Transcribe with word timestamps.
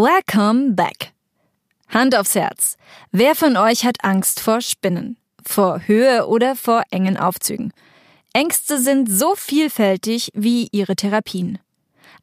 Welcome 0.00 0.76
back. 0.76 1.12
Hand 1.88 2.14
aufs 2.14 2.36
Herz. 2.36 2.76
Wer 3.10 3.34
von 3.34 3.56
euch 3.56 3.84
hat 3.84 4.04
Angst 4.04 4.38
vor 4.38 4.60
Spinnen? 4.60 5.16
Vor 5.44 5.88
Höhe 5.88 6.28
oder 6.28 6.54
vor 6.54 6.84
engen 6.92 7.16
Aufzügen? 7.16 7.72
Ängste 8.32 8.78
sind 8.78 9.10
so 9.10 9.34
vielfältig 9.34 10.30
wie 10.34 10.68
ihre 10.70 10.94
Therapien. 10.94 11.58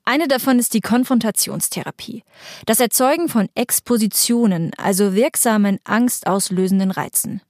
Eine 0.05 0.29
davon 0.29 0.57
ist 0.57 0.73
die 0.73 0.79
Konfrontationstherapie. 0.79 2.23
Das 2.65 2.79
Erzeugen 2.79 3.27
von 3.27 3.49
Expositionen, 3.55 4.71
also 4.77 5.13
wirksamen 5.13 5.79
angstauslösenden 5.83 6.91
Reizen. 6.91 7.41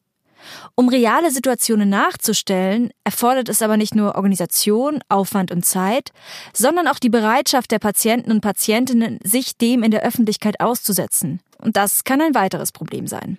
Um 0.76 0.90
reale 0.90 1.32
Situationen 1.32 1.90
nachzustellen, 1.90 2.92
erfordert 3.04 3.50
es 3.50 3.62
aber 3.62 3.78
nicht 3.78 3.96
nur 3.96 4.16
Organisation, 4.16 5.00
Aufwand 5.10 5.52
und 5.52 5.66
Zeit, 5.66 6.12
sondern 6.54 6.88
auch 6.88 7.00
die 7.00 7.10
Bereitschaft 7.10 7.72
der 7.72 7.80
Patienten 7.80 8.32
und 8.32 8.42
Patientinnen, 8.42 9.20
sich 9.24 9.58
dem 9.58 9.84
in 9.84 9.92
der 9.92 10.04
Öffentlichkeit 10.04 10.60
auszusetzen. 10.60 11.40
Und 11.62 11.78
das 11.78 12.04
kann 12.04 12.22
ein 12.22 12.36
weiteres 12.36 12.72
Problem 12.72 13.08
sein. 13.08 13.38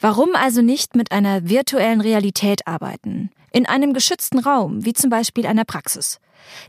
Warum 0.00 0.34
also 0.34 0.60
nicht 0.60 0.96
mit 0.96 1.12
einer 1.12 1.48
virtuellen 1.48 2.00
Realität 2.00 2.66
arbeiten? 2.66 3.30
In 3.52 3.66
einem 3.66 3.94
geschützten 3.94 4.38
Raum, 4.38 4.84
wie 4.84 4.92
zum 4.92 5.08
Beispiel 5.08 5.46
einer 5.46 5.64
Praxis. 5.64 6.18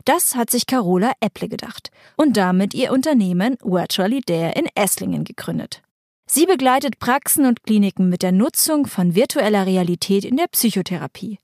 Das 0.04 0.36
hat 0.36 0.50
sich 0.50 0.66
Carola 0.66 1.12
Epple 1.20 1.48
gedacht 1.48 1.90
und 2.16 2.36
damit 2.36 2.72
ihr 2.74 2.92
Unternehmen 2.92 3.56
Virtually 3.62 4.20
Dare 4.24 4.52
in 4.52 4.68
Esslingen 4.74 5.24
gegründet. 5.24 5.82
Sie 6.28 6.44
begleitet 6.44 6.98
Praxen 6.98 7.46
und 7.46 7.62
Kliniken 7.62 8.08
mit 8.08 8.22
der 8.22 8.32
Nutzung 8.32 8.86
von 8.86 9.14
virtueller 9.14 9.64
Realität 9.64 10.24
in 10.24 10.36
der 10.36 10.48
Psychotherapie 10.48 11.38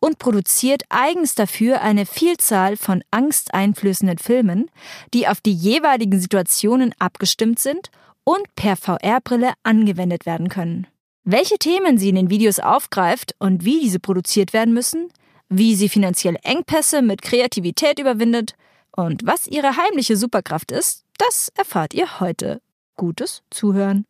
und 0.00 0.18
produziert 0.18 0.84
eigens 0.88 1.34
dafür 1.34 1.82
eine 1.82 2.06
Vielzahl 2.06 2.76
von 2.76 3.02
angsteinflößenden 3.10 4.18
Filmen, 4.18 4.70
die 5.12 5.26
auf 5.26 5.40
die 5.40 5.52
jeweiligen 5.52 6.20
Situationen 6.20 6.94
abgestimmt 6.98 7.58
sind 7.58 7.90
und 8.24 8.42
per 8.54 8.76
VR-Brille 8.76 9.52
angewendet 9.64 10.26
werden 10.26 10.48
können. 10.48 10.86
Welche 11.24 11.58
Themen 11.58 11.98
sie 11.98 12.08
in 12.08 12.14
den 12.14 12.30
Videos 12.30 12.60
aufgreift 12.60 13.34
und 13.40 13.64
wie 13.64 13.80
diese 13.80 14.00
produziert 14.00 14.52
werden 14.52 14.72
müssen, 14.72 15.08
wie 15.48 15.74
sie 15.74 15.88
finanzielle 15.88 16.38
Engpässe 16.44 17.02
mit 17.02 17.20
Kreativität 17.20 17.98
überwindet 17.98 18.54
und 18.92 19.26
was 19.26 19.48
ihre 19.48 19.76
heimliche 19.76 20.16
Superkraft 20.16 20.70
ist, 20.70 21.04
das 21.18 21.50
erfahrt 21.56 21.92
ihr 21.92 22.20
heute. 22.20 22.62
Gutes 22.96 23.42
Zuhören. 23.50 24.06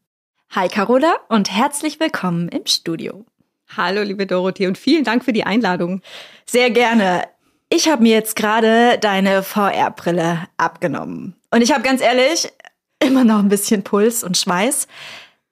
Hi 0.53 0.67
Carola 0.67 1.15
und 1.29 1.49
herzlich 1.49 2.01
willkommen 2.01 2.49
im 2.49 2.67
Studio. 2.67 3.25
Hallo 3.77 4.03
liebe 4.03 4.27
Dorothee 4.27 4.67
und 4.67 4.77
vielen 4.77 5.05
Dank 5.05 5.25
für 5.25 5.33
die 5.33 5.45
Einladung. 5.45 6.03
Sehr 6.45 6.71
gerne. 6.71 7.29
Ich 7.69 7.89
habe 7.89 8.03
mir 8.03 8.15
jetzt 8.15 8.35
gerade 8.35 8.99
deine 8.99 9.45
VR-Brille 9.45 10.49
abgenommen. 10.57 11.37
Und 11.53 11.63
ich 11.63 11.73
habe 11.73 11.83
ganz 11.83 12.01
ehrlich 12.01 12.53
immer 12.99 13.23
noch 13.23 13.39
ein 13.39 13.49
bisschen 13.49 13.85
Puls 13.85 14.25
und 14.25 14.37
Schweiß. 14.37 14.89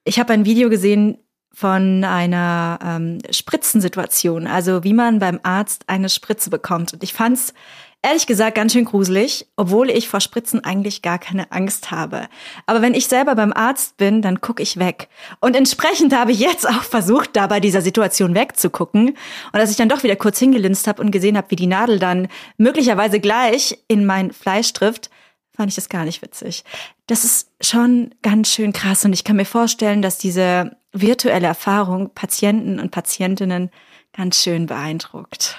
Ich 0.03 0.19
habe 0.19 0.33
ein 0.33 0.43
Video 0.43 0.69
gesehen, 0.69 1.17
von 1.59 2.05
einer 2.05 2.79
ähm, 2.81 3.17
Spritzensituation, 3.31 4.47
also 4.47 4.85
wie 4.85 4.93
man 4.93 5.19
beim 5.19 5.41
Arzt 5.43 5.83
eine 5.87 6.07
Spritze 6.07 6.49
bekommt. 6.49 6.93
Und 6.93 7.03
ich 7.03 7.13
fand's 7.13 7.53
ehrlich 8.01 8.27
gesagt 8.27 8.55
ganz 8.55 8.73
schön 8.73 8.85
gruselig, 8.85 9.47
obwohl 9.55 9.89
ich 9.89 10.07
vor 10.07 10.21
Spritzen 10.21 10.63
eigentlich 10.63 11.01
gar 11.01 11.19
keine 11.19 11.51
Angst 11.51 11.91
habe. 11.91 12.27
Aber 12.65 12.81
wenn 12.81 12.93
ich 12.93 13.07
selber 13.07 13.35
beim 13.35 13.53
Arzt 13.53 13.97
bin, 13.97 14.21
dann 14.21 14.41
gucke 14.41 14.63
ich 14.63 14.77
weg. 14.77 15.09
Und 15.41 15.55
entsprechend 15.55 16.15
habe 16.15 16.31
ich 16.31 16.39
jetzt 16.39 16.67
auch 16.67 16.83
versucht, 16.83 17.35
da 17.35 17.47
bei 17.47 17.59
dieser 17.59 17.81
Situation 17.81 18.35
wegzugucken. 18.35 19.09
Und 19.09 19.59
als 19.59 19.71
ich 19.71 19.77
dann 19.77 19.89
doch 19.89 20.03
wieder 20.03 20.15
kurz 20.15 20.39
hingelinst 20.39 20.87
habe 20.87 21.01
und 21.01 21.11
gesehen 21.11 21.37
habe, 21.37 21.51
wie 21.51 21.55
die 21.55 21.67
Nadel 21.67 21.99
dann 21.99 22.29
möglicherweise 22.57 23.19
gleich 23.19 23.79
in 23.87 24.05
mein 24.05 24.31
Fleisch 24.31 24.71
trifft, 24.73 25.09
fand 25.55 25.69
ich 25.69 25.75
das 25.75 25.89
gar 25.89 26.05
nicht 26.05 26.21
witzig. 26.21 26.63
Das 27.07 27.25
ist 27.25 27.51
schon 27.59 28.15
ganz 28.21 28.49
schön 28.49 28.71
krass 28.71 29.03
und 29.03 29.11
ich 29.11 29.25
kann 29.25 29.35
mir 29.35 29.45
vorstellen, 29.45 30.01
dass 30.01 30.17
diese 30.17 30.77
virtuelle 30.93 31.47
Erfahrung 31.47 32.13
Patienten 32.13 32.79
und 32.79 32.91
Patientinnen 32.91 33.69
ganz 34.15 34.41
schön 34.41 34.67
beeindruckt. 34.67 35.57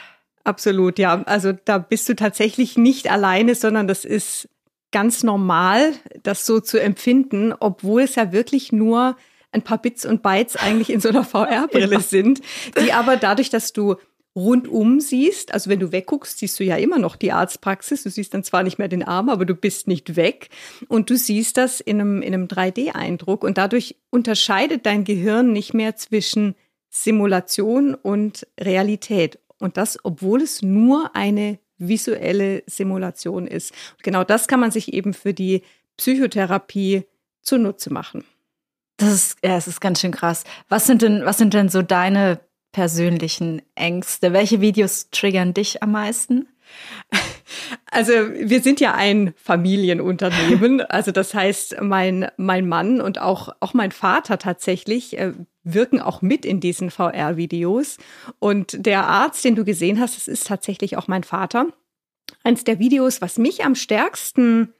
Absolut, 0.50 0.98
ja. 0.98 1.22
Also 1.26 1.52
da 1.52 1.78
bist 1.78 2.08
du 2.08 2.16
tatsächlich 2.16 2.76
nicht 2.76 3.08
alleine, 3.08 3.54
sondern 3.54 3.86
das 3.86 4.04
ist 4.04 4.48
ganz 4.90 5.22
normal, 5.22 5.92
das 6.24 6.44
so 6.44 6.58
zu 6.58 6.82
empfinden, 6.82 7.54
obwohl 7.60 8.02
es 8.02 8.16
ja 8.16 8.32
wirklich 8.32 8.72
nur 8.72 9.16
ein 9.52 9.62
paar 9.62 9.78
Bits 9.78 10.04
und 10.04 10.24
Bytes 10.24 10.56
eigentlich 10.56 10.90
in 10.90 11.00
so 11.00 11.10
einer 11.10 11.22
VR-Brille 11.36 11.94
ja. 11.94 12.00
sind, 12.00 12.40
die 12.82 12.92
aber 12.92 13.16
dadurch, 13.16 13.48
dass 13.48 13.72
du 13.72 13.94
rundum 14.34 14.98
siehst, 14.98 15.54
also 15.54 15.70
wenn 15.70 15.78
du 15.78 15.92
wegguckst, 15.92 16.40
siehst 16.40 16.58
du 16.58 16.64
ja 16.64 16.74
immer 16.74 16.98
noch 16.98 17.14
die 17.14 17.30
Arztpraxis. 17.30 18.02
Du 18.02 18.10
siehst 18.10 18.34
dann 18.34 18.42
zwar 18.42 18.64
nicht 18.64 18.78
mehr 18.78 18.88
den 18.88 19.04
Arm, 19.04 19.28
aber 19.28 19.46
du 19.46 19.54
bist 19.54 19.86
nicht 19.86 20.16
weg 20.16 20.48
und 20.88 21.10
du 21.10 21.16
siehst 21.16 21.58
das 21.58 21.78
in 21.78 22.00
einem, 22.00 22.22
in 22.22 22.34
einem 22.34 22.46
3D-Eindruck 22.48 23.44
und 23.44 23.56
dadurch 23.56 23.94
unterscheidet 24.10 24.84
dein 24.84 25.04
Gehirn 25.04 25.52
nicht 25.52 25.74
mehr 25.74 25.94
zwischen 25.94 26.56
Simulation 26.88 27.94
und 27.94 28.48
Realität. 28.58 29.38
Und 29.60 29.76
das, 29.76 29.98
obwohl 30.02 30.42
es 30.42 30.62
nur 30.62 31.14
eine 31.14 31.58
visuelle 31.78 32.62
Simulation 32.66 33.46
ist. 33.46 33.72
Und 33.92 34.02
genau 34.02 34.24
das 34.24 34.48
kann 34.48 34.60
man 34.60 34.70
sich 34.70 34.92
eben 34.92 35.14
für 35.14 35.32
die 35.32 35.62
Psychotherapie 35.96 37.04
zunutze 37.42 37.92
machen. 37.92 38.24
Das 38.96 39.12
ist, 39.12 39.38
ja, 39.42 39.56
es 39.56 39.66
ist 39.66 39.80
ganz 39.80 40.00
schön 40.00 40.12
krass. 40.12 40.44
Was 40.68 40.86
sind 40.86 41.02
denn, 41.02 41.24
was 41.24 41.38
sind 41.38 41.54
denn 41.54 41.68
so 41.68 41.80
deine 41.82 42.40
persönlichen 42.72 43.62
Ängste? 43.74 44.32
Welche 44.32 44.60
Videos 44.60 45.08
triggern 45.10 45.54
dich 45.54 45.82
am 45.82 45.92
meisten? 45.92 46.48
Also 47.92 48.12
wir 48.12 48.62
sind 48.62 48.80
ja 48.80 48.94
ein 48.94 49.34
Familienunternehmen. 49.36 50.80
Also 50.88 51.10
das 51.10 51.34
heißt, 51.34 51.80
mein, 51.80 52.30
mein 52.36 52.68
Mann 52.68 53.00
und 53.00 53.20
auch, 53.20 53.50
auch 53.60 53.74
mein 53.74 53.90
Vater 53.92 54.38
tatsächlich 54.38 55.18
äh, 55.18 55.32
wirken 55.64 56.00
auch 56.00 56.22
mit 56.22 56.44
in 56.44 56.60
diesen 56.60 56.90
VR-Videos. 56.90 57.98
Und 58.38 58.86
der 58.86 59.06
Arzt, 59.06 59.44
den 59.44 59.56
du 59.56 59.64
gesehen 59.64 60.00
hast, 60.00 60.16
das 60.16 60.28
ist 60.28 60.46
tatsächlich 60.46 60.96
auch 60.96 61.08
mein 61.08 61.24
Vater. 61.24 61.66
Eins 62.44 62.64
der 62.64 62.78
Videos, 62.78 63.20
was 63.20 63.38
mich 63.38 63.64
am 63.64 63.74
stärksten 63.74 64.72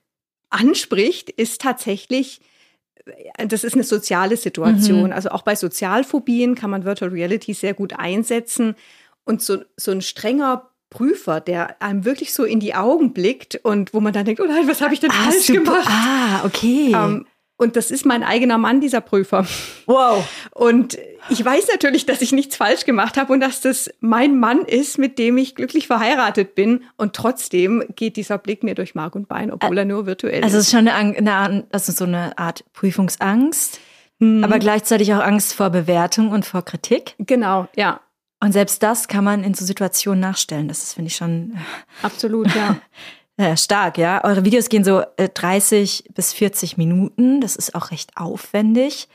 anspricht, 0.49 1.31
ist 1.31 1.61
tatsächlich 1.61 2.41
das 3.39 3.65
ist 3.65 3.75
eine 3.75 3.85
soziale 3.85 4.37
Situation. 4.37 5.07
Mhm. 5.07 5.13
Also 5.13 5.31
auch 5.31 5.43
bei 5.43 5.57
Sozialphobien 5.57 6.55
kann 6.55 6.71
man 6.71 6.85
Virtual 6.85 7.11
Reality 7.11 7.55
sehr 7.55 7.75
gut 7.75 7.95
einsetzen. 7.99 8.75
Und 9.25 9.43
so, 9.43 9.63
so 9.77 9.91
ein 9.91 10.03
strenger 10.03 10.70
Prüfer, 10.91 11.41
der 11.41 11.81
einem 11.81 12.05
wirklich 12.05 12.35
so 12.35 12.45
in 12.45 12.61
die 12.61 12.75
Augen 12.75 13.13
blickt 13.13 13.61
und 13.63 13.95
wo 13.95 14.01
man 14.01 14.13
dann 14.13 14.25
denkt, 14.25 14.41
oh 14.41 14.47
nein, 14.47 14.69
was 14.69 14.81
habe 14.81 14.93
ich 14.93 15.01
denn 15.01 15.11
ah, 15.11 15.31
falsch 15.31 15.47
super. 15.47 15.61
gemacht? 15.61 15.89
Ah, 15.89 16.45
okay. 16.45 16.93
Ähm, 16.93 17.27
und 17.61 17.77
das 17.77 17.91
ist 17.91 18.07
mein 18.07 18.23
eigener 18.23 18.57
Mann, 18.57 18.81
dieser 18.81 19.03
Prüfer. 19.03 19.47
Wow. 19.85 20.27
Und 20.53 20.97
ich 21.29 21.45
weiß 21.45 21.69
natürlich, 21.71 22.07
dass 22.07 22.23
ich 22.23 22.33
nichts 22.33 22.57
falsch 22.57 22.87
gemacht 22.87 23.19
habe 23.19 23.35
und 23.35 23.41
dass 23.41 23.61
das 23.61 23.91
mein 24.01 24.41
Mann 24.41 24.61
ist, 24.63 24.97
mit 24.97 25.19
dem 25.19 25.37
ich 25.37 25.55
glücklich 25.55 25.87
verheiratet 25.87 26.55
bin. 26.55 26.85
Und 26.97 27.15
trotzdem 27.15 27.85
geht 27.97 28.17
dieser 28.17 28.39
Blick 28.39 28.63
mir 28.63 28.75
durch 28.75 28.95
Mark 28.95 29.15
und 29.15 29.29
Bein, 29.29 29.53
obwohl 29.53 29.77
er 29.77 29.85
nur 29.85 30.07
virtuell 30.07 30.43
also 30.43 30.47
ist. 30.47 30.55
Also 30.55 30.59
es 30.59 30.67
ist 30.67 30.73
schon 30.73 30.89
eine, 30.89 31.17
eine, 31.19 31.67
also 31.71 31.93
so 31.93 32.05
eine 32.05 32.39
Art 32.39 32.65
Prüfungsangst, 32.73 33.79
hm. 34.21 34.43
aber 34.43 34.59
gleichzeitig 34.59 35.13
auch 35.13 35.21
Angst 35.21 35.53
vor 35.53 35.69
Bewertung 35.69 36.31
und 36.31 36.47
vor 36.47 36.65
Kritik. 36.65 37.15
Genau, 37.19 37.69
ja. 37.77 38.01
Und 38.41 38.53
selbst 38.53 38.83
das 38.83 39.07
kann 39.07 39.25
man 39.25 39.45
in 39.45 39.55
so 39.55 39.65
Situationen 39.65 40.21
nachstellen. 40.21 40.69
Das 40.69 40.83
ist, 40.83 40.95
finde 40.95 41.09
ich, 41.09 41.17
schon. 41.17 41.59
Absolut, 42.03 42.55
ja. 42.55 42.81
Ja, 43.39 43.57
stark, 43.59 43.99
ja. 43.99 44.25
Eure 44.25 44.45
Videos 44.45 44.69
gehen 44.69 44.83
so 44.83 45.03
30 45.17 46.07
äh, 46.07 46.13
bis 46.15 46.33
40 46.33 46.79
Minuten. 46.79 47.41
Das 47.41 47.57
ist 47.57 47.75
auch 47.75 47.91
recht 47.91 48.17
aufwendig. 48.17 49.09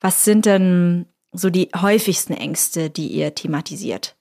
Was 0.00 0.24
sind 0.24 0.46
denn 0.46 1.06
so 1.32 1.50
die 1.50 1.70
häufigsten 1.74 2.34
Ängste, 2.34 2.88
die 2.88 3.08
ihr 3.08 3.34
thematisiert? 3.34 4.16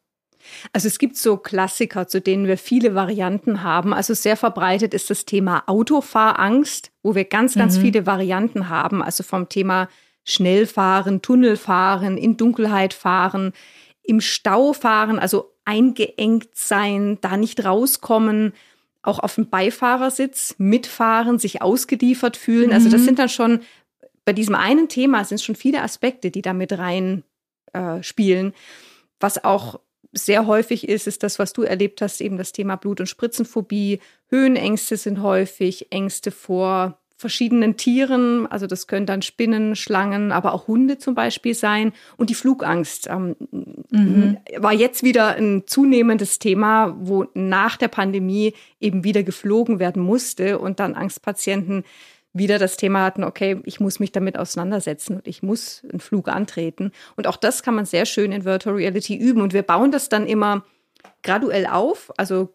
Also 0.73 0.87
es 0.87 0.99
gibt 0.99 1.17
so 1.17 1.37
Klassiker, 1.37 2.07
zu 2.07 2.19
denen 2.19 2.47
wir 2.47 2.57
viele 2.57 2.95
Varianten 2.95 3.63
haben. 3.63 3.93
Also 3.93 4.13
sehr 4.13 4.37
verbreitet 4.37 4.93
ist 4.93 5.09
das 5.09 5.25
Thema 5.25 5.63
Autofahrangst, 5.67 6.91
wo 7.03 7.15
wir 7.15 7.25
ganz, 7.25 7.55
ganz 7.55 7.77
mhm. 7.77 7.81
viele 7.81 8.05
Varianten 8.05 8.69
haben. 8.69 9.03
Also 9.03 9.23
vom 9.23 9.49
Thema 9.49 9.87
Schnellfahren, 10.23 11.21
Tunnelfahren, 11.21 12.17
in 12.17 12.37
Dunkelheit 12.37 12.93
fahren, 12.93 13.53
im 14.03 14.21
Stau 14.21 14.73
fahren, 14.73 15.19
also 15.19 15.53
eingeengt 15.65 16.49
sein, 16.53 17.17
da 17.21 17.37
nicht 17.37 17.63
rauskommen, 17.63 18.53
auch 19.03 19.19
auf 19.19 19.35
dem 19.35 19.49
Beifahrersitz 19.49 20.55
mitfahren, 20.57 21.39
sich 21.39 21.61
ausgeliefert 21.61 22.37
fühlen. 22.37 22.67
Mhm. 22.67 22.73
Also 22.73 22.89
das 22.89 23.01
mhm. 23.01 23.05
sind 23.05 23.19
dann 23.19 23.29
schon 23.29 23.61
bei 24.25 24.33
diesem 24.33 24.55
einen 24.55 24.87
Thema 24.87 25.25
sind 25.25 25.41
schon 25.41 25.55
viele 25.55 25.81
Aspekte, 25.81 26.31
die 26.31 26.41
da 26.41 26.53
mit 26.53 26.77
rein 26.77 27.23
äh, 27.73 28.03
spielen. 28.03 28.53
Was 29.19 29.43
auch 29.43 29.79
sehr 30.13 30.45
häufig 30.45 30.87
ist, 30.87 31.07
ist 31.07 31.23
das, 31.23 31.39
was 31.39 31.53
du 31.53 31.63
erlebt 31.63 32.01
hast, 32.01 32.21
eben 32.21 32.37
das 32.37 32.51
Thema 32.51 32.75
Blut- 32.75 32.99
und 32.99 33.07
Spritzenphobie. 33.07 33.99
Höhenängste 34.27 34.97
sind 34.97 35.21
häufig, 35.21 35.91
Ängste 35.91 36.31
vor 36.31 37.00
verschiedenen 37.21 37.77
Tieren, 37.77 38.47
also 38.47 38.67
das 38.67 38.87
können 38.87 39.05
dann 39.05 39.21
Spinnen, 39.21 39.75
Schlangen, 39.75 40.31
aber 40.31 40.53
auch 40.53 40.67
Hunde 40.67 40.97
zum 40.97 41.13
Beispiel 41.15 41.53
sein. 41.53 41.93
Und 42.17 42.29
die 42.29 42.35
Flugangst 42.35 43.07
ähm, 43.07 43.35
mhm. 43.91 44.37
war 44.57 44.73
jetzt 44.73 45.03
wieder 45.03 45.35
ein 45.35 45.63
zunehmendes 45.67 46.39
Thema, 46.39 46.97
wo 46.99 47.27
nach 47.35 47.77
der 47.77 47.89
Pandemie 47.89 48.53
eben 48.79 49.03
wieder 49.03 49.21
geflogen 49.23 49.79
werden 49.79 50.01
musste 50.01 50.57
und 50.59 50.79
dann 50.79 50.95
Angstpatienten 50.95 51.83
wieder 52.33 52.59
das 52.59 52.75
Thema 52.77 53.03
hatten, 53.03 53.23
okay, 53.23 53.61
ich 53.65 53.79
muss 53.79 53.99
mich 53.99 54.11
damit 54.11 54.37
auseinandersetzen 54.37 55.17
und 55.17 55.27
ich 55.27 55.43
muss 55.43 55.83
einen 55.89 55.99
Flug 55.99 56.27
antreten. 56.27 56.91
Und 57.15 57.27
auch 57.27 57.37
das 57.37 57.61
kann 57.61 57.75
man 57.75 57.85
sehr 57.85 58.05
schön 58.05 58.31
in 58.31 58.45
Virtual 58.45 58.75
Reality 58.75 59.15
üben. 59.15 59.41
Und 59.41 59.53
wir 59.53 59.63
bauen 59.63 59.91
das 59.91 60.09
dann 60.09 60.25
immer 60.25 60.63
graduell 61.23 61.67
auf. 61.67 62.11
Also 62.17 62.49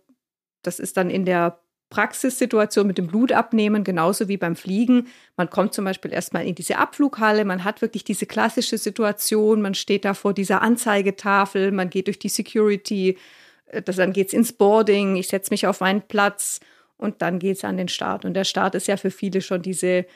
das 0.62 0.80
ist 0.80 0.96
dann 0.96 1.10
in 1.10 1.24
der 1.24 1.60
Praxissituation 1.90 2.86
mit 2.86 2.98
dem 2.98 3.06
Blutabnehmen, 3.06 3.84
genauso 3.84 4.28
wie 4.28 4.36
beim 4.36 4.56
Fliegen. 4.56 5.06
Man 5.36 5.50
kommt 5.50 5.72
zum 5.72 5.84
Beispiel 5.84 6.12
erstmal 6.12 6.44
in 6.44 6.54
diese 6.54 6.78
Abflughalle, 6.78 7.44
man 7.44 7.64
hat 7.64 7.80
wirklich 7.80 8.04
diese 8.04 8.26
klassische 8.26 8.76
Situation, 8.76 9.62
man 9.62 9.74
steht 9.74 10.04
da 10.04 10.14
vor 10.14 10.34
dieser 10.34 10.62
Anzeigetafel, 10.62 11.70
man 11.70 11.88
geht 11.90 12.08
durch 12.08 12.18
die 12.18 12.28
Security, 12.28 13.18
äh, 13.66 13.82
das, 13.82 13.96
dann 13.96 14.12
geht's 14.12 14.32
ins 14.32 14.52
Boarding, 14.52 15.16
ich 15.16 15.28
setze 15.28 15.52
mich 15.52 15.66
auf 15.66 15.80
meinen 15.80 16.02
Platz 16.02 16.60
und 16.96 17.22
dann 17.22 17.38
geht 17.38 17.58
es 17.58 17.64
an 17.64 17.76
den 17.76 17.88
Start. 17.88 18.24
Und 18.24 18.34
der 18.34 18.44
Start 18.44 18.74
ist 18.74 18.88
ja 18.88 18.96
für 18.96 19.10
viele 19.10 19.40
schon 19.40 19.62
diese, 19.62 20.06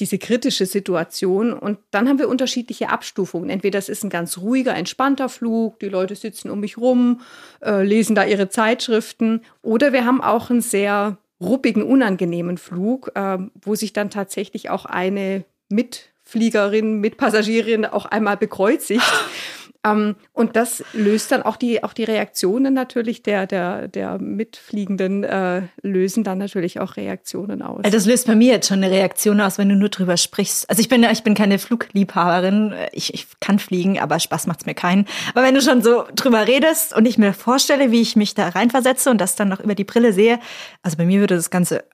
diese 0.00 0.18
kritische 0.18 0.66
Situation. 0.66 1.52
Und 1.52 1.78
dann 1.90 2.08
haben 2.08 2.18
wir 2.18 2.28
unterschiedliche 2.28 2.88
Abstufungen. 2.88 3.50
Entweder 3.50 3.78
es 3.78 3.88
ist 3.88 4.02
ein 4.04 4.10
ganz 4.10 4.38
ruhiger, 4.38 4.74
entspannter 4.74 5.28
Flug, 5.28 5.78
die 5.80 5.88
Leute 5.88 6.16
sitzen 6.16 6.50
um 6.50 6.60
mich 6.60 6.78
rum, 6.78 7.20
äh, 7.62 7.82
lesen 7.82 8.14
da 8.14 8.24
ihre 8.24 8.48
Zeitschriften. 8.48 9.42
Oder 9.62 9.92
wir 9.92 10.04
haben 10.04 10.20
auch 10.20 10.50
einen 10.50 10.60
sehr 10.60 11.18
ruppigen, 11.40 11.82
unangenehmen 11.82 12.58
Flug, 12.58 13.12
äh, 13.14 13.38
wo 13.62 13.74
sich 13.74 13.92
dann 13.92 14.10
tatsächlich 14.10 14.70
auch 14.70 14.84
eine 14.84 15.44
Mitfliegerin, 15.68 17.00
Mitpassagierin 17.00 17.84
auch 17.84 18.06
einmal 18.06 18.36
bekreuzigt. 18.36 19.02
Ähm, 19.84 20.16
und 20.32 20.56
das 20.56 20.82
löst 20.92 21.30
dann 21.30 21.42
auch 21.42 21.56
die, 21.56 21.84
auch 21.84 21.92
die 21.92 22.04
Reaktionen 22.04 22.74
natürlich 22.74 23.22
der, 23.22 23.46
der, 23.46 23.88
der 23.88 24.18
Mitfliegenden, 24.18 25.24
äh, 25.24 25.62
lösen 25.82 26.24
dann 26.24 26.38
natürlich 26.38 26.80
auch 26.80 26.96
Reaktionen 26.96 27.62
aus. 27.62 27.82
Das 27.82 28.06
löst 28.06 28.26
bei 28.26 28.34
mir 28.34 28.52
jetzt 28.52 28.68
schon 28.68 28.82
eine 28.82 28.90
Reaktion 28.90 29.40
aus, 29.40 29.58
wenn 29.58 29.68
du 29.68 29.76
nur 29.76 29.90
drüber 29.90 30.16
sprichst. 30.16 30.68
Also 30.70 30.80
ich 30.80 30.88
bin, 30.88 31.04
ich 31.04 31.22
bin 31.22 31.34
keine 31.34 31.58
Flugliebhaberin. 31.58 32.74
Ich, 32.92 33.12
ich 33.12 33.26
kann 33.40 33.58
fliegen, 33.58 33.98
aber 33.98 34.18
Spaß 34.18 34.46
macht's 34.46 34.66
mir 34.66 34.74
keinen. 34.74 35.06
Aber 35.34 35.42
wenn 35.44 35.54
du 35.54 35.60
schon 35.60 35.82
so 35.82 36.04
drüber 36.14 36.46
redest 36.46 36.96
und 36.96 37.06
ich 37.06 37.18
mir 37.18 37.32
vorstelle, 37.32 37.90
wie 37.90 38.00
ich 38.00 38.16
mich 38.16 38.34
da 38.34 38.48
reinversetze 38.48 39.10
und 39.10 39.20
das 39.20 39.36
dann 39.36 39.48
noch 39.48 39.60
über 39.60 39.74
die 39.74 39.84
Brille 39.84 40.12
sehe, 40.12 40.38
also 40.82 40.96
bei 40.96 41.04
mir 41.04 41.20
würde 41.20 41.36
das 41.36 41.50
Ganze 41.50 41.84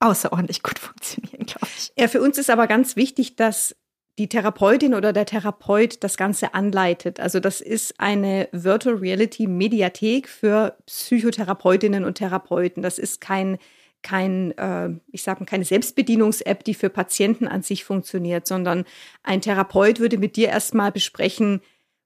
außerordentlich 0.00 0.62
gut 0.62 0.78
funktionieren, 0.78 1.46
glaube 1.46 1.68
ich. 1.76 1.92
Ja, 1.96 2.08
für 2.08 2.20
uns 2.20 2.38
ist 2.38 2.50
aber 2.50 2.66
ganz 2.66 2.96
wichtig, 2.96 3.36
dass 3.36 3.76
die 4.18 4.28
Therapeutin 4.28 4.94
oder 4.94 5.12
der 5.12 5.26
Therapeut 5.26 6.02
das 6.04 6.16
Ganze 6.16 6.54
anleitet. 6.54 7.18
Also 7.18 7.40
das 7.40 7.60
ist 7.60 7.98
eine 7.98 8.48
Virtual 8.52 8.94
Reality 8.96 9.46
Mediathek 9.46 10.28
für 10.28 10.76
Psychotherapeutinnen 10.86 12.04
und 12.04 12.14
Therapeuten. 12.14 12.82
Das 12.82 12.98
ist 12.98 13.20
kein 13.20 13.58
kein, 14.04 14.56
äh, 14.58 14.90
ich 15.10 15.22
sage 15.22 15.40
mal, 15.40 15.46
keine 15.46 15.64
Selbstbedienungs-App, 15.64 16.62
die 16.62 16.74
für 16.74 16.90
Patienten 16.90 17.48
an 17.48 17.62
sich 17.62 17.84
funktioniert, 17.84 18.46
sondern 18.46 18.84
ein 19.24 19.40
Therapeut 19.40 19.98
würde 19.98 20.18
mit 20.18 20.36
dir 20.36 20.48
erstmal 20.48 20.92
besprechen, 20.92 21.62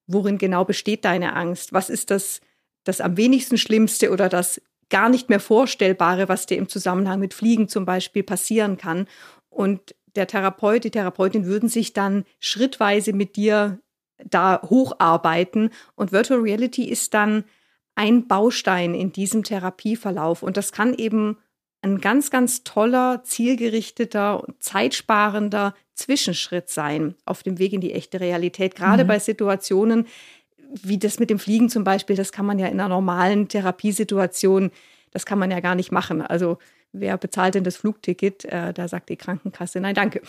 worin 0.06 0.38
genau 0.38 0.64
besteht 0.64 1.04
deine 1.04 1.34
Angst? 1.34 1.74
Was 1.74 1.90
ist 1.90 2.10
das, 2.10 2.40
das 2.84 3.02
am 3.02 3.16
wenigsten 3.18 3.58
Schlimmste 3.58 4.10
oder 4.10 4.30
das 4.30 4.62
gar 4.88 5.10
nicht 5.10 5.28
mehr 5.28 5.40
Vorstellbare, 5.40 6.28
was 6.28 6.46
dir 6.46 6.56
im 6.56 6.68
Zusammenhang 6.68 7.18
mit 7.18 7.34
Fliegen 7.34 7.68
zum 7.68 7.84
Beispiel 7.84 8.22
passieren 8.22 8.78
kann? 8.78 9.06
Und 9.50 9.94
der 10.18 10.26
Therapeut, 10.26 10.84
die 10.84 10.90
Therapeutin 10.90 11.46
würden 11.46 11.68
sich 11.68 11.92
dann 11.92 12.24
schrittweise 12.40 13.12
mit 13.12 13.36
dir 13.36 13.78
da 14.24 14.60
hocharbeiten. 14.62 15.70
Und 15.94 16.12
Virtual 16.12 16.40
Reality 16.40 16.84
ist 16.84 17.14
dann 17.14 17.44
ein 17.94 18.28
Baustein 18.28 18.94
in 18.94 19.12
diesem 19.12 19.44
Therapieverlauf. 19.44 20.42
Und 20.42 20.56
das 20.56 20.72
kann 20.72 20.92
eben 20.94 21.38
ein 21.80 22.00
ganz, 22.00 22.30
ganz 22.30 22.64
toller, 22.64 23.22
zielgerichteter, 23.24 24.44
zeitsparender 24.58 25.74
Zwischenschritt 25.94 26.68
sein 26.68 27.14
auf 27.24 27.42
dem 27.42 27.58
Weg 27.58 27.72
in 27.72 27.80
die 27.80 27.92
echte 27.92 28.20
Realität. 28.20 28.74
Gerade 28.74 29.04
mhm. 29.04 29.08
bei 29.08 29.18
Situationen 29.18 30.06
wie 30.70 30.98
das 30.98 31.18
mit 31.18 31.30
dem 31.30 31.38
Fliegen 31.38 31.68
zum 31.68 31.84
Beispiel, 31.84 32.16
das 32.16 32.32
kann 32.32 32.46
man 32.46 32.58
ja 32.58 32.66
in 32.66 32.80
einer 32.80 32.88
normalen 32.88 33.48
Therapiesituation, 33.48 34.70
das 35.10 35.24
kann 35.24 35.38
man 35.38 35.50
ja 35.50 35.60
gar 35.60 35.74
nicht 35.74 35.92
machen. 35.92 36.20
Also 36.20 36.58
wer 36.92 37.16
bezahlt 37.18 37.54
denn 37.54 37.64
das 37.64 37.76
Flugticket? 37.76 38.44
Äh, 38.44 38.72
da 38.72 38.88
sagt 38.88 39.08
die 39.08 39.16
Krankenkasse, 39.16 39.80
nein, 39.80 39.94
danke. 39.94 40.22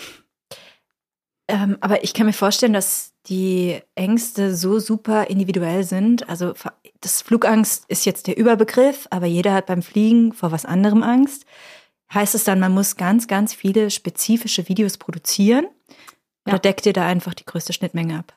Ähm, 1.48 1.78
aber 1.82 2.04
ich 2.04 2.14
kann 2.14 2.28
mir 2.28 2.34
vorstellen, 2.34 2.74
dass 2.74 3.14
die 3.26 3.80
Ängste 3.96 4.56
so 4.56 4.80
super 4.80 5.30
individuell 5.30 5.84
sind. 5.84 6.30
Also 6.30 6.54
das 7.02 7.24
Flugangst 7.24 7.86
ist 7.88 8.06
jetzt 8.06 8.28
der 8.28 8.38
Überbegriff, 8.38 9.08
aber 9.10 9.26
jeder 9.26 9.54
hat 9.54 9.66
beim 9.66 9.82
Fliegen 9.82 10.34
vor 10.34 10.52
was 10.52 10.66
anderem 10.66 11.02
Angst. 11.02 11.46
Heißt 12.14 12.36
es 12.36 12.44
dann, 12.44 12.60
man 12.60 12.72
muss 12.72 12.98
ganz, 12.98 13.28
ganz 13.28 13.54
viele 13.54 13.90
spezifische 13.90 14.68
Videos 14.68 14.98
produzieren? 14.98 15.68
Oder 16.46 16.56
ja. 16.56 16.60
deckt 16.60 16.86
ihr 16.86 16.94
da 16.94 17.08
einfach 17.08 17.34
die 17.34 17.46
größte 17.46 17.74
Schnittmenge 17.74 18.20
ab? 18.20 18.34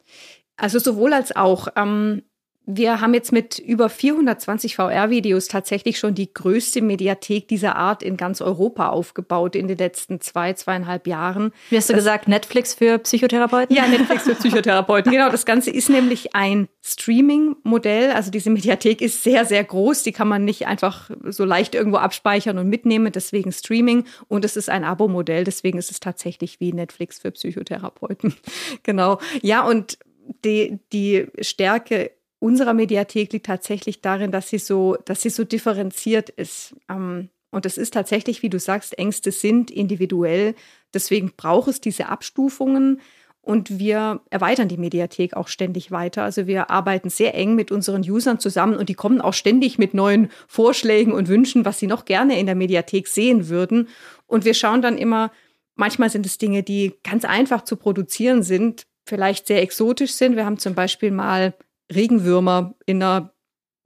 Also 0.57 0.79
sowohl 0.79 1.13
als 1.13 1.35
auch. 1.37 1.69
Ähm, 1.77 2.23
wir 2.65 3.01
haben 3.01 3.13
jetzt 3.13 3.33
mit 3.33 3.59
über 3.59 3.89
420 3.89 4.77
VR-Videos 4.77 5.49
tatsächlich 5.49 5.99
schon 5.99 6.15
die 6.15 6.33
größte 6.33 6.81
Mediathek 6.81 7.49
dieser 7.49 7.75
Art 7.75 8.05
in 8.05 8.17
ganz 8.17 8.41
Europa 8.41 8.91
aufgebaut 8.91 9.57
in 9.57 9.67
den 9.67 9.79
letzten 9.79 10.21
zwei, 10.21 10.53
zweieinhalb 10.53 11.09
Jahren. 11.09 11.53
Wie 11.71 11.77
hast 11.77 11.89
du 11.89 11.95
das, 11.95 12.01
gesagt, 12.01 12.29
Netflix 12.29 12.75
für 12.75 12.99
Psychotherapeuten? 12.99 13.75
Ja, 13.75 13.89
Netflix 13.89 14.25
für 14.25 14.37
Psychotherapeuten. 14.37 15.11
genau, 15.11 15.29
das 15.29 15.45
Ganze 15.45 15.71
ist 15.71 15.91
nämlich 15.91 16.37
ein 16.37 16.69
Streaming-Modell. 16.83 18.13
Also 18.13 18.31
diese 18.31 18.51
Mediathek 18.51 19.01
ist 19.01 19.25
sehr, 19.25 19.45
sehr 19.45 19.65
groß. 19.65 20.05
Die 20.05 20.13
kann 20.13 20.29
man 20.29 20.45
nicht 20.45 20.69
einfach 20.69 21.11
so 21.25 21.45
leicht 21.45 21.75
irgendwo 21.75 21.99
abspeichern 21.99 22.59
und 22.59 22.69
mitnehmen. 22.69 23.11
Deswegen 23.11 23.51
Streaming. 23.51 24.05
Und 24.29 24.45
es 24.45 24.57
ist 24.57 24.71
ein 24.71 24.85
Abo-Modell. 24.85 25.43
Deswegen 25.43 25.79
ist 25.79 25.91
es 25.91 25.99
tatsächlich 25.99 26.61
wie 26.61 26.73
Netflix 26.73 27.19
für 27.19 27.33
Psychotherapeuten. 27.33 28.35
genau. 28.85 29.19
Ja, 29.43 29.67
und 29.67 29.99
die, 30.45 30.79
die 30.93 31.27
Stärke 31.41 32.13
unserer 32.43 32.75
Mediathek 32.75 33.33
liegt 33.33 33.47
tatsächlich 33.47 34.01
darin, 34.01 34.33
dass 34.33 34.49
sie 34.49 34.59
so, 34.59 34.97
dass 35.05 35.23
sie 35.23 35.31
so 35.31 35.45
differenziert 35.45 36.29
ist. 36.29 36.75
Ähm, 36.89 37.29
und 37.51 37.67
es 37.67 37.79
ist 37.79 37.95
tatsächlich, 37.95 38.43
wie 38.43 38.51
du 38.51 38.59
sagst, 38.59 38.99
Ängste 38.99 39.31
sind 39.31 39.71
individuell. 39.71 40.55
Deswegen 40.93 41.33
braucht 41.37 41.69
es 41.69 41.81
diese 41.81 42.09
Abstufungen. 42.09 43.01
Und 43.43 43.79
wir 43.79 44.21
erweitern 44.31 44.69
die 44.69 44.77
Mediathek 44.77 45.35
auch 45.35 45.49
ständig 45.49 45.91
weiter. 45.91 46.25
Also 46.25 46.47
wir 46.47 46.71
arbeiten 46.71 47.11
sehr 47.11 47.35
eng 47.35 47.55
mit 47.55 47.71
unseren 47.71 48.03
Usern 48.03 48.39
zusammen 48.39 48.77
und 48.77 48.89
die 48.89 48.95
kommen 48.95 49.21
auch 49.21 49.35
ständig 49.35 49.79
mit 49.79 49.95
neuen 49.95 50.31
Vorschlägen 50.47 51.13
und 51.13 51.29
Wünschen, 51.29 51.65
was 51.65 51.79
sie 51.79 51.89
noch 51.89 52.05
gerne 52.05 52.39
in 52.39 52.47
der 52.47 52.55
Mediathek 52.55 53.09
sehen 53.09 53.49
würden. 53.49 53.89
Und 54.27 54.45
wir 54.45 54.55
schauen 54.55 54.81
dann 54.81 54.97
immer, 54.97 55.33
manchmal 55.75 56.11
sind 56.11 56.25
es 56.25 56.39
Dinge, 56.39 56.63
die 56.63 56.95
ganz 57.03 57.25
einfach 57.25 57.63
zu 57.63 57.77
produzieren 57.77 58.43
sind, 58.45 58.87
vielleicht 59.07 59.49
sehr 59.49 59.61
exotisch 59.61 60.13
sind. 60.13 60.37
Wir 60.37 60.47
haben 60.47 60.59
zum 60.59 60.75
Beispiel 60.75 61.11
mal 61.11 61.55
Regenwürmer 61.95 62.75
in 62.87 63.03
einer 63.03 63.33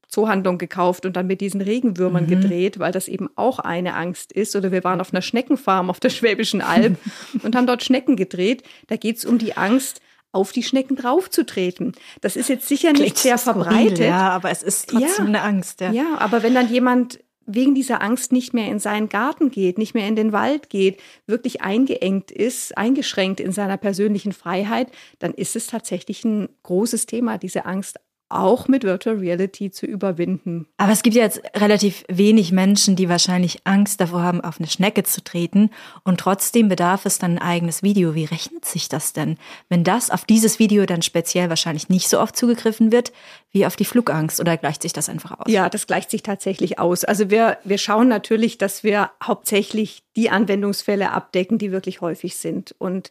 Zoohandlung 0.09 0.59
gekauft 0.59 1.05
und 1.05 1.17
dann 1.17 1.27
mit 1.27 1.41
diesen 1.41 1.61
Regenwürmern 1.61 2.25
mhm. 2.25 2.29
gedreht, 2.29 2.79
weil 2.79 2.93
das 2.93 3.09
eben 3.09 3.29
auch 3.35 3.59
eine 3.59 3.95
Angst 3.95 4.33
ist. 4.33 4.55
Oder 4.55 4.73
wir 4.73 4.85
waren 4.85 5.01
auf 5.01 5.13
einer 5.13 5.23
Schneckenfarm 5.23 5.91
auf 5.91 6.01
der 6.01 6.11
Schwäbischen 6.11 6.61
Alb 6.61 6.97
und 7.43 7.57
haben 7.57 7.67
dort 7.67 7.83
Schnecken 7.83 8.17
gedreht. 8.17 8.63
Da 8.87 8.97
geht 8.97 9.19
es 9.19 9.25
um 9.25 9.39
die 9.39 9.57
Angst, 9.57 10.01
auf 10.33 10.53
die 10.53 10.63
Schnecken 10.63 10.97
draufzutreten. 10.97 11.93
Das 12.21 12.37
ist 12.37 12.49
jetzt 12.49 12.69
sicher 12.69 12.89
nicht 12.93 13.03
Klingt 13.03 13.19
sehr 13.19 13.39
verbreitet. 13.39 13.97
Skurril, 13.97 14.11
ja, 14.11 14.31
aber 14.31 14.51
es 14.51 14.63
ist 14.63 14.91
trotzdem 14.91 15.27
ja, 15.27 15.41
eine 15.41 15.43
Angst. 15.43 15.81
Ja. 15.81 15.93
ja, 15.93 16.19
aber 16.19 16.43
wenn 16.43 16.55
dann 16.55 16.69
jemand 16.69 17.21
wegen 17.47 17.75
dieser 17.75 18.03
Angst 18.03 18.33
nicht 18.33 18.53
mehr 18.53 18.71
in 18.71 18.79
seinen 18.79 19.09
Garten 19.09 19.51
geht, 19.51 19.79
nicht 19.79 19.95
mehr 19.95 20.09
in 20.09 20.17
den 20.17 20.33
Wald 20.33 20.69
geht, 20.69 21.01
wirklich 21.27 21.63
eingeengt 21.63 22.31
ist, 22.31 22.77
eingeschränkt 22.77 23.41
in 23.41 23.53
seiner 23.53 23.77
persönlichen 23.77 24.33
Freiheit, 24.33 24.89
dann 25.19 25.33
ist 25.33 25.57
es 25.57 25.69
tatsächlich 25.69 26.25
ein 26.25 26.49
großes 26.65 27.07
Thema, 27.07 27.39
diese 27.39 27.65
Angst 27.65 27.99
auch 28.29 28.67
mit 28.67 28.83
Virtual 28.85 29.17
Reality 29.17 29.71
zu 29.71 29.87
überwinden. 29.87 30.67
Aber 30.79 30.93
es 30.93 31.03
gibt 31.03 31.15
ja 31.15 31.23
jetzt 31.23 31.41
relativ 31.55 32.05
wenig 32.09 32.51
Menschen, 32.53 32.97
die 32.97 33.09
wahrscheinlich 33.09 33.61
Angst 33.65 34.01
davor 34.01 34.23
haben, 34.23 34.41
auf 34.41 34.59
eine 34.59 34.69
Schnecke 34.69 35.05
zu 35.05 35.23
treten. 35.23 35.71
Und 36.03 36.19
trotzdem 36.19 36.69
bedarf 36.69 37.07
es 37.07 37.19
dann 37.19 37.39
ein 37.39 37.43
eigenes 37.43 37.83
Video. 37.83 38.15
Wie 38.15 38.25
rechnet 38.25 38.65
sich 38.65 38.89
das 38.89 39.13
denn, 39.13 39.39
wenn 39.69 39.85
das 39.85 40.11
auf 40.11 40.25
dieses 40.25 40.59
Video 40.59 40.87
dann 40.87 41.03
speziell 41.03 41.49
wahrscheinlich 41.49 41.89
nicht 41.89 42.09
so 42.09 42.21
oft 42.21 42.37
zugegriffen 42.37 42.91
wird 42.91 43.13
wie 43.51 43.65
auf 43.65 43.77
die 43.77 43.85
Flugangst? 43.85 44.41
Oder 44.41 44.57
gleicht 44.57 44.83
sich 44.83 44.93
das 44.93 45.09
einfach 45.09 45.39
aus? 45.39 45.47
Ja, 45.49 45.69
das 45.69 45.87
gleicht 45.87 46.11
sich 46.11 46.23
tatsächlich 46.23 46.79
aus. 46.79 47.05
Also 47.05 47.31
wir, 47.31 47.59
wir 47.65 47.79
schauen 47.79 48.09
natürlich, 48.09 48.59
dass 48.59 48.83
wir 48.83 49.11
hauptsächlich 49.23 50.03
die 50.17 50.31
Anwendungsfälle 50.31 51.13
abdecken, 51.13 51.59
die 51.59 51.71
wirklich 51.71 52.01
häufig 52.01 52.37
sind. 52.37 52.75
Und 52.79 53.11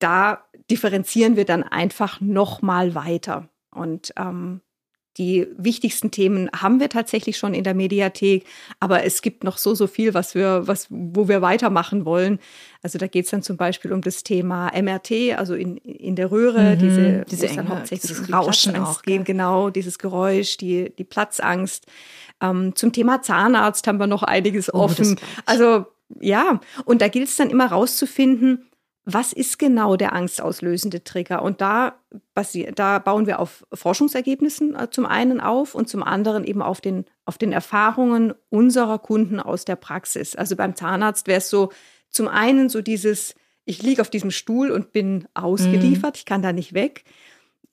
da 0.00 0.44
differenzieren 0.70 1.36
wir 1.36 1.44
dann 1.44 1.62
einfach 1.62 2.20
noch 2.20 2.62
mal 2.62 2.94
weiter. 2.94 3.48
Und 3.72 4.12
ähm, 4.16 4.60
die 5.18 5.46
wichtigsten 5.58 6.10
Themen 6.10 6.48
haben 6.56 6.80
wir 6.80 6.88
tatsächlich 6.88 7.36
schon 7.36 7.52
in 7.52 7.64
der 7.64 7.74
Mediathek, 7.74 8.46
aber 8.80 9.04
es 9.04 9.20
gibt 9.20 9.44
noch 9.44 9.58
so, 9.58 9.74
so 9.74 9.86
viel, 9.86 10.14
was 10.14 10.34
wir, 10.34 10.66
was, 10.66 10.86
wo 10.88 11.28
wir 11.28 11.42
weitermachen 11.42 12.06
wollen. 12.06 12.38
Also 12.82 12.98
da 12.98 13.06
geht 13.06 13.26
es 13.26 13.30
dann 13.30 13.42
zum 13.42 13.58
Beispiel 13.58 13.92
um 13.92 14.00
das 14.00 14.22
Thema 14.22 14.72
MRT, 14.74 15.36
also 15.36 15.54
in, 15.54 15.76
in 15.76 16.16
der 16.16 16.30
Röhre, 16.30 16.76
mhm, 16.76 16.78
diese, 16.78 17.24
diese 17.28 17.54
dann 17.54 17.68
hauptsächlich 17.68 18.10
dieses 18.10 18.32
Rauschen 18.32 18.76
auch, 18.76 19.02
gehen, 19.02 19.24
genau, 19.24 19.68
dieses 19.68 19.98
Geräusch, 19.98 20.56
die, 20.56 20.94
die 20.96 21.04
Platzangst. 21.04 21.86
Ähm, 22.40 22.74
zum 22.74 22.92
Thema 22.94 23.20
Zahnarzt 23.20 23.86
haben 23.86 23.98
wir 23.98 24.06
noch 24.06 24.22
einiges 24.22 24.72
oh, 24.72 24.78
offen. 24.78 25.20
Also 25.44 25.86
ja, 26.20 26.60
und 26.86 27.02
da 27.02 27.08
gilt 27.08 27.28
es 27.28 27.36
dann 27.36 27.50
immer 27.50 27.66
rauszufinden, 27.66 28.66
was 29.04 29.32
ist 29.32 29.58
genau 29.58 29.96
der 29.96 30.12
angstauslösende 30.12 31.02
Trigger? 31.02 31.42
Und 31.42 31.60
da, 31.60 31.96
da 32.74 32.98
bauen 33.00 33.26
wir 33.26 33.40
auf 33.40 33.66
Forschungsergebnissen 33.72 34.76
äh, 34.76 34.90
zum 34.90 35.06
einen 35.06 35.40
auf 35.40 35.74
und 35.74 35.88
zum 35.88 36.02
anderen 36.02 36.44
eben 36.44 36.62
auf 36.62 36.80
den, 36.80 37.04
auf 37.24 37.36
den 37.36 37.52
Erfahrungen 37.52 38.32
unserer 38.48 38.98
Kunden 38.98 39.40
aus 39.40 39.64
der 39.64 39.76
Praxis. 39.76 40.36
Also 40.36 40.54
beim 40.54 40.76
Zahnarzt 40.76 41.26
wäre 41.26 41.38
es 41.38 41.50
so, 41.50 41.72
zum 42.10 42.28
einen 42.28 42.68
so 42.68 42.80
dieses, 42.80 43.34
ich 43.64 43.82
liege 43.82 44.02
auf 44.02 44.10
diesem 44.10 44.30
Stuhl 44.30 44.70
und 44.70 44.92
bin 44.92 45.26
ausgeliefert, 45.34 46.14
mhm. 46.14 46.18
ich 46.18 46.24
kann 46.24 46.42
da 46.42 46.52
nicht 46.52 46.72
weg. 46.72 47.04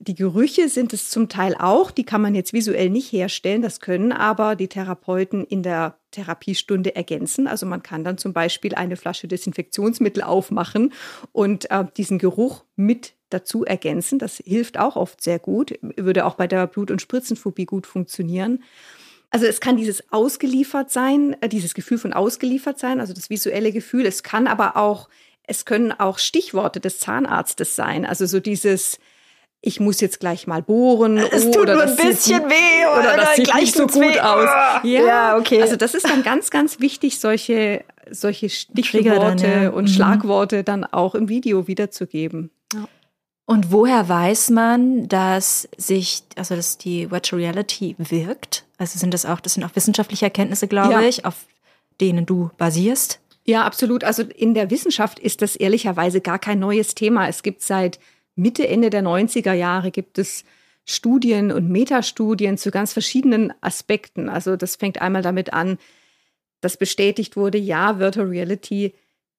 Die 0.02 0.16
Gerüche 0.16 0.70
sind 0.70 0.94
es 0.94 1.10
zum 1.10 1.28
Teil 1.28 1.56
auch, 1.60 1.92
die 1.92 2.06
kann 2.06 2.22
man 2.22 2.34
jetzt 2.34 2.54
visuell 2.54 2.90
nicht 2.90 3.12
herstellen, 3.12 3.62
das 3.62 3.82
können 3.82 4.14
aber 4.14 4.56
die 4.56 4.70
Therapeuten 4.70 5.44
in 5.44 5.62
der 5.62 5.98
Therapiestunde 6.12 6.96
ergänzen. 6.96 7.48
Also 7.48 7.66
man 7.66 7.84
kann 7.84 8.06
dann 8.06 8.18
zum 8.18 8.32
Beispiel 8.32 8.76
eine 8.76 8.96
Flasche 8.96 9.28
Desinfektionsmittel 9.28 10.24
aufmachen 10.24 10.94
und 11.34 11.70
äh, 11.70 11.84
diesen 11.98 12.18
Geruch 12.18 12.64
mit 12.78 13.14
dazu 13.30 13.66
ergänzen. 13.66 14.20
Das 14.20 14.38
hilft 14.38 14.80
auch 14.80 14.96
oft 14.96 15.22
sehr 15.22 15.38
gut, 15.38 15.78
würde 15.82 16.26
auch 16.26 16.36
bei 16.36 16.48
der 16.48 16.66
Blut- 16.68 16.92
und 16.92 17.02
Spritzenphobie 17.02 17.66
gut 17.66 17.86
funktionieren. 17.86 18.64
Also 19.32 19.48
es 19.48 19.60
kann 19.60 19.76
dieses 19.76 20.14
ausgeliefert 20.14 20.92
sein, 20.92 21.36
äh, 21.42 21.50
dieses 21.50 21.74
Gefühl 21.74 21.98
von 21.98 22.14
ausgeliefert 22.14 22.80
sein, 22.80 23.02
also 23.02 23.14
das 23.14 23.30
visuelle 23.30 23.74
Gefühl. 23.74 24.06
Es 24.06 24.24
kann 24.24 24.48
aber 24.48 24.78
auch, 24.78 25.10
es 25.44 25.66
können 25.66 25.92
auch 25.92 26.20
Stichworte 26.20 26.80
des 26.80 27.00
Zahnarztes 27.00 27.76
sein. 27.76 28.06
Also 28.06 28.26
so 28.26 28.40
dieses, 28.40 28.98
ich 29.62 29.80
muss 29.80 30.00
jetzt 30.00 30.20
gleich 30.20 30.48
mal 30.48 30.62
bohren. 30.62 31.18
Es 31.18 31.46
tut 31.46 31.58
oder 31.58 31.74
nur 31.74 31.84
ein 31.84 31.96
bisschen 31.96 32.16
sieht, 32.16 32.50
weh 32.50 32.86
oder, 32.86 33.14
oder 33.14 33.18
das 33.18 33.36
sieht 33.36 33.54
nicht 33.56 33.76
so 33.76 33.88
gut 33.88 34.02
weh. 34.02 34.20
aus. 34.20 34.50
Ja, 34.84 35.06
ja, 35.06 35.38
okay. 35.38 35.62
Also 35.62 35.76
das 35.76 35.94
ist 35.94 36.08
dann 36.08 36.24
ganz, 36.24 36.50
ganz 36.50 36.80
wichtig, 36.80 37.20
solche, 37.20 37.84
solche 38.10 38.50
Stichworte 38.50 39.48
dann, 39.48 39.64
ja. 39.64 39.70
und 39.70 39.86
mhm. 39.86 39.88
Schlagworte 39.88 40.64
dann 40.64 40.86
auch 40.86 41.14
im 41.14 41.28
Video 41.28 41.68
wiederzugeben. 41.68 42.52
Ja. 42.74 42.88
Und 43.46 43.72
woher 43.72 44.08
weiß 44.08 44.52
man, 44.52 45.10
dass 45.10 45.68
sich, 45.76 46.24
also 46.36 46.56
dass 46.56 46.78
die 46.78 47.12
Virtual 47.12 47.42
Reality 47.42 47.96
wirkt? 47.98 48.66
Also 48.78 48.98
sind 48.98 49.14
das 49.14 49.26
auch, 49.26 49.42
das 49.42 49.56
sind 49.56 49.66
auch 49.66 49.76
wissenschaftliche 49.76 50.26
Erkenntnisse, 50.26 50.68
glaube 50.68 51.06
ich, 51.06 51.26
auf 51.26 51.48
denen 52.00 52.26
du 52.26 52.50
basierst? 52.58 53.20
Ja, 53.44 53.64
absolut. 53.66 54.04
Also 54.04 54.24
in 54.24 54.54
der 54.54 54.70
Wissenschaft 54.70 55.20
ist 55.20 55.42
das 55.42 55.56
ehrlicherweise 55.56 56.22
gar 56.22 56.40
kein 56.40 56.60
neues 56.60 56.96
Thema. 56.96 57.28
Es 57.28 57.44
gibt 57.44 57.62
seit 57.62 58.00
Mitte, 58.40 58.68
Ende 58.68 58.90
der 58.90 59.04
90er 59.04 59.54
Jahre 59.54 59.92
gibt 59.92 60.18
es 60.18 60.46
Studien 60.86 61.52
und 61.52 61.70
Metastudien 61.70 62.58
zu 62.58 62.72
ganz 62.72 62.94
verschiedenen 62.94 63.54
Aspekten. 63.62 64.30
Also 64.30 64.56
das 64.56 64.76
fängt 64.76 65.02
einmal 65.02 65.22
damit 65.22 65.54
an, 65.54 65.78
dass 66.62 66.78
bestätigt 66.78 67.36
wurde, 67.36 67.58
ja, 67.58 68.00
Virtual 68.00 68.28
Reality 68.28 68.96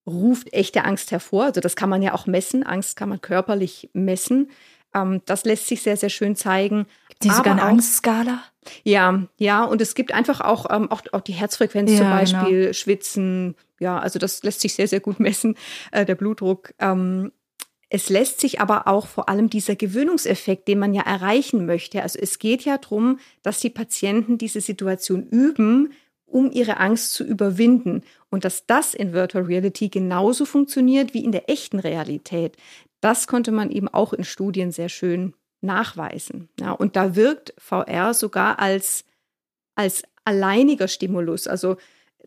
ruft 0.06 0.52
echte 0.52 0.84
Angst 0.84 1.10
hervor. 1.10 1.44
Also 1.44 1.60
das 1.60 1.76
kann 1.76 1.90
man 1.90 2.02
ja 2.02 2.14
auch 2.14 2.26
messen. 2.26 2.62
Angst 2.62 2.96
kann 2.96 3.08
man 3.08 3.20
körperlich 3.20 3.90
messen. 3.92 4.50
Ähm, 4.94 5.22
das 5.26 5.44
lässt 5.44 5.66
sich 5.66 5.82
sehr, 5.82 5.96
sehr 5.96 6.10
schön 6.10 6.36
zeigen. 6.36 6.86
Gibt 7.08 7.32
es 7.32 7.36
sogar 7.36 7.52
eine 7.52 7.62
Angstskala? 7.62 8.42
Ja, 8.84 9.26
ja. 9.36 9.64
Und 9.64 9.80
es 9.80 9.94
gibt 9.94 10.12
einfach 10.12 10.40
auch, 10.40 10.66
ähm, 10.70 10.90
auch, 10.90 11.02
auch 11.12 11.20
die 11.20 11.32
Herzfrequenz 11.32 11.90
ja, 11.92 11.98
zum 11.98 12.10
Beispiel, 12.10 12.60
genau. 12.60 12.72
Schwitzen. 12.72 13.56
Ja, 13.78 13.98
also 13.98 14.18
das 14.18 14.42
lässt 14.42 14.60
sich 14.60 14.74
sehr, 14.74 14.88
sehr 14.88 15.00
gut 15.00 15.20
messen, 15.20 15.56
äh, 15.92 16.04
der 16.04 16.14
Blutdruck. 16.14 16.74
Ähm, 16.78 17.32
es 17.92 18.08
lässt 18.08 18.40
sich 18.40 18.60
aber 18.60 18.86
auch 18.86 19.08
vor 19.08 19.28
allem 19.28 19.50
dieser 19.50 19.74
Gewöhnungseffekt, 19.74 20.68
den 20.68 20.78
man 20.78 20.94
ja 20.94 21.02
erreichen 21.02 21.66
möchte. 21.66 22.02
Also 22.02 22.20
es 22.20 22.38
geht 22.38 22.64
ja 22.64 22.78
darum, 22.78 23.18
dass 23.42 23.58
die 23.58 23.68
Patienten 23.68 24.38
diese 24.38 24.60
Situation 24.60 25.24
üben, 25.24 25.92
um 26.24 26.52
ihre 26.52 26.76
Angst 26.76 27.12
zu 27.12 27.24
überwinden. 27.24 28.04
Und 28.30 28.44
dass 28.44 28.64
das 28.64 28.94
in 28.94 29.12
Virtual 29.12 29.44
Reality 29.44 29.88
genauso 29.88 30.44
funktioniert 30.44 31.14
wie 31.14 31.24
in 31.24 31.32
der 31.32 31.50
echten 31.50 31.80
Realität. 31.80 32.56
Das 33.00 33.26
konnte 33.26 33.50
man 33.50 33.72
eben 33.72 33.88
auch 33.88 34.12
in 34.12 34.22
Studien 34.22 34.70
sehr 34.70 34.88
schön 34.88 35.34
nachweisen. 35.60 36.48
Ja, 36.60 36.70
und 36.70 36.94
da 36.94 37.16
wirkt 37.16 37.54
VR 37.58 38.14
sogar 38.14 38.60
als, 38.60 39.04
als 39.74 40.04
alleiniger 40.24 40.86
Stimulus. 40.86 41.48
Also 41.48 41.76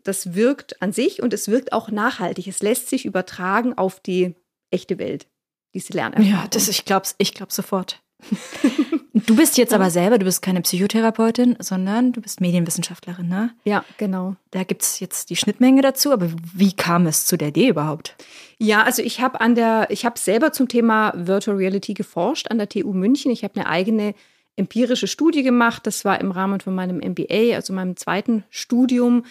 das 0.02 0.34
wirkt 0.34 0.82
an 0.82 0.92
sich 0.92 1.22
und 1.22 1.32
es 1.32 1.48
wirkt 1.48 1.72
auch 1.72 1.90
nachhaltig. 1.90 2.48
Es 2.48 2.60
lässt 2.60 2.90
sich 2.90 3.06
übertragen 3.06 3.72
auf 3.72 3.98
die 3.98 4.34
echte 4.70 4.98
Welt 4.98 5.26
diese 5.74 5.92
Lernerfahrung. 5.92 6.30
Ja, 6.30 6.46
das, 6.50 6.68
ich 6.68 6.84
glaube 6.84 7.06
ich 7.18 7.34
glaub 7.34 7.52
sofort. 7.52 8.00
du 9.12 9.36
bist 9.36 9.58
jetzt 9.58 9.74
aber 9.74 9.90
selber, 9.90 10.18
du 10.18 10.24
bist 10.24 10.40
keine 10.42 10.62
Psychotherapeutin, 10.62 11.56
sondern 11.58 12.12
du 12.12 12.20
bist 12.20 12.40
Medienwissenschaftlerin, 12.40 13.28
ne? 13.28 13.50
Ja, 13.64 13.84
genau. 13.98 14.36
Da 14.50 14.64
gibt 14.64 14.82
es 14.82 15.00
jetzt 15.00 15.30
die 15.30 15.36
Schnittmenge 15.36 15.82
dazu, 15.82 16.12
aber 16.12 16.30
wie 16.54 16.72
kam 16.72 17.06
es 17.06 17.26
zu 17.26 17.36
der 17.36 17.48
Idee 17.48 17.68
überhaupt? 17.68 18.16
Ja, 18.58 18.82
also 18.82 19.02
ich 19.02 19.20
habe 19.20 19.40
an 19.40 19.54
der, 19.54 19.88
ich 19.90 20.04
habe 20.04 20.18
selber 20.18 20.52
zum 20.52 20.68
Thema 20.68 21.12
Virtual 21.14 21.56
Reality 21.56 21.94
geforscht 21.94 22.50
an 22.50 22.58
der 22.58 22.68
TU 22.68 22.92
München. 22.92 23.30
Ich 23.30 23.44
habe 23.44 23.56
eine 23.56 23.68
eigene 23.68 24.14
empirische 24.56 25.08
Studie 25.08 25.42
gemacht. 25.42 25.86
Das 25.86 26.04
war 26.04 26.20
im 26.20 26.30
Rahmen 26.30 26.60
von 26.60 26.74
meinem 26.74 26.98
MBA, 26.98 27.56
also 27.56 27.72
meinem 27.72 27.96
zweiten 27.96 28.44
Studium. 28.50 29.24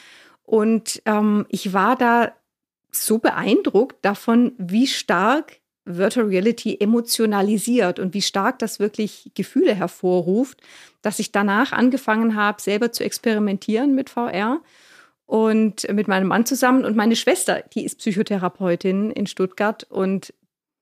Und 0.43 1.01
ähm, 1.05 1.45
ich 1.49 1.73
war 1.73 1.95
da 1.95 2.33
so 2.91 3.17
beeindruckt 3.17 4.03
davon, 4.03 4.51
wie 4.57 4.87
stark 4.87 5.59
Virtual 5.85 6.27
Reality 6.27 6.77
emotionalisiert 6.79 7.99
und 7.99 8.13
wie 8.13 8.21
stark 8.21 8.59
das 8.59 8.79
wirklich 8.79 9.31
Gefühle 9.35 9.75
hervorruft, 9.75 10.61
dass 11.01 11.19
ich 11.19 11.31
danach 11.31 11.71
angefangen 11.73 12.35
habe, 12.35 12.61
selber 12.61 12.91
zu 12.91 13.03
experimentieren 13.03 13.93
mit 13.93 14.09
VR 14.09 14.61
und 15.25 15.91
mit 15.91 16.07
meinem 16.07 16.27
Mann 16.27 16.45
zusammen 16.45 16.85
und 16.85 16.95
meine 16.95 17.15
Schwester, 17.15 17.63
die 17.73 17.85
ist 17.85 17.99
Psychotherapeutin 17.99 19.11
in 19.11 19.27
Stuttgart 19.27 19.83
und 19.89 20.33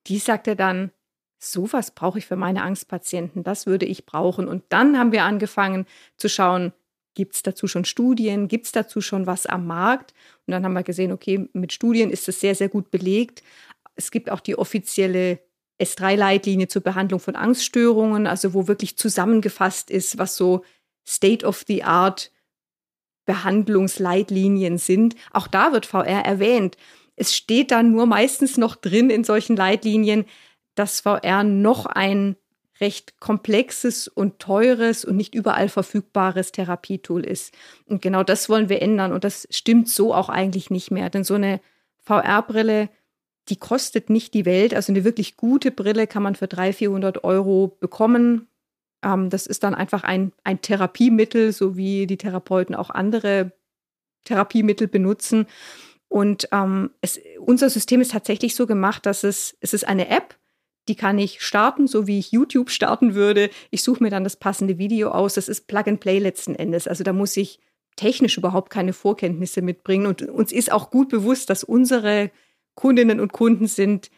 die 0.08 0.18
sagte 0.18 0.56
dann, 0.56 0.92
sowas 1.40 1.92
brauche 1.92 2.20
ich 2.20 2.26
für 2.26 2.36
meine 2.36 2.62
Angstpatienten, 2.62 3.44
das 3.44 3.66
würde 3.66 3.86
ich 3.86 4.06
brauchen. 4.06 4.48
Und 4.48 4.64
dann 4.70 4.98
haben 4.98 5.12
wir 5.12 5.24
angefangen 5.24 5.86
zu 6.18 6.30
schauen, 6.30 6.74
gibt 7.16 7.36
es 7.36 7.44
dazu 7.44 7.68
schon 7.68 7.86
Studien, 7.86 8.48
gibt 8.48 8.68
es 8.68 8.72
dazu 8.72 9.02
schon 9.02 9.28
was 9.28 9.46
am 9.46 9.66
Markt? 9.66 10.14
Und 10.46 10.52
dann 10.52 10.64
haben 10.64 10.74
wir 10.74 10.84
gesehen, 10.84 11.12
okay, 11.12 11.50
mit 11.54 11.74
Studien 11.74 12.10
ist 12.10 12.30
es 12.30 12.40
sehr, 12.40 12.56
sehr 12.56 12.70
gut 12.70 12.92
belegt, 12.92 13.44
es 13.96 14.12
gibt 14.12 14.30
auch 14.30 14.40
die 14.40 14.58
offizielle 14.58 15.40
S3-Leitlinie 15.80 16.68
zur 16.68 16.84
Behandlung 16.84 17.20
von 17.20 17.36
Angststörungen, 17.36 18.28
also 18.28 18.54
wo 18.54 18.68
wirklich 18.68 18.98
zusammengefasst 18.98 19.90
ist, 19.90 20.18
was 20.18 20.36
so 20.36 20.64
State-of-the-Art 21.08 22.32
Behandlungsleitlinien 23.26 24.78
sind. 24.78 25.16
Auch 25.32 25.48
da 25.48 25.74
wird 25.74 25.86
VR 25.86 26.26
erwähnt. 26.26 26.78
Es 27.16 27.36
steht 27.36 27.72
dann 27.72 27.92
nur 27.92 28.06
meistens 28.06 28.58
noch 28.58 28.76
drin 28.76 29.10
in 29.10 29.24
solchen 29.24 29.56
Leitlinien, 29.56 30.26
dass 30.76 31.02
VR 31.02 31.44
noch 31.44 31.86
ein 31.86 32.36
recht 32.80 33.20
komplexes 33.20 34.08
und 34.08 34.40
teures 34.40 35.06
und 35.06 35.16
nicht 35.16 35.36
überall 35.36 35.70
verfügbares 35.70 36.52
Therapietool 36.52 37.24
ist. 37.24 37.54
Und 37.86 38.02
genau 38.02 38.24
das 38.24 38.50
wollen 38.50 38.70
wir 38.70 38.82
ändern. 38.82 39.14
Und 39.14 39.24
das 39.24 39.48
stimmt 39.52 39.88
so 39.88 40.14
auch 40.14 40.30
eigentlich 40.30 40.72
nicht 40.72 40.90
mehr. 40.90 41.10
Denn 41.10 41.24
so 41.24 41.36
eine 41.36 41.62
VR-Brille 42.00 42.90
die 43.50 43.56
kostet 43.58 44.10
nicht 44.10 44.34
die 44.34 44.46
Welt. 44.46 44.74
Also 44.74 44.92
eine 44.92 45.04
wirklich 45.04 45.38
gute 45.38 45.72
Brille 45.72 46.08
kann 46.08 46.24
man 46.24 46.36
für 46.36 46.48
300, 46.48 46.76
400 46.76 47.24
Euro 47.24 47.76
bekommen. 47.80 48.48
Ähm, 49.04 49.30
das 49.30 49.48
ist 49.48 49.64
dann 49.64 49.76
einfach 49.76 50.04
ein, 50.04 50.32
ein 50.44 50.62
Therapiemittel, 50.62 51.52
so 51.52 51.76
wie 51.76 52.08
die 52.08 52.18
Therapeuten 52.18 52.76
auch 52.76 52.90
andere 52.90 53.52
Therapiemittel 54.26 54.88
benutzen. 54.88 55.48
Und 56.08 56.50
ähm, 56.52 56.92
es, 57.02 57.20
unser 57.40 57.70
System 57.70 58.02
ist 58.02 58.12
tatsächlich 58.12 58.56
so 58.56 58.68
gemacht, 58.68 59.06
dass 59.06 59.24
es, 59.24 59.58
es 59.62 59.74
ist 59.74 59.88
eine 59.88 60.10
App, 60.10 60.38
die 60.88 60.96
kann 60.96 61.18
ich 61.20 61.42
starten, 61.42 61.88
so 61.88 62.08
wie 62.08 62.20
ich 62.20 62.32
YouTube 62.32 62.70
starten 62.70 63.14
würde. 63.14 63.50
Ich 63.70 63.84
suche 63.84 64.04
mir 64.04 64.10
dann 64.10 64.24
das 64.24 64.36
passende 64.36 64.78
Video 64.78 65.12
aus. 65.12 65.36
Das 65.36 65.48
ist 65.48 65.68
Plug 65.68 65.84
and 65.88 66.00
Play 66.00 66.20
letzten 66.20 66.56
Endes. 66.56 66.88
Also 66.88 67.04
da 67.04 67.14
muss 67.14 67.38
ich 67.38 67.60
technisch 67.96 68.38
überhaupt 68.38 68.72
keine 68.72 68.94
Vorkenntnisse 68.94 69.62
mitbringen. 69.62 70.08
Und 70.08 70.24
uns 70.24 70.52
ist 70.52 70.72
auch 70.72 70.90
gut 70.90 71.10
bewusst, 71.10 71.50
dass 71.50 71.64
unsere 71.64 72.32
Kundinnen 72.82 73.20
und 73.20 73.32
Kunden 73.32 73.68
sind 73.68 74.10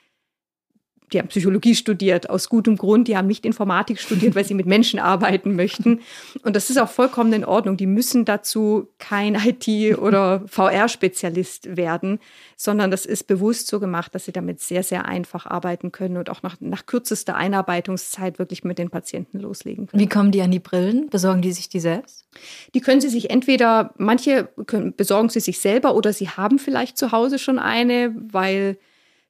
die 1.12 1.20
haben 1.20 1.28
Psychologie 1.28 1.76
studiert, 1.76 2.30
aus 2.30 2.50
gutem 2.50 2.78
Grund. 2.78 3.08
Die 3.08 3.18
haben 3.18 3.28
nicht 3.28 3.46
Informatik 3.46 4.00
studiert, 4.00 4.36
weil 4.36 4.46
sie 4.46 4.54
mit 4.54 4.66
Menschen 4.66 5.00
arbeiten 5.00 5.56
möchten. 5.56 6.02
Und 6.44 6.56
das 6.56 6.70
ist 6.70 6.78
auch 6.78 6.90
vollkommen 6.90 7.34
in 7.34 7.46
Ordnung. 7.46 7.78
Die 7.78 7.86
müssen 7.86 8.26
dazu 8.26 8.88
kein 9.00 9.36
IT- 9.36 9.98
oder 9.98 10.44
VR-Spezialist 10.48 11.76
werden, 11.76 12.20
sondern 12.56 12.92
das 12.92 13.06
ist 13.06 13.28
bewusst 13.28 13.68
so 13.68 13.80
gemacht, 13.80 14.16
dass 14.16 14.26
sie 14.26 14.32
damit 14.32 14.60
sehr, 14.60 14.84
sehr 14.84 15.06
einfach 15.06 15.46
arbeiten 15.46 15.92
können 15.92 16.18
und 16.18 16.30
auch 16.30 16.44
nach, 16.44 16.58
nach 16.60 16.86
kürzester 16.86 17.36
Einarbeitungszeit 17.36 18.40
wirklich 18.40 18.64
mit 18.64 18.78
den 18.78 18.90
Patienten 18.90 19.40
loslegen 19.40 19.88
können. 19.88 20.02
Wie 20.02 20.10
kommen 20.10 20.32
die 20.32 20.42
an 20.42 20.52
die 20.52 20.60
Brillen? 20.60 21.10
Besorgen 21.10 21.42
die 21.42 21.52
sich 21.52 21.70
die 21.70 21.80
selbst? 21.80 22.26
Die 22.74 22.82
können 22.82 23.02
sie 23.02 23.10
sich 23.10 23.30
entweder, 23.30 23.94
manche 23.98 24.50
können, 24.66 24.96
besorgen 24.96 25.30
sie 25.30 25.40
sich 25.40 25.60
selber 25.60 25.96
oder 25.96 26.14
sie 26.14 26.30
haben 26.30 26.60
vielleicht 26.60 26.98
zu 26.98 27.12
Hause 27.12 27.40
schon 27.40 27.60
eine, 27.60 28.16
weil 28.32 28.78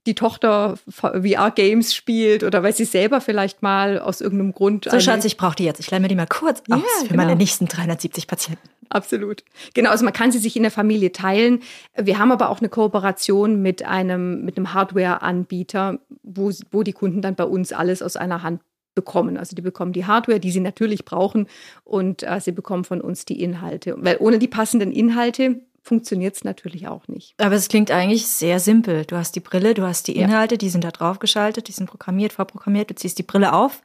die 0.06 0.16
Tochter 0.16 0.76
VR-Games 0.90 1.96
spielt 1.96 2.44
oder 2.44 2.62
weil 2.64 2.74
sie 2.74 2.86
selber 2.86 3.22
vielleicht 3.22 3.62
mal 3.62 4.00
aus 4.00 4.22
irgendeinem 4.22 4.54
Grund. 4.54 4.88
So, 4.90 5.00
Schatz, 5.00 5.24
ich 5.26 5.38
brauche 5.38 5.56
die 5.56 5.64
jetzt. 5.64 5.80
Ich 5.80 5.90
lerne 5.92 6.04
mir 6.04 6.10
die 6.10 6.16
mal 6.16 6.28
kurz 6.28 6.62
aus 6.70 6.82
für 7.02 7.08
genau. 7.08 7.24
meine 7.24 7.36
nächsten 7.36 7.68
370 7.68 8.28
Patienten. 8.28 8.70
Absolut. 8.90 9.44
Genau, 9.74 9.90
also 9.90 10.04
man 10.04 10.14
kann 10.14 10.32
sie 10.32 10.40
sich 10.40 10.56
in 10.56 10.64
der 10.64 10.72
Familie 10.72 11.12
teilen. 11.12 11.62
Wir 11.96 12.20
haben 12.20 12.32
aber 12.32 12.50
auch 12.50 12.60
eine 12.60 12.70
Kooperation 12.70 13.62
mit 13.62 13.84
einem, 13.86 14.44
mit 14.44 14.58
einem 14.58 14.74
Hardware-Anbieter, 14.74 16.00
wo, 16.22 16.52
wo 16.72 16.84
die 16.84 16.94
Kunden 16.94 17.22
dann 17.22 17.36
bei 17.36 17.46
uns 17.46 17.72
alles 17.72 18.02
aus 18.02 18.18
einer 18.18 18.44
Hand 18.44 18.62
bekommen. 18.94 19.38
Also 19.38 19.56
die 19.56 19.62
bekommen 19.62 19.94
die 19.94 20.06
Hardware, 20.06 20.40
die 20.40 20.52
sie 20.52 20.60
natürlich 20.60 21.06
brauchen 21.06 21.48
und 21.84 22.24
äh, 22.24 22.40
sie 22.40 22.52
bekommen 22.52 22.84
von 22.84 23.02
uns 23.02 23.26
die 23.26 23.42
Inhalte. 23.42 23.96
Weil 23.98 24.18
ohne 24.20 24.38
die 24.38 24.48
passenden 24.48 24.92
Inhalte 24.92 25.62
funktioniert 25.84 26.36
es 26.36 26.44
natürlich 26.44 26.88
auch 26.88 27.08
nicht. 27.08 27.36
Aber 27.38 27.56
es 27.56 27.68
klingt 27.68 27.92
eigentlich 27.92 28.26
sehr 28.26 28.60
simpel. 28.60 29.06
Du 29.06 29.18
hast 29.18 29.36
die 29.36 29.42
Brille, 29.42 29.74
du 29.74 29.84
hast 29.84 30.08
die 30.08 30.16
Inhalte, 30.16 30.56
ja. 30.56 30.58
die 30.58 30.70
sind 30.70 30.84
da 30.84 30.92
drauf 30.92 31.20
geschaltet, 31.20 31.68
die 31.68 31.74
sind 31.74 31.88
programmiert, 31.88 32.34
vorprogrammiert, 32.34 32.90
du 32.90 32.96
ziehst 32.96 33.20
die 33.20 33.24
Brille 33.24 33.54
auf 33.54 33.82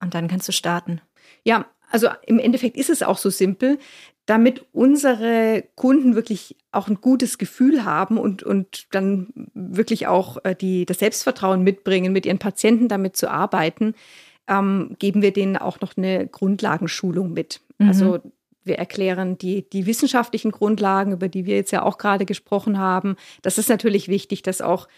und 0.00 0.14
dann 0.14 0.28
kannst 0.28 0.48
du 0.48 0.52
starten. 0.52 1.02
Ja, 1.44 1.66
also 1.90 2.08
im 2.26 2.38
Endeffekt 2.38 2.76
ist 2.76 2.90
es 2.90 3.02
auch 3.02 3.18
so 3.18 3.30
simpel, 3.30 3.78
damit 4.26 4.64
unsere 4.72 5.64
Kunden 5.74 6.14
wirklich 6.14 6.56
auch 6.72 6.88
ein 6.88 7.00
gutes 7.02 7.36
Gefühl 7.36 7.84
haben 7.84 8.16
und, 8.16 8.42
und 8.42 8.86
dann 8.94 9.28
wirklich 9.52 10.06
auch 10.06 10.38
äh, 10.44 10.54
die, 10.54 10.86
das 10.86 10.98
Selbstvertrauen 11.00 11.62
mitbringen, 11.62 12.12
mit 12.12 12.24
ihren 12.24 12.38
Patienten 12.38 12.88
damit 12.88 13.16
zu 13.16 13.30
arbeiten, 13.30 13.94
ähm, 14.48 14.96
geben 14.98 15.20
wir 15.20 15.32
denen 15.32 15.58
auch 15.58 15.80
noch 15.80 15.96
eine 15.98 16.26
Grundlagenschulung 16.26 17.32
mit. 17.32 17.60
Mhm. 17.78 17.88
Also 17.88 18.20
wir 18.64 18.78
erklären 18.78 19.38
die, 19.38 19.68
die 19.68 19.86
wissenschaftlichen 19.86 20.50
Grundlagen, 20.50 21.12
über 21.12 21.28
die 21.28 21.46
wir 21.46 21.56
jetzt 21.56 21.70
ja 21.70 21.82
auch 21.82 21.98
gerade 21.98 22.24
gesprochen 22.24 22.78
haben. 22.78 23.16
Das 23.42 23.58
ist 23.58 23.68
natürlich 23.68 24.08
wichtig, 24.08 24.42
dass 24.42 24.60
auch 24.60 24.88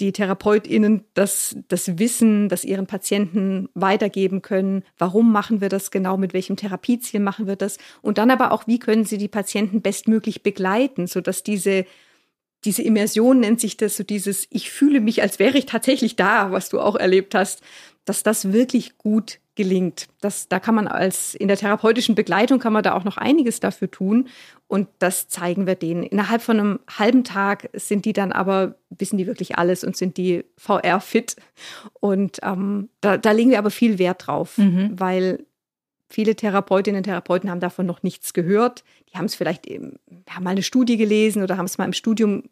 die 0.00 0.12
TherapeutInnen 0.12 1.04
das, 1.14 1.56
das 1.68 1.98
Wissen, 1.98 2.48
das 2.48 2.64
ihren 2.64 2.86
Patienten 2.86 3.68
weitergeben 3.74 4.42
können. 4.42 4.82
Warum 4.98 5.30
machen 5.30 5.60
wir 5.60 5.68
das 5.68 5.90
genau? 5.90 6.16
Mit 6.16 6.34
welchem 6.34 6.56
Therapieziel 6.56 7.20
machen 7.20 7.46
wir 7.46 7.56
das? 7.56 7.78
Und 8.02 8.18
dann 8.18 8.30
aber 8.30 8.50
auch, 8.50 8.66
wie 8.66 8.80
können 8.80 9.04
sie 9.04 9.18
die 9.18 9.28
Patienten 9.28 9.82
bestmöglich 9.82 10.42
begleiten, 10.42 11.06
sodass 11.06 11.44
diese, 11.44 11.86
diese 12.64 12.82
Immersion 12.82 13.40
nennt 13.40 13.60
sich 13.60 13.76
das, 13.76 13.96
so 13.96 14.02
dieses, 14.02 14.48
ich 14.50 14.70
fühle 14.70 15.00
mich, 15.00 15.22
als 15.22 15.38
wäre 15.38 15.58
ich 15.58 15.66
tatsächlich 15.66 16.16
da, 16.16 16.50
was 16.50 16.70
du 16.70 16.80
auch 16.80 16.96
erlebt 16.96 17.34
hast, 17.34 17.62
dass 18.04 18.24
das 18.24 18.52
wirklich 18.52 18.98
gut 18.98 19.38
gelingt. 19.54 20.08
Das, 20.20 20.48
da 20.48 20.58
kann 20.58 20.74
man 20.74 20.88
als 20.88 21.34
in 21.34 21.48
der 21.48 21.56
therapeutischen 21.56 22.14
Begleitung 22.14 22.58
kann 22.58 22.72
man 22.72 22.82
da 22.82 22.94
auch 22.94 23.04
noch 23.04 23.16
einiges 23.16 23.60
dafür 23.60 23.90
tun. 23.90 24.28
Und 24.66 24.88
das 24.98 25.28
zeigen 25.28 25.66
wir 25.66 25.74
denen. 25.76 26.02
Innerhalb 26.02 26.42
von 26.42 26.58
einem 26.58 26.80
halben 26.90 27.24
Tag 27.24 27.68
sind 27.72 28.04
die 28.04 28.12
dann 28.12 28.32
aber, 28.32 28.76
wissen 28.90 29.18
die 29.18 29.26
wirklich 29.26 29.56
alles 29.56 29.84
und 29.84 29.96
sind 29.96 30.16
die 30.16 30.44
VR-fit. 30.56 31.36
Und 32.00 32.38
ähm, 32.42 32.88
da, 33.00 33.16
da 33.16 33.30
legen 33.30 33.50
wir 33.50 33.58
aber 33.58 33.70
viel 33.70 33.98
Wert 33.98 34.26
drauf, 34.26 34.58
mhm. 34.58 34.98
weil 34.98 35.44
viele 36.08 36.34
Therapeutinnen 36.34 36.98
und 36.98 37.04
Therapeuten 37.04 37.50
haben 37.50 37.60
davon 37.60 37.86
noch 37.86 38.02
nichts 38.02 38.32
gehört. 38.32 38.84
Die 39.12 39.18
haben 39.18 39.26
es 39.26 39.34
vielleicht, 39.34 39.66
haben 39.66 40.44
mal 40.44 40.50
eine 40.50 40.62
Studie 40.62 40.96
gelesen 40.96 41.42
oder 41.42 41.56
haben 41.56 41.66
es 41.66 41.78
mal 41.78 41.84
im 41.84 41.92
Studium 41.92 42.44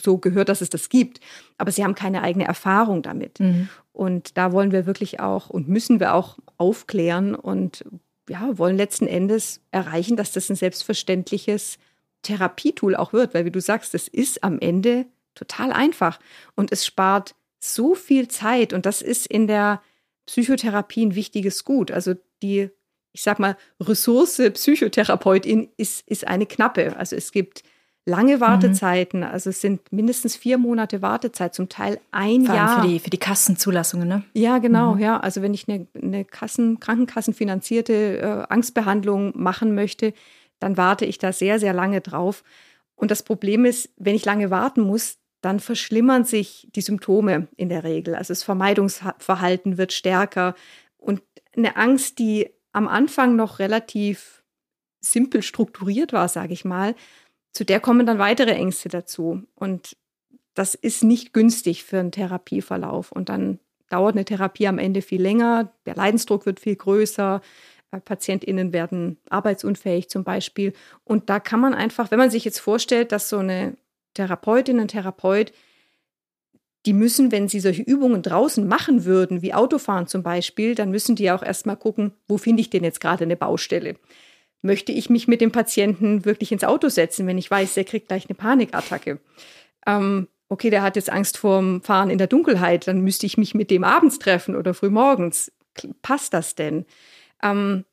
so 0.00 0.18
gehört, 0.18 0.48
dass 0.48 0.60
es 0.60 0.70
das 0.70 0.88
gibt, 0.88 1.20
aber 1.58 1.70
sie 1.70 1.84
haben 1.84 1.94
keine 1.94 2.22
eigene 2.22 2.44
Erfahrung 2.44 3.02
damit. 3.02 3.40
Mhm. 3.40 3.68
Und 3.92 4.36
da 4.36 4.52
wollen 4.52 4.72
wir 4.72 4.86
wirklich 4.86 5.20
auch 5.20 5.50
und 5.50 5.68
müssen 5.68 6.00
wir 6.00 6.14
auch 6.14 6.38
aufklären 6.56 7.34
und 7.34 7.84
ja, 8.28 8.56
wollen 8.58 8.76
letzten 8.76 9.06
Endes 9.06 9.60
erreichen, 9.70 10.16
dass 10.16 10.32
das 10.32 10.50
ein 10.50 10.56
selbstverständliches 10.56 11.78
Therapietool 12.22 12.96
auch 12.96 13.12
wird, 13.12 13.34
weil 13.34 13.44
wie 13.44 13.50
du 13.50 13.60
sagst, 13.60 13.94
es 13.94 14.08
ist 14.08 14.42
am 14.42 14.58
Ende 14.58 15.06
total 15.34 15.72
einfach 15.72 16.18
und 16.54 16.72
es 16.72 16.86
spart 16.86 17.34
so 17.60 17.94
viel 17.94 18.28
Zeit 18.28 18.72
und 18.72 18.86
das 18.86 19.02
ist 19.02 19.26
in 19.26 19.46
der 19.46 19.82
Psychotherapie 20.26 21.04
ein 21.04 21.14
wichtiges 21.14 21.64
Gut. 21.64 21.90
Also 21.90 22.14
die, 22.42 22.70
ich 23.12 23.22
sag 23.22 23.38
mal, 23.38 23.56
Ressource 23.80 24.40
Psychotherapeutin 24.54 25.68
ist, 25.76 26.08
ist 26.08 26.26
eine 26.26 26.46
knappe. 26.46 26.96
Also 26.96 27.16
es 27.16 27.30
gibt 27.30 27.62
lange 28.06 28.40
Wartezeiten. 28.40 29.20
Mhm. 29.20 29.26
Also 29.26 29.50
es 29.50 29.60
sind 29.60 29.80
mindestens 29.92 30.36
vier 30.36 30.58
Monate 30.58 31.02
Wartezeit, 31.02 31.54
zum 31.54 31.68
Teil 31.68 31.98
ein 32.10 32.44
Vor 32.44 32.54
Jahr. 32.54 32.82
Für 32.82 32.88
die, 32.88 32.98
für 32.98 33.10
die 33.10 33.18
Kassenzulassungen, 33.18 34.06
ne? 34.06 34.24
Ja, 34.34 34.58
genau, 34.58 34.94
mhm. 34.94 35.00
ja. 35.00 35.20
Also 35.20 35.42
wenn 35.42 35.54
ich 35.54 35.68
eine, 35.68 35.86
eine 36.00 36.24
Kassen, 36.24 36.80
krankenkassenfinanzierte 36.80 38.18
äh, 38.18 38.52
Angstbehandlung 38.52 39.32
machen 39.36 39.74
möchte, 39.74 40.12
dann 40.60 40.76
warte 40.76 41.04
ich 41.04 41.18
da 41.18 41.32
sehr, 41.32 41.58
sehr 41.58 41.72
lange 41.72 42.00
drauf. 42.00 42.44
Und 42.94 43.10
das 43.10 43.22
Problem 43.22 43.64
ist, 43.64 43.90
wenn 43.96 44.14
ich 44.14 44.24
lange 44.24 44.50
warten 44.50 44.82
muss, 44.82 45.18
dann 45.40 45.60
verschlimmern 45.60 46.24
sich 46.24 46.68
die 46.74 46.80
Symptome 46.80 47.48
in 47.56 47.68
der 47.68 47.84
Regel. 47.84 48.14
Also 48.14 48.32
das 48.32 48.42
Vermeidungsverhalten 48.42 49.76
wird 49.76 49.92
stärker. 49.92 50.54
Und 50.96 51.22
eine 51.54 51.76
Angst, 51.76 52.18
die 52.18 52.50
am 52.72 52.88
Anfang 52.88 53.36
noch 53.36 53.58
relativ 53.58 54.42
simpel 55.00 55.42
strukturiert 55.42 56.12
war, 56.12 56.28
sage 56.28 56.54
ich 56.54 56.64
mal, 56.64 56.94
zu 57.54 57.64
der 57.64 57.80
kommen 57.80 58.04
dann 58.04 58.18
weitere 58.18 58.50
Ängste 58.50 58.90
dazu. 58.90 59.42
Und 59.54 59.96
das 60.54 60.74
ist 60.74 61.02
nicht 61.02 61.32
günstig 61.32 61.84
für 61.84 61.98
einen 61.98 62.12
Therapieverlauf. 62.12 63.12
Und 63.12 63.28
dann 63.28 63.60
dauert 63.88 64.16
eine 64.16 64.24
Therapie 64.24 64.66
am 64.66 64.78
Ende 64.78 65.02
viel 65.02 65.22
länger, 65.22 65.72
der 65.86 65.94
Leidensdruck 65.94 66.46
wird 66.46 66.58
viel 66.58 66.74
größer, 66.74 67.40
äh, 67.92 68.00
PatientInnen 68.00 68.72
werden 68.72 69.18
arbeitsunfähig 69.30 70.08
zum 70.08 70.24
Beispiel. 70.24 70.72
Und 71.04 71.30
da 71.30 71.38
kann 71.38 71.60
man 71.60 71.74
einfach, 71.74 72.10
wenn 72.10 72.18
man 72.18 72.30
sich 72.30 72.44
jetzt 72.44 72.58
vorstellt, 72.58 73.12
dass 73.12 73.28
so 73.28 73.38
eine 73.38 73.76
Therapeutin, 74.14 74.80
ein 74.80 74.88
Therapeut, 74.88 75.52
die 76.86 76.92
müssen, 76.92 77.32
wenn 77.32 77.48
sie 77.48 77.60
solche 77.60 77.82
Übungen 77.82 78.22
draußen 78.22 78.66
machen 78.66 79.04
würden, 79.04 79.42
wie 79.42 79.54
Autofahren 79.54 80.06
zum 80.06 80.22
Beispiel, 80.22 80.74
dann 80.74 80.90
müssen 80.90 81.16
die 81.16 81.30
auch 81.30 81.42
erstmal 81.42 81.76
gucken, 81.76 82.12
wo 82.26 82.36
finde 82.36 82.60
ich 82.60 82.70
denn 82.70 82.84
jetzt 82.84 83.00
gerade 83.00 83.24
eine 83.24 83.36
Baustelle? 83.36 83.96
Möchte 84.64 84.92
ich 84.92 85.10
mich 85.10 85.28
mit 85.28 85.40
dem 85.40 85.52
Patienten 85.52 86.24
wirklich 86.24 86.50
ins 86.50 86.64
Auto 86.64 86.88
setzen, 86.88 87.26
wenn 87.26 87.38
ich 87.38 87.50
weiß, 87.50 87.74
der 87.74 87.84
kriegt 87.84 88.08
gleich 88.08 88.28
eine 88.28 88.34
Panikattacke. 88.34 89.20
Ähm, 89.86 90.28
okay, 90.48 90.70
der 90.70 90.82
hat 90.82 90.96
jetzt 90.96 91.10
Angst 91.10 91.36
vorm 91.36 91.82
Fahren 91.82 92.10
in 92.10 92.18
der 92.18 92.26
Dunkelheit, 92.26 92.88
dann 92.88 93.02
müsste 93.02 93.26
ich 93.26 93.36
mich 93.36 93.54
mit 93.54 93.70
dem 93.70 93.84
abends 93.84 94.18
treffen 94.18 94.56
oder 94.56 94.72
frühmorgens. 94.72 95.52
Passt 96.02 96.32
das 96.32 96.54
denn? 96.54 96.86
Ähm, 97.42 97.84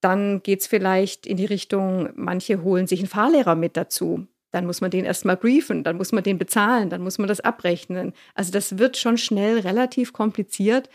dann 0.00 0.42
geht 0.42 0.60
es 0.60 0.66
vielleicht 0.66 1.26
in 1.26 1.36
die 1.36 1.44
Richtung, 1.44 2.10
manche 2.14 2.62
holen 2.62 2.86
sich 2.86 3.00
einen 3.00 3.08
Fahrlehrer 3.08 3.54
mit 3.54 3.76
dazu. 3.76 4.26
Dann 4.50 4.66
muss 4.66 4.80
man 4.80 4.90
den 4.90 5.04
erstmal 5.04 5.36
briefen, 5.36 5.84
dann 5.84 5.96
muss 5.96 6.10
man 6.10 6.24
den 6.24 6.38
bezahlen, 6.38 6.90
dann 6.90 7.02
muss 7.02 7.18
man 7.18 7.28
das 7.28 7.40
abrechnen. 7.40 8.12
Also 8.34 8.50
das 8.50 8.78
wird 8.78 8.96
schon 8.96 9.18
schnell 9.18 9.60
relativ 9.60 10.12
kompliziert. 10.12 10.88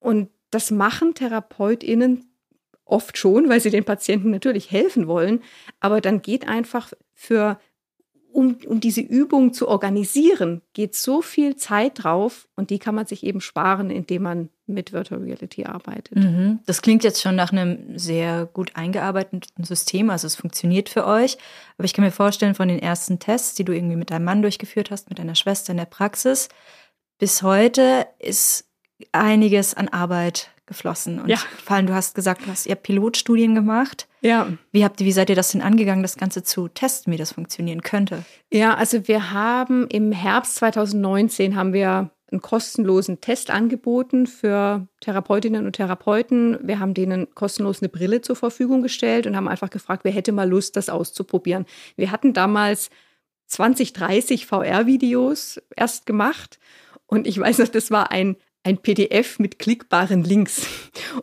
Und 0.00 0.30
das 0.50 0.70
machen 0.70 1.14
TherapeutInnen 1.14 2.24
oft 2.86 3.18
schon, 3.18 3.48
weil 3.48 3.60
sie 3.60 3.70
den 3.70 3.84
Patienten 3.84 4.30
natürlich 4.30 4.70
helfen 4.70 5.06
wollen, 5.06 5.42
aber 5.80 6.00
dann 6.00 6.22
geht 6.22 6.48
einfach 6.48 6.92
für 7.12 7.58
um, 8.36 8.58
um 8.66 8.80
diese 8.80 9.00
Übung 9.00 9.54
zu 9.54 9.66
organisieren, 9.66 10.60
geht 10.74 10.94
so 10.94 11.22
viel 11.22 11.56
Zeit 11.56 12.04
drauf 12.04 12.48
und 12.54 12.68
die 12.68 12.78
kann 12.78 12.94
man 12.94 13.06
sich 13.06 13.24
eben 13.24 13.40
sparen, 13.40 13.88
indem 13.88 14.24
man 14.24 14.50
mit 14.66 14.92
Virtual 14.92 15.22
Reality 15.22 15.64
arbeitet. 15.64 16.18
Mhm. 16.18 16.58
Das 16.66 16.82
klingt 16.82 17.02
jetzt 17.02 17.22
schon 17.22 17.34
nach 17.34 17.50
einem 17.50 17.98
sehr 17.98 18.44
gut 18.44 18.72
eingearbeiteten 18.74 19.64
System, 19.64 20.10
also 20.10 20.26
es 20.26 20.36
funktioniert 20.36 20.90
für 20.90 21.06
euch. 21.06 21.38
Aber 21.78 21.86
ich 21.86 21.94
kann 21.94 22.04
mir 22.04 22.10
vorstellen, 22.10 22.54
von 22.54 22.68
den 22.68 22.78
ersten 22.78 23.18
Tests, 23.18 23.54
die 23.54 23.64
du 23.64 23.72
irgendwie 23.72 23.96
mit 23.96 24.10
deinem 24.10 24.24
Mann 24.24 24.42
durchgeführt 24.42 24.90
hast, 24.90 25.08
mit 25.08 25.18
deiner 25.18 25.34
Schwester 25.34 25.70
in 25.70 25.78
der 25.78 25.86
Praxis, 25.86 26.50
bis 27.18 27.42
heute 27.42 28.06
ist 28.18 28.68
einiges 29.12 29.72
an 29.72 29.88
Arbeit 29.88 30.50
geflossen. 30.66 31.20
Und 31.20 31.28
ja. 31.28 31.36
vor 31.64 31.76
allem, 31.76 31.86
du 31.86 31.94
hast 31.94 32.14
gesagt, 32.14 32.46
du 32.46 32.50
hast 32.50 32.66
ihr 32.66 32.74
Pilotstudien 32.74 33.54
gemacht. 33.54 34.08
Ja. 34.20 34.48
Wie 34.72 34.84
habt 34.84 35.00
ihr, 35.00 35.06
wie 35.06 35.12
seid 35.12 35.30
ihr 35.30 35.36
das 35.36 35.52
denn 35.52 35.62
angegangen, 35.62 36.02
das 36.02 36.16
Ganze 36.16 36.42
zu 36.42 36.68
testen, 36.68 37.12
wie 37.12 37.16
das 37.16 37.32
funktionieren 37.32 37.82
könnte? 37.82 38.24
Ja, 38.52 38.74
also 38.74 39.06
wir 39.08 39.32
haben 39.32 39.86
im 39.88 40.12
Herbst 40.12 40.56
2019 40.56 41.56
haben 41.56 41.72
wir 41.72 42.10
einen 42.32 42.42
kostenlosen 42.42 43.20
Test 43.20 43.50
angeboten 43.50 44.26
für 44.26 44.88
Therapeutinnen 45.00 45.64
und 45.64 45.74
Therapeuten. 45.74 46.58
Wir 46.62 46.80
haben 46.80 46.92
denen 46.92 47.32
kostenlos 47.34 47.82
eine 47.82 47.88
Brille 47.88 48.20
zur 48.20 48.34
Verfügung 48.34 48.82
gestellt 48.82 49.26
und 49.26 49.36
haben 49.36 49.46
einfach 49.46 49.70
gefragt, 49.70 50.02
wer 50.04 50.12
hätte 50.12 50.32
mal 50.32 50.48
Lust, 50.48 50.76
das 50.76 50.88
auszuprobieren. 50.88 51.66
Wir 51.96 52.10
hatten 52.10 52.32
damals 52.32 52.90
20, 53.46 53.92
30 53.92 54.46
VR-Videos 54.46 55.60
erst 55.76 56.04
gemacht 56.04 56.58
und 57.06 57.28
ich 57.28 57.38
weiß 57.38 57.58
noch, 57.58 57.68
das 57.68 57.90
war 57.92 58.10
ein 58.10 58.36
ein 58.66 58.78
PDF 58.78 59.38
mit 59.38 59.58
klickbaren 59.58 60.24
Links. 60.24 60.66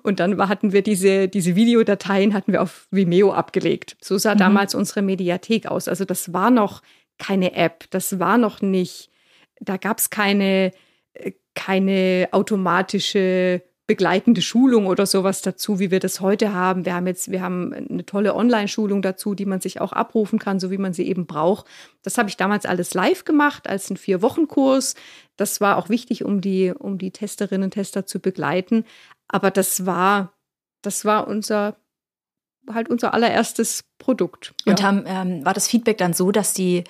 Und 0.02 0.20
dann 0.20 0.38
hatten 0.48 0.72
wir 0.72 0.82
diese, 0.82 1.28
diese 1.28 1.56
Videodateien 1.56 2.34
hatten 2.34 2.54
wir 2.54 2.62
auf 2.62 2.88
Vimeo 2.90 3.34
abgelegt. 3.34 3.98
So 4.02 4.18
sah 4.18 4.34
mhm. 4.34 4.40
damals 4.40 4.76
unsere 4.76 5.02
Mediathek 5.02 5.68
aus. 5.68 5.88
Also 5.88 6.06
das 6.06 6.32
war 6.32 6.50
noch 6.50 6.82
keine 7.18 7.54
App, 7.54 7.86
das 7.92 8.20
war 8.20 8.38
noch 8.38 8.62
nicht, 8.62 9.10
da 9.60 9.78
gab 9.78 10.00
es 10.00 10.10
keine, 10.10 10.72
äh, 11.14 11.34
keine 11.54 12.30
automatische 12.32 13.62
begleitende 13.94 14.42
Schulung 14.42 14.88
oder 14.88 15.06
sowas 15.06 15.44
dazu, 15.44 15.78
wie 15.78 15.92
wir 15.92 16.00
das 16.00 16.20
heute 16.20 16.52
haben. 16.52 16.84
Wir 16.84 16.96
haben 16.96 17.06
jetzt, 17.06 17.30
wir 17.30 17.44
haben 17.44 17.72
eine 17.72 18.04
tolle 18.08 18.34
Online-Schulung 18.34 19.04
dazu, 19.04 19.36
die 19.36 19.46
man 19.46 19.62
sich 19.62 19.82
auch 19.82 19.94
abrufen 19.94 20.40
kann, 20.40 20.60
so 20.60 20.72
wie 20.72 20.80
man 20.80 20.94
sie 20.94 21.08
eben 21.08 21.28
braucht. 21.28 21.68
Das 22.02 22.18
habe 22.18 22.28
ich 22.28 22.36
damals 22.36 22.66
alles 22.66 22.96
live 22.96 23.24
gemacht 23.24 23.70
als 23.70 23.92
einen 23.92 23.98
Vier-Wochen-Kurs. 23.98 24.96
Das 25.38 25.62
war 25.62 25.78
auch 25.78 25.90
wichtig, 25.90 26.26
um 26.26 26.42
die, 26.42 26.72
um 26.72 26.98
die 26.98 27.12
Testerinnen 27.12 27.66
und 27.66 27.76
Tester 27.76 28.08
zu 28.08 28.20
begleiten. 28.20 28.84
Aber 29.28 29.52
das 29.52 29.86
war, 29.86 30.34
das 30.82 31.06
war 31.06 31.28
unser, 31.28 31.76
halt 32.68 32.90
unser 32.90 33.14
allererstes 33.14 33.84
Produkt. 34.00 34.56
Ja. 34.66 34.72
Und 34.72 34.82
haben, 34.82 35.04
ähm, 35.06 35.46
war 35.46 35.54
das 35.54 35.68
Feedback 35.68 36.00
dann 36.00 36.14
so, 36.14 36.32
dass 36.32 36.54
die 36.54 36.84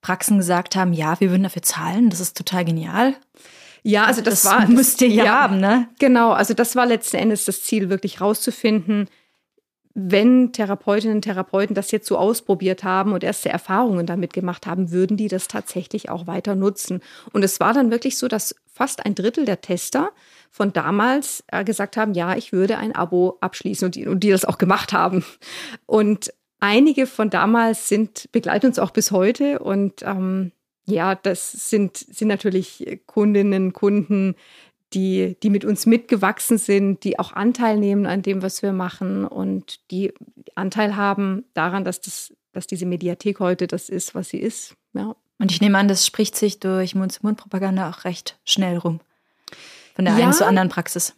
Praxen 0.00 0.38
gesagt 0.38 0.74
haben, 0.74 0.94
ja, 0.94 1.20
wir 1.20 1.28
würden 1.28 1.42
dafür 1.42 1.60
zahlen, 1.60 2.08
das 2.08 2.20
ist 2.20 2.34
total 2.34 2.64
genial? 2.64 3.14
Ja, 3.82 4.04
also 4.04 4.20
das, 4.20 4.42
das 4.42 4.52
war. 4.52 4.68
Müsst 4.68 5.00
ihr 5.02 5.08
ja, 5.08 5.24
ja 5.24 5.40
haben, 5.42 5.60
ne? 5.60 5.88
Genau, 5.98 6.32
also 6.32 6.54
das 6.54 6.76
war 6.76 6.86
letzten 6.86 7.16
Endes 7.16 7.44
das 7.44 7.62
Ziel, 7.62 7.88
wirklich 7.88 8.20
rauszufinden, 8.20 9.08
wenn 9.98 10.52
Therapeutinnen 10.52 11.16
und 11.16 11.22
Therapeuten 11.22 11.74
das 11.74 11.90
jetzt 11.90 12.06
so 12.06 12.18
ausprobiert 12.18 12.84
haben 12.84 13.14
und 13.14 13.24
erste 13.24 13.48
Erfahrungen 13.48 14.04
damit 14.04 14.34
gemacht 14.34 14.66
haben, 14.66 14.90
würden 14.90 15.16
die 15.16 15.28
das 15.28 15.48
tatsächlich 15.48 16.10
auch 16.10 16.26
weiter 16.26 16.54
nutzen. 16.54 17.00
Und 17.32 17.42
es 17.42 17.60
war 17.60 17.72
dann 17.72 17.90
wirklich 17.90 18.18
so, 18.18 18.28
dass 18.28 18.54
fast 18.70 19.06
ein 19.06 19.14
Drittel 19.14 19.46
der 19.46 19.62
Tester 19.62 20.10
von 20.50 20.74
damals 20.74 21.44
äh, 21.46 21.64
gesagt 21.64 21.96
haben, 21.96 22.12
ja, 22.12 22.36
ich 22.36 22.52
würde 22.52 22.76
ein 22.76 22.94
Abo 22.94 23.38
abschließen 23.40 23.86
und 23.86 23.94
die, 23.94 24.06
und 24.06 24.20
die 24.20 24.28
das 24.28 24.44
auch 24.44 24.58
gemacht 24.58 24.92
haben. 24.92 25.24
Und 25.86 26.30
einige 26.60 27.06
von 27.06 27.30
damals 27.30 27.88
sind, 27.88 28.30
begleiten 28.32 28.66
uns 28.66 28.78
auch 28.78 28.90
bis 28.90 29.12
heute 29.12 29.60
und 29.60 30.02
ähm, 30.02 30.52
ja, 30.86 31.14
das 31.14 31.70
sind, 31.70 31.96
sind 31.96 32.28
natürlich 32.28 33.00
Kundinnen, 33.06 33.72
Kunden, 33.72 34.34
die, 34.92 35.36
die 35.42 35.50
mit 35.50 35.64
uns 35.64 35.84
mitgewachsen 35.86 36.58
sind, 36.58 37.04
die 37.04 37.18
auch 37.18 37.32
Anteil 37.32 37.76
nehmen 37.76 38.06
an 38.06 38.22
dem, 38.22 38.42
was 38.42 38.62
wir 38.62 38.72
machen 38.72 39.24
und 39.24 39.90
die 39.90 40.12
Anteil 40.54 40.96
haben 40.96 41.44
daran, 41.54 41.84
dass, 41.84 42.00
das, 42.00 42.32
dass 42.52 42.66
diese 42.66 42.86
Mediathek 42.86 43.40
heute 43.40 43.66
das 43.66 43.88
ist, 43.88 44.14
was 44.14 44.28
sie 44.28 44.38
ist. 44.38 44.76
Ja. 44.94 45.16
Und 45.38 45.50
ich 45.50 45.60
nehme 45.60 45.76
an, 45.76 45.88
das 45.88 46.06
spricht 46.06 46.36
sich 46.36 46.60
durch 46.60 46.94
Mund-zu-Mund-Propaganda 46.94 47.90
auch 47.90 48.04
recht 48.04 48.38
schnell 48.44 48.78
rum. 48.78 49.00
Von 49.94 50.04
der 50.04 50.16
ja, 50.16 50.24
einen 50.24 50.32
zur 50.32 50.46
anderen 50.46 50.68
Praxis. 50.68 51.14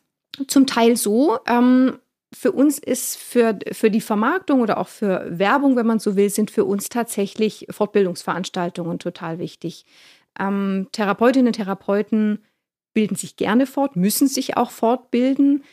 Zum 0.47 0.67
Teil 0.67 0.97
so. 0.97 1.39
Ähm, 1.47 1.99
für 2.33 2.53
uns 2.53 2.79
ist 2.79 3.17
für, 3.17 3.59
für 3.73 3.91
die 3.91 4.01
Vermarktung 4.01 4.61
oder 4.61 4.79
auch 4.79 4.89
für 4.89 5.27
Werbung, 5.31 5.77
wenn 5.77 5.87
man 5.87 5.99
so 5.99 6.17
will, 6.17 6.29
sind 6.29 6.51
für 6.51 6.65
uns 6.65 6.89
tatsächlich 6.89 7.67
Fortbildungsveranstaltungen 7.71 8.99
total 8.99 9.39
wichtig. 9.39 9.87
Ähm, 10.39 10.89
Therapeutinnen 10.93 11.49
und 11.49 11.55
Therapeuten 11.55 12.45
bilden 12.93 13.17
sich 13.17 13.37
gerne 13.37 13.67
fort, 13.67 13.97
müssen 13.97 14.29
sich 14.29 14.57
auch 14.57 14.71
fortbilden. 14.71 15.65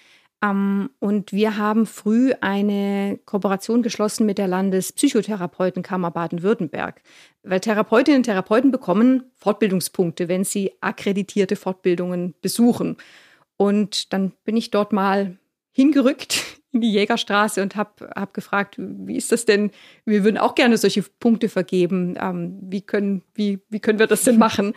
Ähm, 0.42 0.92
und 1.00 1.34
wir 1.34 1.58
haben 1.58 1.86
früh 1.86 2.34
eine 2.40 3.20
Kooperation 3.26 3.84
geschlossen 3.84 4.26
mit 4.26 4.38
der 4.38 4.48
Landespsychotherapeutenkammer 4.48 6.12
Baden-Württemberg, 6.12 7.02
weil 7.44 7.60
Therapeutinnen 7.60 8.20
und 8.20 8.24
Therapeuten 8.24 8.72
bekommen 8.72 9.24
Fortbildungspunkte, 9.36 10.30
wenn 10.30 10.46
sie 10.46 10.72
akkreditierte 10.80 11.58
Fortbildungen 11.58 12.34
besuchen. 12.42 12.96
Und 13.58 14.14
dann 14.14 14.32
bin 14.44 14.56
ich 14.56 14.72
dort 14.72 14.94
mal 14.94 15.38
hingerückt 15.76 16.62
in 16.72 16.82
die 16.82 16.92
Jägerstraße 16.92 17.62
und 17.62 17.76
habe 17.76 18.10
hab 18.16 18.34
gefragt, 18.34 18.76
wie 18.78 19.16
ist 19.16 19.32
das 19.32 19.46
denn? 19.46 19.72
Wir 20.06 20.24
würden 20.24 20.38
auch 20.38 20.56
gerne 20.56 20.78
solche 20.78 21.04
Punkte 21.04 21.50
vergeben. 21.50 22.16
Ähm, 22.20 22.60
wie, 22.62 22.82
können, 22.82 23.24
wie, 23.34 23.60
wie 23.70 23.80
können 23.80 24.00
wir 24.00 24.08
das 24.08 24.24
denn 24.24 24.38
machen? 24.38 24.74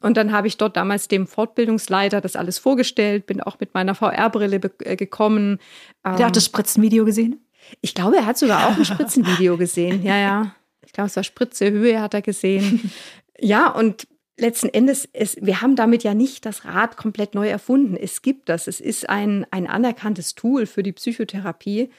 Und 0.00 0.16
dann 0.16 0.32
habe 0.32 0.46
ich 0.46 0.56
dort 0.56 0.76
damals 0.76 1.08
dem 1.08 1.26
Fortbildungsleiter 1.26 2.20
das 2.20 2.36
alles 2.36 2.58
vorgestellt, 2.58 3.26
bin 3.26 3.40
auch 3.40 3.58
mit 3.58 3.74
meiner 3.74 3.94
VR-Brille 3.94 4.60
äh, 4.84 4.96
gekommen. 4.96 5.58
Der 6.04 6.12
hat 6.12 6.20
ähm, 6.20 6.32
das 6.32 6.44
Spritzenvideo 6.44 7.04
gesehen? 7.04 7.44
Ich 7.80 7.94
glaube, 7.94 8.16
er 8.16 8.26
hat 8.26 8.38
sogar 8.38 8.68
auch 8.68 8.76
ein 8.76 8.84
Spritzenvideo 8.84 9.56
gesehen. 9.56 10.02
Ja, 10.02 10.16
ja. 10.16 10.54
Ich 10.84 10.92
glaube, 10.92 11.06
es 11.06 11.16
war 11.16 11.24
Spritze, 11.24 11.70
Höhe 11.70 12.00
hat 12.00 12.14
er 12.14 12.22
gesehen. 12.22 12.90
Ja, 13.42 13.70
und 13.70 14.06
letzten 14.40 14.68
Endes, 14.68 15.08
es, 15.12 15.36
wir 15.40 15.60
haben 15.60 15.76
damit 15.76 16.02
ja 16.02 16.14
nicht 16.14 16.46
das 16.46 16.64
Rad 16.64 16.96
komplett 16.96 17.34
neu 17.34 17.48
erfunden. 17.48 17.96
Es 17.96 18.22
gibt 18.22 18.48
das. 18.48 18.66
Es 18.66 18.80
ist 18.80 19.08
ein, 19.08 19.46
ein 19.50 19.66
anerkanntes 19.66 20.34
Tool 20.34 20.66
für 20.66 20.82
die 20.82 20.92
Psychotherapie. 20.92 21.90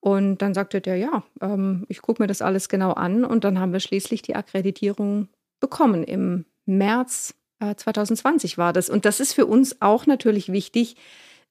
Und 0.00 0.38
dann 0.38 0.54
sagte 0.54 0.80
der, 0.80 0.96
ja, 0.96 1.24
ähm, 1.40 1.84
ich 1.88 2.02
gucke 2.02 2.22
mir 2.22 2.26
das 2.28 2.42
alles 2.42 2.68
genau 2.68 2.92
an. 2.92 3.24
Und 3.24 3.44
dann 3.44 3.58
haben 3.58 3.72
wir 3.72 3.80
schließlich 3.80 4.22
die 4.22 4.36
Akkreditierung 4.36 5.28
bekommen. 5.60 6.04
Im 6.04 6.44
März 6.66 7.34
äh, 7.60 7.74
2020 7.74 8.58
war 8.58 8.72
das. 8.72 8.90
Und 8.90 9.04
das 9.04 9.20
ist 9.20 9.32
für 9.32 9.46
uns 9.46 9.82
auch 9.82 10.06
natürlich 10.06 10.52
wichtig. 10.52 10.96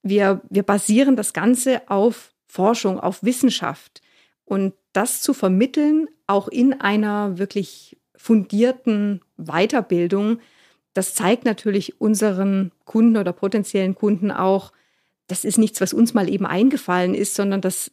Wir, 0.01 0.41
wir 0.49 0.63
basieren 0.63 1.15
das 1.15 1.33
Ganze 1.33 1.89
auf 1.89 2.33
Forschung, 2.47 2.99
auf 2.99 3.23
Wissenschaft. 3.23 4.01
Und 4.45 4.73
das 4.93 5.21
zu 5.21 5.33
vermitteln, 5.33 6.07
auch 6.25 6.47
in 6.47 6.79
einer 6.79 7.37
wirklich 7.37 7.96
fundierten 8.17 9.21
Weiterbildung, 9.37 10.39
das 10.93 11.13
zeigt 11.13 11.45
natürlich 11.45 12.01
unseren 12.01 12.71
Kunden 12.83 13.17
oder 13.17 13.31
potenziellen 13.31 13.95
Kunden 13.95 14.31
auch, 14.31 14.71
das 15.27 15.45
ist 15.45 15.57
nichts, 15.57 15.79
was 15.79 15.93
uns 15.93 16.13
mal 16.13 16.29
eben 16.29 16.45
eingefallen 16.45 17.13
ist, 17.13 17.35
sondern 17.35 17.61
das, 17.61 17.91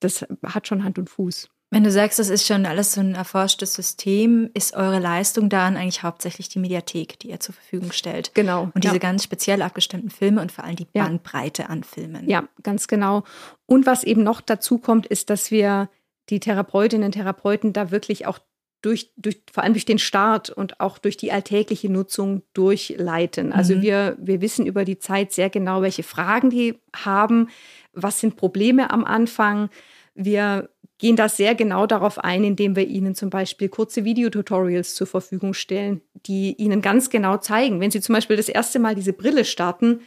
das 0.00 0.26
hat 0.44 0.66
schon 0.66 0.84
Hand 0.84 0.98
und 0.98 1.08
Fuß. 1.08 1.48
Wenn 1.72 1.84
du 1.84 1.90
sagst, 1.90 2.18
das 2.18 2.28
ist 2.28 2.46
schon 2.46 2.66
alles 2.66 2.92
so 2.92 3.00
ein 3.00 3.14
erforschtes 3.14 3.72
System, 3.72 4.50
ist 4.52 4.74
eure 4.74 4.98
Leistung 4.98 5.48
daran 5.48 5.78
eigentlich 5.78 6.02
hauptsächlich 6.02 6.50
die 6.50 6.58
Mediathek, 6.58 7.18
die 7.20 7.30
ihr 7.30 7.40
zur 7.40 7.54
Verfügung 7.54 7.92
stellt. 7.92 8.34
Genau. 8.34 8.70
Und 8.74 8.84
diese 8.84 8.96
ja. 8.96 8.98
ganz 8.98 9.24
speziell 9.24 9.62
abgestimmten 9.62 10.10
Filme 10.10 10.42
und 10.42 10.52
vor 10.52 10.64
allem 10.64 10.76
die 10.76 10.84
Bandbreite 10.84 11.62
ja. 11.62 11.68
an 11.68 11.82
Filmen. 11.82 12.28
Ja, 12.28 12.46
ganz 12.62 12.88
genau. 12.88 13.24
Und 13.64 13.86
was 13.86 14.04
eben 14.04 14.22
noch 14.22 14.42
dazu 14.42 14.76
kommt, 14.76 15.06
ist, 15.06 15.30
dass 15.30 15.50
wir 15.50 15.88
die 16.28 16.40
Therapeutinnen 16.40 17.06
und 17.06 17.12
Therapeuten 17.12 17.72
da 17.72 17.90
wirklich 17.90 18.26
auch 18.26 18.38
durch, 18.82 19.10
durch, 19.16 19.40
vor 19.50 19.62
allem 19.62 19.72
durch 19.72 19.84
den 19.84 19.98
Start 19.98 20.50
und 20.50 20.80
auch 20.80 20.98
durch 20.98 21.16
die 21.16 21.32
alltägliche 21.32 21.90
Nutzung 21.90 22.42
durchleiten. 22.52 23.52
Also 23.52 23.76
mhm. 23.76 23.82
wir, 23.82 24.16
wir 24.20 24.40
wissen 24.40 24.66
über 24.66 24.84
die 24.84 24.98
Zeit 24.98 25.32
sehr 25.32 25.50
genau, 25.50 25.82
welche 25.82 26.02
Fragen 26.02 26.50
die 26.50 26.74
haben, 26.94 27.48
was 27.92 28.20
sind 28.20 28.36
Probleme 28.36 28.90
am 28.90 29.04
Anfang. 29.04 29.70
Wir 30.14 30.68
gehen 30.98 31.16
da 31.16 31.28
sehr 31.28 31.54
genau 31.54 31.86
darauf 31.86 32.18
ein, 32.18 32.44
indem 32.44 32.76
wir 32.76 32.86
ihnen 32.86 33.14
zum 33.14 33.30
Beispiel 33.30 33.68
kurze 33.68 34.04
Videotutorials 34.04 34.94
zur 34.94 35.06
Verfügung 35.06 35.54
stellen, 35.54 36.00
die 36.26 36.54
ihnen 36.54 36.82
ganz 36.82 37.10
genau 37.10 37.38
zeigen, 37.38 37.80
wenn 37.80 37.90
sie 37.90 38.00
zum 38.00 38.14
Beispiel 38.14 38.36
das 38.36 38.48
erste 38.48 38.78
Mal 38.78 38.94
diese 38.94 39.12
Brille 39.12 39.44
starten, 39.44 40.00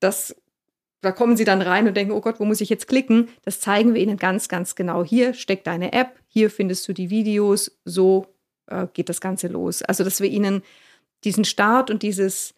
das 0.00 0.34
da 1.02 1.12
kommen 1.12 1.36
sie 1.36 1.44
dann 1.44 1.60
rein 1.60 1.86
und 1.86 1.96
denken, 1.96 2.12
oh 2.12 2.20
Gott, 2.20 2.40
wo 2.40 2.44
muss 2.44 2.60
ich 2.60 2.70
jetzt 2.70 2.86
klicken? 2.86 3.28
Das 3.44 3.60
zeigen 3.60 3.92
wir 3.92 4.00
ihnen 4.00 4.16
ganz, 4.16 4.48
ganz 4.48 4.76
genau. 4.76 5.04
Hier 5.04 5.34
steckt 5.34 5.66
deine 5.66 5.92
App, 5.92 6.18
hier 6.28 6.48
findest 6.48 6.88
du 6.88 6.92
die 6.92 7.10
Videos, 7.10 7.76
so 7.84 8.26
äh, 8.68 8.86
geht 8.94 9.08
das 9.08 9.20
Ganze 9.20 9.48
los. 9.48 9.82
Also, 9.82 10.04
dass 10.04 10.20
wir 10.20 10.30
ihnen 10.30 10.62
diesen 11.24 11.44
Start 11.44 11.90
und 11.90 12.02
dieses, 12.02 12.54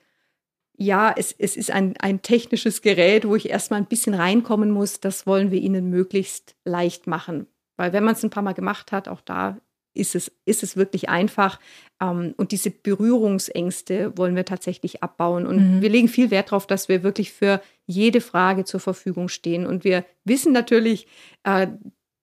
ja, 0.76 1.12
es, 1.16 1.34
es 1.36 1.56
ist 1.56 1.70
ein, 1.70 1.96
ein 1.98 2.20
technisches 2.20 2.82
Gerät, 2.82 3.26
wo 3.26 3.34
ich 3.34 3.48
erstmal 3.48 3.80
ein 3.80 3.86
bisschen 3.86 4.14
reinkommen 4.14 4.70
muss, 4.70 5.00
das 5.00 5.26
wollen 5.26 5.50
wir 5.50 5.60
ihnen 5.60 5.88
möglichst 5.88 6.54
leicht 6.64 7.06
machen. 7.06 7.46
Weil 7.76 7.94
wenn 7.94 8.04
man 8.04 8.14
es 8.14 8.22
ein 8.22 8.30
paar 8.30 8.42
Mal 8.42 8.52
gemacht 8.52 8.92
hat, 8.92 9.08
auch 9.08 9.22
da 9.22 9.58
ist 9.94 10.14
es, 10.14 10.30
ist 10.44 10.62
es 10.62 10.76
wirklich 10.76 11.08
einfach. 11.08 11.58
Ähm, 12.00 12.34
und 12.36 12.52
diese 12.52 12.70
Berührungsängste 12.70 14.16
wollen 14.16 14.36
wir 14.36 14.44
tatsächlich 14.44 15.02
abbauen. 15.02 15.46
Und 15.46 15.76
mhm. 15.76 15.82
wir 15.82 15.88
legen 15.88 16.08
viel 16.08 16.30
Wert 16.30 16.48
darauf, 16.48 16.66
dass 16.66 16.88
wir 16.88 17.02
wirklich 17.02 17.32
für 17.32 17.60
jede 17.86 18.20
Frage 18.20 18.64
zur 18.64 18.80
Verfügung 18.80 19.28
stehen. 19.28 19.66
Und 19.66 19.84
wir 19.84 20.04
wissen 20.24 20.52
natürlich, 20.52 21.06
äh, 21.44 21.68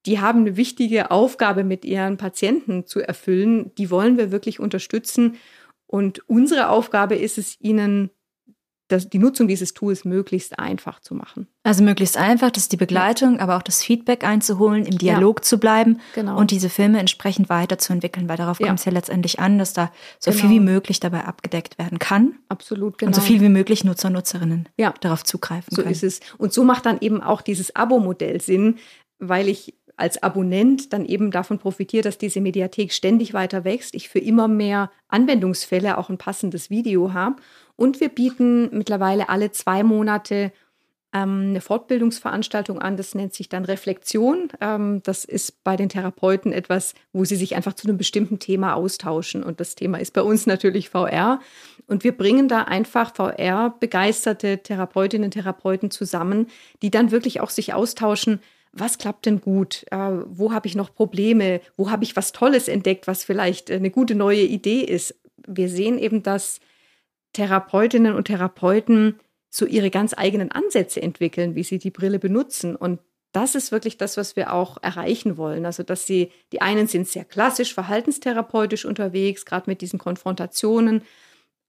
die 0.06 0.20
haben 0.20 0.42
eine 0.42 0.58
wichtige 0.58 1.12
Aufgabe 1.12 1.64
mit 1.64 1.86
ihren 1.86 2.18
Patienten 2.18 2.86
zu 2.86 3.00
erfüllen. 3.00 3.74
Die 3.76 3.90
wollen 3.92 4.18
wir 4.18 4.32
wirklich 4.32 4.60
unterstützen. 4.60 5.38
Und 5.88 6.28
unsere 6.28 6.70
Aufgabe 6.70 7.16
ist 7.16 7.38
es, 7.38 7.60
ihnen 7.60 8.10
das, 8.92 9.10
die 9.10 9.20
Nutzung 9.20 9.48
dieses 9.48 9.74
Tools 9.74 10.06
möglichst 10.06 10.60
einfach 10.60 11.00
zu 11.00 11.16
machen. 11.16 11.48
Also 11.64 11.84
möglichst 11.84 12.18
einfach, 12.18 12.52
das 12.52 12.64
ist 12.64 12.72
die 12.72 12.78
Begleitung, 12.78 13.36
ja. 13.36 13.42
aber 13.42 13.58
auch 13.58 13.62
das 13.62 13.84
Feedback 13.84 14.24
einzuholen, 14.24 14.86
im 14.86 14.98
Dialog 14.98 15.40
ja. 15.40 15.44
zu 15.44 15.60
bleiben 15.60 16.00
genau. 16.16 16.38
und 16.38 16.52
diese 16.52 16.70
Filme 16.70 17.00
entsprechend 17.00 17.50
weiterzuentwickeln, 17.50 18.28
weil 18.30 18.38
darauf 18.38 18.60
ja. 18.60 18.68
kommt 18.68 18.80
es 18.80 18.86
ja 18.86 18.92
letztendlich 18.92 19.40
an, 19.40 19.60
dass 19.60 19.74
da 19.74 19.92
so 20.20 20.32
genau. 20.32 20.42
viel 20.42 20.50
wie 20.52 20.60
möglich 20.60 21.00
dabei 21.00 21.26
abgedeckt 21.26 21.78
werden 21.78 22.00
kann. 22.00 22.36
Absolut, 22.50 22.98
genau. 22.98 23.10
Und 23.10 23.14
so 23.16 23.22
genau. 23.22 23.32
viel 23.32 23.42
wie 23.42 23.50
möglich 23.50 23.84
Nutzer 23.84 24.10
Nutzerinnen 24.10 24.68
darauf 25.02 25.24
zugreifen 25.24 25.68
so 25.70 25.84
können. 25.84 25.94
So 25.94 26.06
ist 26.06 26.22
es. 26.22 26.36
Und 26.38 26.54
so 26.54 26.64
macht 26.64 26.86
dann 26.86 26.98
eben 27.00 27.22
auch 27.22 27.42
dieses 27.42 27.76
Abo-Modell 27.76 28.42
Sinn, 28.42 28.78
weil 29.20 29.48
ich 29.48 29.76
als 30.02 30.22
Abonnent 30.24 30.94
dann 30.94 31.06
eben 31.06 31.32
davon 31.32 31.60
profitiere, 31.60 32.04
dass 32.04 32.18
diese 32.18 32.42
Mediathek 32.42 32.92
ständig 32.92 33.34
weiter 33.34 33.64
wächst, 33.64 33.94
ich 33.94 34.10
für 34.10 34.20
immer 34.20 34.48
mehr 34.48 34.92
Anwendungsfälle 35.08 35.98
auch 35.98 36.10
ein 36.10 36.18
passendes 36.18 36.70
Video 36.70 37.14
habe 37.14 37.36
und 37.82 38.00
wir 38.00 38.10
bieten 38.10 38.70
mittlerweile 38.78 39.28
alle 39.30 39.50
zwei 39.50 39.82
Monate 39.82 40.52
ähm, 41.14 41.48
eine 41.50 41.62
Fortbildungsveranstaltung 41.62 42.78
an. 42.80 42.96
Das 42.96 43.16
nennt 43.16 43.34
sich 43.34 43.50
dann 43.50 43.66
Reflexion. 43.66 44.50
Ähm, 44.62 45.02
das 45.02 45.26
ist 45.26 45.64
bei 45.64 45.76
den 45.78 45.90
Therapeuten 45.90 46.54
etwas, 46.54 46.94
wo 47.12 47.26
sie 47.26 47.36
sich 47.36 47.56
einfach 47.56 47.74
zu 47.74 47.88
einem 47.88 47.98
bestimmten 47.98 48.38
Thema 48.38 48.76
austauschen. 48.76 49.42
Und 49.44 49.60
das 49.60 49.74
Thema 49.74 50.00
ist 50.00 50.14
bei 50.14 50.22
uns 50.22 50.46
natürlich 50.46 50.90
VR. 50.90 51.40
Und 51.88 52.04
wir 52.04 52.16
bringen 52.16 52.48
da 52.48 52.62
einfach 52.66 53.16
VR-begeisterte 53.16 54.60
Therapeutinnen 54.60 55.26
und 55.26 55.32
Therapeuten 55.32 55.90
zusammen, 55.90 56.50
die 56.84 56.92
dann 56.92 57.10
wirklich 57.10 57.42
auch 57.42 57.50
sich 57.50 57.74
austauschen. 57.74 58.42
Was 58.74 59.00
klappt 59.00 59.26
denn 59.26 59.42
gut? 59.42 59.88
Äh, 59.90 59.98
wo 60.28 60.54
habe 60.54 60.68
ich 60.68 60.76
noch 60.76 60.94
Probleme? 60.94 61.62
Wo 61.78 61.90
habe 61.90 62.04
ich 62.04 62.16
was 62.16 62.32
Tolles 62.32 62.68
entdeckt, 62.68 63.08
was 63.08 63.24
vielleicht 63.24 63.72
eine 63.72 63.90
gute 63.90 64.14
neue 64.14 64.44
Idee 64.44 64.82
ist? 64.82 65.16
Wir 65.48 65.68
sehen 65.68 65.98
eben, 65.98 66.22
dass 66.22 66.60
Therapeutinnen 67.34 68.14
und 68.14 68.26
Therapeuten 68.26 69.20
so 69.50 69.66
ihre 69.66 69.90
ganz 69.90 70.14
eigenen 70.18 70.52
Ansätze 70.52 71.02
entwickeln, 71.02 71.56
wie 71.56 71.64
sie 71.64 71.78
die 71.78 71.92
Brille 71.92 72.20
benutzen. 72.20 72.76
Und 72.76 73.00
das 73.34 73.56
ist 73.56 73.72
wirklich 73.72 73.98
das, 73.98 74.18
was 74.18 74.36
wir 74.36 74.54
auch 74.54 74.78
erreichen 74.82 75.38
wollen. 75.38 75.66
Also, 75.66 75.84
dass 75.84 76.06
sie, 76.06 76.32
die 76.52 76.62
einen 76.62 76.88
sind 76.88 77.08
sehr 77.08 77.26
klassisch 77.26 77.74
verhaltenstherapeutisch 77.74 78.86
unterwegs, 78.86 79.46
gerade 79.46 79.70
mit 79.70 79.82
diesen 79.82 80.00
Konfrontationen. 80.00 81.04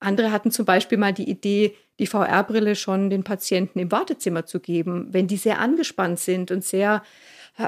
Andere 0.01 0.33
hatten 0.33 0.51
zum 0.51 0.65
Beispiel 0.65 0.99
mal 0.99 1.13
die 1.13 1.29
Idee, 1.29 1.77
die 1.99 2.07
VR-Brille 2.07 2.75
schon 2.75 3.11
den 3.11 3.23
Patienten 3.23 3.79
im 3.79 3.93
Wartezimmer 3.93 4.47
zu 4.47 4.59
geben, 4.59 5.09
wenn 5.11 5.29
die 5.29 5.37
sehr 5.37 5.61
angespannt 5.61 6.19
sind 6.19 6.51
und 6.51 6.65
sehr 6.65 7.03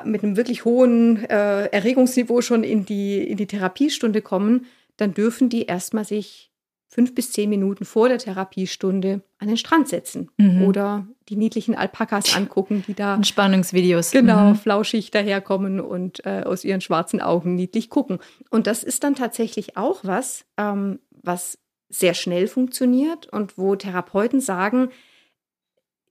mit 0.04 0.24
einem 0.24 0.36
wirklich 0.36 0.64
hohen 0.64 1.24
äh, 1.26 1.66
Erregungsniveau 1.66 2.40
schon 2.40 2.64
in 2.64 2.86
die, 2.86 3.22
in 3.22 3.36
die 3.36 3.46
Therapiestunde 3.46 4.22
kommen, 4.22 4.66
dann 4.96 5.12
dürfen 5.12 5.50
die 5.50 5.66
erstmal 5.66 6.04
sich 6.04 6.50
fünf 6.94 7.12
bis 7.12 7.32
zehn 7.32 7.50
Minuten 7.50 7.84
vor 7.84 8.08
der 8.08 8.18
Therapiestunde 8.18 9.22
an 9.38 9.48
den 9.48 9.56
Strand 9.56 9.88
setzen 9.88 10.30
mhm. 10.36 10.62
oder 10.62 11.08
die 11.28 11.34
niedlichen 11.34 11.74
Alpakas 11.74 12.36
angucken, 12.36 12.84
die 12.86 12.94
da 12.94 13.16
Entspannungsvideos 13.16 14.12
genau 14.12 14.50
mhm. 14.50 14.54
flauschig 14.54 15.10
daherkommen 15.10 15.80
und 15.80 16.24
äh, 16.24 16.44
aus 16.44 16.62
ihren 16.62 16.80
schwarzen 16.80 17.20
Augen 17.20 17.56
niedlich 17.56 17.90
gucken. 17.90 18.20
Und 18.48 18.68
das 18.68 18.84
ist 18.84 19.02
dann 19.02 19.16
tatsächlich 19.16 19.76
auch 19.76 20.04
was, 20.04 20.44
ähm, 20.56 21.00
was 21.10 21.58
sehr 21.88 22.14
schnell 22.14 22.46
funktioniert 22.46 23.26
und 23.26 23.58
wo 23.58 23.74
Therapeuten 23.74 24.40
sagen, 24.40 24.90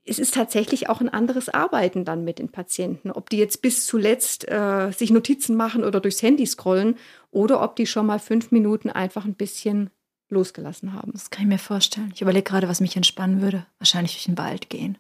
es 0.06 0.20
ist 0.20 0.34
tatsächlich 0.34 0.90
auch 0.90 1.00
ein 1.00 1.08
anderes 1.08 1.48
Arbeiten 1.48 2.04
dann 2.04 2.26
mit 2.26 2.40
den 2.40 2.50
Patienten. 2.50 3.10
Ob 3.10 3.30
die 3.30 3.38
jetzt 3.38 3.62
bis 3.62 3.86
zuletzt 3.86 4.52
äh, 4.52 4.92
sich 4.92 5.12
Notizen 5.12 5.56
machen 5.56 5.86
oder 5.86 6.02
durchs 6.02 6.22
Handy 6.22 6.46
scrollen 6.46 6.98
oder 7.32 7.64
ob 7.64 7.78
die 7.78 7.88
schon 7.88 8.06
mal 8.06 8.20
fünf 8.20 8.52
Minuten 8.52 8.90
einfach 8.90 9.24
ein 9.24 9.36
bisschen 9.36 9.92
losgelassen 10.34 10.94
haben. 10.94 11.12
Das 11.14 11.30
kann 11.30 11.44
ich 11.44 11.50
mir 11.50 11.58
vorstellen. 11.58 12.12
Ich 12.14 12.22
überlege 12.22 12.44
gerade, 12.44 12.68
was 12.68 12.82
mich 12.82 12.96
entspannen 12.96 13.42
würde. 13.42 13.66
Wahrscheinlich 13.80 14.14
durch 14.14 14.26
den 14.26 14.38
Wald 14.38 14.70
gehen. 14.70 14.98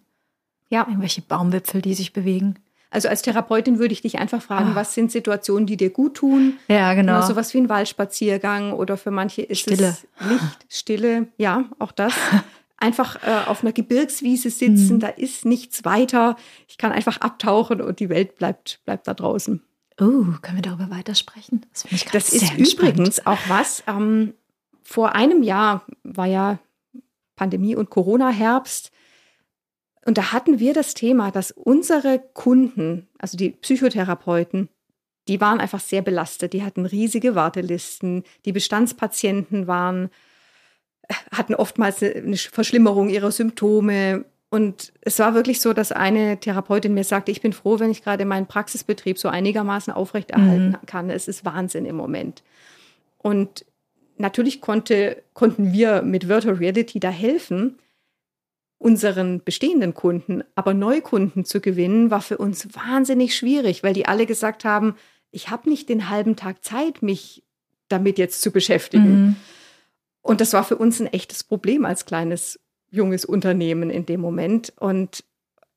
Ja. 0.69 0.85
Irgendwelche 0.87 1.21
Baumwipfel, 1.21 1.81
die 1.81 1.93
sich 1.93 2.13
bewegen. 2.13 2.55
Also 2.93 3.09
als 3.09 3.23
Therapeutin 3.23 3.79
würde 3.79 3.91
ich 3.91 4.01
dich 4.01 4.19
einfach 4.19 4.41
fragen, 4.41 4.71
oh. 4.73 4.75
was 4.75 4.93
sind 4.93 5.11
Situationen, 5.11 5.65
die 5.65 5.77
dir 5.77 5.89
gut 5.89 6.15
tun? 6.15 6.59
Ja, 6.67 6.93
genau. 6.93 7.21
So 7.23 7.35
was 7.35 7.53
wie 7.55 7.57
ein 7.57 7.67
Waldspaziergang 7.67 8.71
oder 8.73 8.97
für 8.97 9.09
manche 9.09 9.41
ist 9.41 9.61
Stille. 9.61 9.87
es 9.87 10.07
Licht, 10.29 10.65
Stille, 10.69 11.27
ja, 11.37 11.65
auch 11.79 11.91
das. 11.91 12.13
Einfach 12.77 13.15
äh, 13.23 13.47
auf 13.47 13.63
einer 13.63 13.71
Gebirgswiese 13.71 14.49
sitzen, 14.51 14.95
mhm. 14.95 14.99
da 14.99 15.07
ist 15.07 15.45
nichts 15.45 15.85
weiter. 15.85 16.35
Ich 16.67 16.77
kann 16.77 16.91
einfach 16.91 17.15
abtauchen 17.17 17.79
und 17.79 18.01
die 18.01 18.09
Welt 18.09 18.35
bleibt, 18.35 18.81
bleibt 18.83 19.07
da 19.07 19.13
draußen. 19.13 19.61
Oh, 20.01 20.25
können 20.41 20.55
wir 20.55 20.61
darüber 20.63 20.89
weitersprechen? 20.89 21.65
Das, 21.71 21.85
ich 21.89 22.05
das 22.05 22.33
ist 22.33 22.57
übrigens 22.57 23.25
auch 23.25 23.37
was, 23.47 23.83
ähm, 23.87 24.33
vor 24.83 25.15
einem 25.15 25.43
Jahr 25.43 25.85
war 26.03 26.25
ja 26.25 26.59
Pandemie 27.35 27.75
und 27.75 27.89
Corona-Herbst. 27.89 28.91
Und 30.05 30.17
da 30.17 30.31
hatten 30.31 30.59
wir 30.59 30.73
das 30.73 30.93
Thema, 30.93 31.31
dass 31.31 31.51
unsere 31.51 32.19
Kunden, 32.33 33.07
also 33.19 33.37
die 33.37 33.51
Psychotherapeuten, 33.51 34.69
die 35.27 35.39
waren 35.39 35.61
einfach 35.61 35.79
sehr 35.79 36.01
belastet. 36.01 36.53
Die 36.53 36.63
hatten 36.63 36.85
riesige 36.85 37.35
Wartelisten. 37.35 38.23
Die 38.45 38.51
Bestandspatienten 38.51 39.67
waren, 39.67 40.09
hatten 41.31 41.55
oftmals 41.55 42.03
eine 42.03 42.35
Verschlimmerung 42.35 43.09
ihrer 43.09 43.31
Symptome. 43.31 44.25
Und 44.49 44.91
es 45.01 45.17
war 45.19 45.33
wirklich 45.33 45.61
so, 45.61 45.71
dass 45.73 45.93
eine 45.93 46.39
Therapeutin 46.39 46.93
mir 46.93 47.05
sagte, 47.05 47.31
ich 47.31 47.41
bin 47.41 47.53
froh, 47.53 47.79
wenn 47.79 47.89
ich 47.89 48.03
gerade 48.03 48.25
meinen 48.25 48.47
Praxisbetrieb 48.47 49.17
so 49.17 49.29
einigermaßen 49.29 49.93
aufrechterhalten 49.93 50.77
mhm. 50.81 50.85
kann. 50.85 51.09
Es 51.09 51.29
ist 51.29 51.45
Wahnsinn 51.45 51.85
im 51.85 51.95
Moment. 51.95 52.43
Und 53.17 53.65
natürlich 54.17 54.61
konnte, 54.61 55.23
konnten 55.33 55.73
wir 55.73 56.01
mit 56.01 56.27
Virtual 56.27 56.55
Reality 56.55 56.99
da 56.99 57.09
helfen, 57.09 57.79
unseren 58.77 59.43
bestehenden 59.43 59.93
Kunden, 59.93 60.43
aber 60.55 60.73
Neukunden 60.73 61.45
zu 61.45 61.61
gewinnen, 61.61 62.11
war 62.11 62.21
für 62.21 62.37
uns 62.37 62.67
wahnsinnig 62.75 63.35
schwierig, 63.35 63.81
weil 63.81 63.93
die 63.93 64.05
alle 64.05 64.25
gesagt 64.25 64.65
haben, 64.65 64.95
ich 65.31 65.49
habe 65.49 65.69
nicht 65.69 65.89
den 65.89 66.09
halben 66.09 66.35
Tag 66.35 66.63
Zeit, 66.63 67.01
mich 67.01 67.43
damit 67.87 68.17
jetzt 68.17 68.41
zu 68.41 68.51
beschäftigen. 68.51 69.21
Mhm. 69.21 69.35
Und 70.21 70.41
das 70.41 70.53
war 70.53 70.63
für 70.63 70.77
uns 70.77 70.99
ein 70.99 71.07
echtes 71.07 71.43
Problem 71.43 71.85
als 71.85 72.05
kleines, 72.05 72.59
junges 72.89 73.25
Unternehmen 73.25 73.89
in 73.89 74.05
dem 74.05 74.21
Moment. 74.21 74.73
Und 74.79 75.23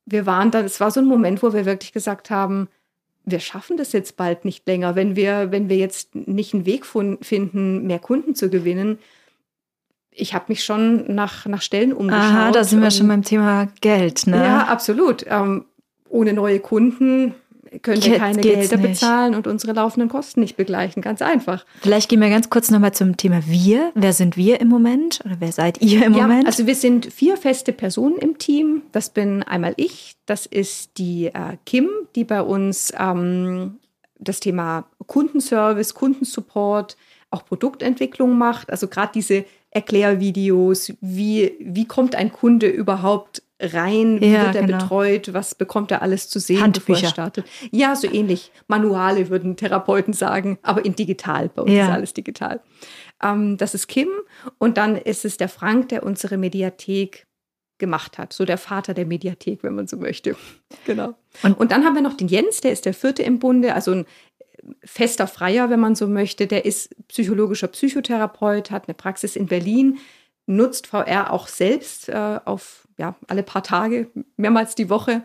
wir 0.05 0.27
waren 0.27 0.51
dann, 0.51 0.65
es 0.65 0.81
war 0.81 0.91
so 0.91 1.01
ein 1.01 1.07
Moment, 1.07 1.43
wo 1.43 1.53
wir 1.53 1.65
wirklich 1.65 1.93
gesagt 1.93 2.31
haben, 2.31 2.69
wir 3.27 3.41
schaffen 3.41 3.77
das 3.77 3.93
jetzt 3.93 4.17
bald 4.17 4.45
nicht 4.45 4.67
länger, 4.67 4.95
wenn 4.95 5.17
wir, 5.17 5.51
wenn 5.51 5.69
wir 5.69 5.77
jetzt 5.77 6.15
nicht 6.15 6.55
einen 6.55 6.65
Weg 6.65 6.87
finden, 6.87 7.87
mehr 7.87 7.99
Kunden 7.99 8.37
zu 8.37 8.49
gewinnen. 8.49 8.99
Ich 10.13 10.33
habe 10.33 10.47
mich 10.49 10.65
schon 10.65 11.13
nach, 11.15 11.45
nach 11.45 11.61
Stellen 11.61 11.93
umgeschaut. 11.93 12.23
Aha, 12.23 12.53
da 12.53 12.65
sind 12.65 12.81
wir 12.81 12.91
schon 12.91 13.09
beim 13.09 13.23
Thema 13.23 13.69
Geld, 13.81 14.29
ne? 14.29 14.37
Ja, 14.37 14.61
absolut. 14.69 15.27
Ähm, 15.29 15.67
ohne 16.09 16.33
neue 16.33 16.61
Kunden 16.61 17.35
können 17.83 18.03
wir 18.03 18.19
keine 18.19 18.41
Gelder 18.41 18.77
nicht. 18.77 18.89
bezahlen 18.91 19.35
und 19.35 19.47
unsere 19.47 19.73
laufenden 19.73 20.09
Kosten 20.09 20.41
nicht 20.41 20.57
begleichen. 20.57 21.03
Ganz 21.03 21.23
einfach. 21.23 21.65
Vielleicht 21.81 22.09
gehen 22.09 22.21
wir 22.21 22.31
ganz 22.31 22.51
kurz 22.51 22.71
nochmal 22.71 22.93
zum 22.93 23.17
Thema 23.17 23.43
wir. 23.47 23.93
Wer 23.95 24.13
sind 24.13 24.37
wir 24.37 24.61
im 24.61 24.69
Moment 24.69 25.21
oder 25.25 25.37
wer 25.39 25.53
seid 25.53 25.81
ihr 25.83 26.05
im 26.05 26.15
ja, 26.15 26.23
Moment? 26.23 26.47
Also 26.47 26.67
wir 26.67 26.75
sind 26.75 27.13
vier 27.13 27.37
feste 27.37 27.73
Personen 27.73 28.17
im 28.19 28.39
Team. 28.39 28.83
Das 28.93 29.11
bin 29.11 29.43
einmal 29.43 29.75
ich, 29.77 30.17
das 30.27 30.47
ist 30.47 30.99
die 30.99 31.27
äh, 31.27 31.57
Kim, 31.65 31.89
die 32.15 32.25
bei 32.25 32.43
uns 32.43 32.93
ähm, 32.99 33.79
das 34.19 34.41
Thema 34.41 34.87
Kundenservice, 35.07 35.95
Kundensupport, 35.95 36.97
auch 37.31 37.45
Produktentwicklung 37.45 38.37
macht. 38.37 38.71
Also 38.71 38.89
gerade 38.89 39.13
diese 39.15 39.45
Erklärvideos, 39.71 40.95
wie, 41.01 41.53
wie 41.61 41.85
kommt 41.87 42.15
ein 42.15 42.33
Kunde 42.33 42.67
überhaupt 42.67 43.43
rein, 43.61 44.21
wie 44.21 44.33
ja, 44.33 44.47
wird 44.47 44.57
er 44.57 44.67
genau. 44.67 44.79
betreut, 44.79 45.33
was 45.33 45.55
bekommt 45.55 45.91
er 45.91 46.03
alles 46.03 46.29
zu 46.29 46.39
sehen, 46.39 46.61
Handbücher. 46.61 46.87
bevor 46.87 47.03
er 47.03 47.11
startet. 47.11 47.47
Ja, 47.71 47.97
so 47.97 48.07
ähnlich. 48.11 48.53
Manuale 48.69 49.31
würden 49.31 49.57
Therapeuten 49.57 50.13
sagen, 50.13 50.59
aber 50.63 50.85
in 50.85 50.95
digital. 50.95 51.49
Bei 51.49 51.63
uns 51.63 51.73
ja. 51.73 51.87
ist 51.87 51.93
alles 51.93 52.15
digital. 52.15 52.61
Ähm, 53.23 53.57
das 53.57 53.75
ist 53.75 53.87
Kim 53.87 54.09
und 54.59 54.77
dann 54.77 54.97
ist 54.97 55.25
es 55.25 55.37
der 55.37 55.49
Frank, 55.49 55.89
der 55.89 56.03
unsere 56.03 56.37
Mediathek 56.37 57.27
gemacht 57.79 58.19
hat. 58.19 58.33
So 58.33 58.45
der 58.45 58.59
Vater 58.59 58.95
der 58.95 59.07
Mediathek, 59.07 59.63
wenn 59.63 59.75
man 59.75 59.87
so 59.87 59.97
möchte. 59.97 60.37
Genau. 60.85 61.15
Und, 61.43 61.59
und 61.59 61.73
dann 61.73 61.85
haben 61.85 61.95
wir 61.95 62.03
noch 62.03 62.17
den 62.17 62.29
Jens, 62.29 62.61
der 62.61 62.73
ist 62.73 62.87
der 62.87 62.95
vierte 62.95 63.23
im 63.23 63.41
Bunde, 63.41 63.75
also 63.75 63.93
ein 63.93 64.07
fester 64.85 65.27
Freier, 65.27 65.69
wenn 65.69 65.81
man 65.81 65.95
so 65.95 66.07
möchte. 66.07 66.47
Der 66.47 66.65
ist 66.65 66.95
psychologischer 67.09 67.69
Psychotherapeut, 67.69 68.71
hat 68.71 68.87
eine 68.87 68.95
Praxis 68.95 69.37
in 69.37 69.47
Berlin, 69.47 69.99
nutzt 70.47 70.87
VR 70.87 71.33
auch 71.33 71.49
selbst 71.49 72.09
äh, 72.09 72.41
auf 72.45 72.87
ja, 72.99 73.15
alle 73.29 73.43
paar 73.43 73.63
Tage, 73.63 74.09
mehrmals 74.37 74.75
die 74.75 74.89
Woche. 74.89 75.23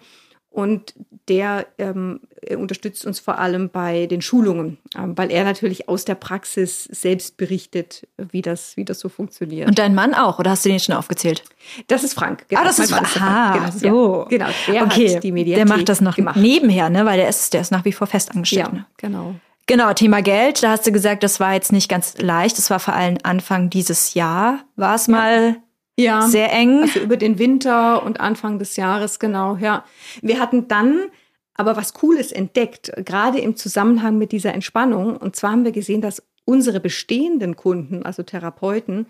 Und 0.50 0.94
der 1.30 1.66
ähm, 1.78 2.20
unterstützt 2.58 3.06
uns 3.06 3.22
vor 3.22 3.40
allem 3.40 3.70
bei 3.70 4.06
den 4.08 4.22
Schulungen, 4.22 4.80
ähm, 4.98 5.18
weil 5.18 5.32
er 5.32 5.46
natürlich 5.46 5.88
aus 5.88 6.04
der 6.04 6.16
Praxis 6.16 6.84
selbst 6.84 7.38
berichtet, 7.38 8.06
wie 8.18 8.42
das, 8.42 8.76
wie 8.76 8.84
das 8.84 9.00
so 9.00 9.08
funktioniert. 9.08 9.70
Und 9.70 9.80
dein 9.80 9.96
Mann 9.96 10.14
auch, 10.14 10.40
oder 10.40 10.52
hast 10.52 10.66
du 10.66 10.70
den 10.70 10.82
schon 10.82 10.96
aufgezählt? 10.96 11.44
Das 11.88 12.04
ist 12.04 12.16
Frank. 12.16 12.50
Genau. 12.50 12.62
Ah, 12.62 12.64
das 12.66 12.80
ist, 12.80 12.92
Frank. 12.92 13.16
Aha, 13.16 13.54
genau, 13.54 13.72
so. 13.72 14.28
Ja, 14.30 14.38
genau, 14.38 14.50
der 14.68 14.84
okay. 14.84 15.16
hat 15.16 15.24
die 15.24 15.32
Mediathek 15.32 15.66
Der 15.66 15.78
macht 15.78 15.88
das 15.88 16.02
noch 16.02 16.18
gemacht. 16.18 16.36
nebenher, 16.36 16.90
ne? 16.90 17.06
weil 17.06 17.18
der 17.18 17.30
ist, 17.30 17.54
der 17.54 17.62
ist 17.62 17.72
nach 17.72 17.86
wie 17.86 17.94
vor 17.94 18.08
festangestellt. 18.08 18.68
Ja, 18.68 18.74
ne? 18.74 18.86
genau. 18.98 19.36
Genau, 19.72 19.94
Thema 19.94 20.22
Geld, 20.22 20.64
da 20.64 20.72
hast 20.72 20.86
du 20.86 20.92
gesagt, 20.92 21.24
das 21.24 21.40
war 21.40 21.54
jetzt 21.54 21.72
nicht 21.72 21.88
ganz 21.88 22.18
leicht. 22.18 22.58
Das 22.58 22.70
war 22.70 22.82
vor 22.82 22.94
allem 22.94 23.18
Anfang 23.24 23.70
dieses 23.70 24.16
Jahr. 24.16 24.66
War 24.76 24.96
es 24.96 25.08
ja. 25.08 25.12
mal 25.14 25.56
Ja. 25.98 26.28
Sehr 26.28 26.52
eng. 26.52 26.82
Also 26.82 27.00
über 27.00 27.16
den 27.16 27.40
Winter 27.40 28.04
und 28.04 28.20
Anfang 28.20 28.60
des 28.60 28.76
Jahres, 28.76 29.18
genau, 29.18 29.56
ja. 29.56 29.86
Wir 30.22 30.42
hatten 30.42 30.68
dann 30.68 31.10
aber 31.54 31.78
was 31.78 31.94
Cooles 31.94 32.34
entdeckt, 32.34 32.92
gerade 32.98 33.40
im 33.40 33.56
Zusammenhang 33.56 34.18
mit 34.18 34.34
dieser 34.34 34.54
Entspannung. 34.54 35.16
Und 35.16 35.38
zwar 35.38 35.52
haben 35.52 35.64
wir 35.64 35.72
gesehen, 35.72 36.02
dass 36.02 36.22
unsere 36.44 36.82
bestehenden 36.82 37.56
Kunden, 37.56 38.04
also 38.04 38.24
Therapeuten, 38.24 39.08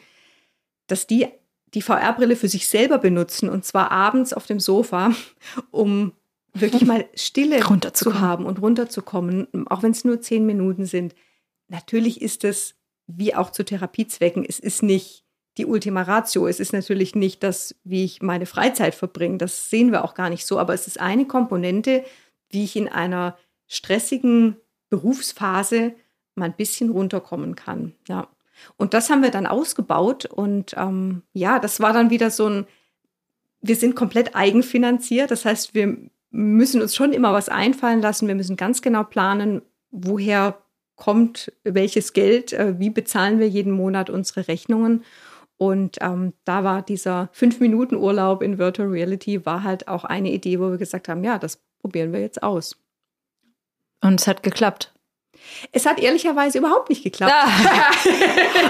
dass 0.86 1.08
die 1.08 1.28
die 1.74 1.82
VR-Brille 1.82 2.36
für 2.36 2.50
sich 2.50 2.68
selber 2.68 3.00
benutzen 3.00 3.50
und 3.50 3.66
zwar 3.66 3.90
abends 3.90 4.32
auf 4.32 4.46
dem 4.46 4.60
Sofa, 4.60 5.16
um 5.72 6.12
wirklich 6.54 6.86
mal 6.86 7.06
Stille 7.16 7.62
zu 7.94 8.20
haben 8.20 8.46
und 8.46 8.62
runterzukommen, 8.62 9.48
auch 9.68 9.84
wenn 9.84 9.92
es 9.92 10.04
nur 10.04 10.22
zehn 10.22 10.46
Minuten 10.46 10.86
sind. 10.86 11.16
Natürlich 11.68 12.22
ist 12.22 12.44
es 12.44 12.76
wie 13.08 13.36
auch 13.36 13.52
zu 13.52 13.64
Therapiezwecken, 13.64 14.46
es 14.48 14.60
ist 14.60 14.84
nicht 14.84 15.26
die 15.58 15.66
Ultima 15.66 16.04
Ratio. 16.04 16.48
Es 16.48 16.60
ist 16.60 16.74
natürlich 16.74 17.16
nicht 17.16 17.44
das, 17.44 17.76
wie 17.84 18.06
ich 18.06 18.22
meine 18.22 18.46
Freizeit 18.46 18.96
verbringe. 18.96 19.38
Das 19.38 19.70
sehen 19.70 19.92
wir 19.92 20.04
auch 20.04 20.14
gar 20.14 20.30
nicht 20.30 20.46
so. 20.46 20.60
Aber 20.60 20.74
es 20.74 20.88
ist 20.88 21.00
eine 21.00 21.26
Komponente, 21.26 22.06
wie 22.50 22.64
ich 22.64 22.76
in 22.76 22.88
einer 22.88 23.38
stressigen 23.68 24.58
Berufsphase 24.90 25.94
mal 26.36 26.46
ein 26.46 26.56
bisschen 26.56 26.90
runterkommen 26.90 27.56
kann. 27.56 27.94
Ja. 28.08 28.30
Und 28.78 28.94
das 28.94 29.10
haben 29.10 29.24
wir 29.24 29.32
dann 29.32 29.48
ausgebaut. 29.48 30.26
Und 30.26 30.74
ähm, 30.78 31.24
ja, 31.34 31.60
das 31.60 31.80
war 31.80 31.94
dann 31.94 32.10
wieder 32.10 32.32
so 32.32 32.48
ein, 32.48 32.68
wir 33.62 33.76
sind 33.76 33.96
komplett 33.96 34.36
eigenfinanziert. 34.36 35.32
Das 35.32 35.46
heißt, 35.46 35.74
wir 35.76 35.98
müssen 36.32 36.82
uns 36.82 36.96
schon 36.96 37.14
immer 37.14 37.34
was 37.34 37.50
einfallen 37.50 38.02
lassen. 38.02 38.28
Wir 38.28 38.36
müssen 38.36 38.56
ganz 38.56 38.82
genau 38.82 39.04
planen, 39.04 39.62
woher 39.92 40.58
kommt 40.96 41.52
welches 41.64 42.14
Geld, 42.14 42.54
äh, 42.54 42.80
wie 42.80 42.90
bezahlen 42.90 43.40
wir 43.40 43.50
jeden 43.50 43.72
Monat 43.74 44.10
unsere 44.10 44.48
Rechnungen. 44.48 45.04
Und 45.58 45.98
ähm, 46.02 46.34
da 46.44 46.64
war 46.64 46.82
dieser 46.82 47.30
Fünf-Minuten-Urlaub 47.34 48.42
in 48.42 48.58
Virtual 48.58 48.88
Reality 48.88 49.46
war 49.46 49.64
halt 49.64 49.88
auch 49.88 50.06
eine 50.06 50.32
Idee, 50.32 50.60
wo 50.60 50.72
wir 50.72 50.78
gesagt 50.78 51.08
haben, 51.08 51.24
ja, 51.24 51.38
das 51.38 51.60
probieren 51.80 52.14
wir 52.14 52.20
jetzt 52.20 52.42
aus. 52.42 52.78
Und 54.02 54.20
es 54.20 54.28
hat 54.28 54.42
geklappt. 54.42 54.94
Es 55.72 55.86
hat 55.86 56.00
ehrlicherweise 56.00 56.58
überhaupt 56.58 56.90
nicht 56.90 57.04
geklappt. 57.04 57.34
Ah. 57.34 57.92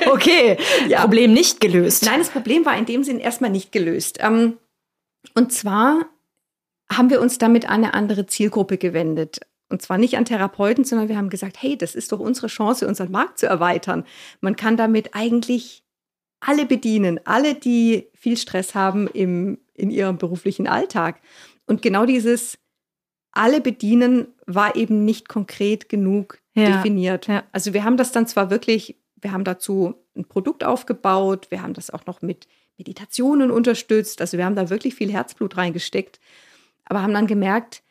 okay, 0.12 0.58
ja. 0.88 1.02
Problem 1.02 1.34
nicht 1.34 1.60
gelöst. 1.60 2.06
Nein, 2.06 2.20
das 2.20 2.30
Problem 2.30 2.66
war 2.66 2.78
in 2.78 2.86
dem 2.86 3.04
Sinn 3.04 3.20
erstmal 3.20 3.52
nicht 3.52 3.72
gelöst. 3.72 4.18
Ähm, 4.20 4.58
und 5.34 5.54
zwar 5.54 6.06
haben 6.92 7.10
wir 7.10 7.22
uns 7.22 7.38
damit 7.38 7.66
an 7.66 7.84
eine 7.84 7.94
andere 7.94 8.26
Zielgruppe 8.26 8.78
gewendet. 8.78 9.40
Und 9.70 9.82
zwar 9.82 9.98
nicht 9.98 10.18
an 10.18 10.26
Therapeuten, 10.26 10.84
sondern 10.84 11.08
wir 11.08 11.18
haben 11.18 11.30
gesagt, 11.30 11.62
hey, 11.62 11.78
das 11.78 11.96
ist 11.96 12.12
doch 12.12 12.20
unsere 12.20 12.48
Chance, 12.48 12.88
unseren 12.88 13.12
Markt 13.12 13.40
zu 13.40 13.46
erweitern. 13.46 14.04
Man 14.42 14.58
kann 14.58 14.76
damit 14.76 15.16
eigentlich 15.16 15.84
alle 16.42 16.66
bedienen, 16.66 17.20
alle, 17.26 17.56
die 17.56 18.08
viel 18.14 18.36
Stress 18.36 18.76
haben 18.76 19.08
im, 19.08 19.60
in 19.74 19.90
ihrem 19.92 20.18
beruflichen 20.18 20.68
Alltag. 20.68 21.22
Und 21.66 21.82
genau 21.82 22.06
dieses 22.06 22.58
alle 23.32 23.62
bedienen 23.62 24.28
war 24.46 24.76
eben 24.76 25.06
nicht 25.06 25.30
konkret 25.30 25.88
genug 25.88 26.40
ja, 26.54 26.76
definiert. 26.76 27.28
Ja. 27.28 27.44
Also 27.52 27.74
wir 27.74 27.84
haben 27.84 27.98
das 27.98 28.12
dann 28.12 28.28
zwar 28.28 28.50
wirklich, 28.50 28.98
wir 29.22 29.32
haben 29.32 29.46
dazu 29.46 29.96
ein 30.16 30.26
Produkt 30.26 30.64
aufgebaut, 30.66 31.48
wir 31.50 31.62
haben 31.62 31.74
das 31.74 31.92
auch 31.92 32.06
noch 32.06 32.22
mit 32.22 32.48
Meditationen 32.78 33.52
unterstützt, 33.52 34.20
also 34.20 34.38
wir 34.38 34.44
haben 34.44 34.56
da 34.56 34.70
wirklich 34.70 34.96
viel 34.96 35.12
Herzblut 35.12 35.56
reingesteckt, 35.56 36.20
aber 36.92 37.04
haben 37.04 37.14
dann 37.14 37.26
gemerkt, 37.26 37.84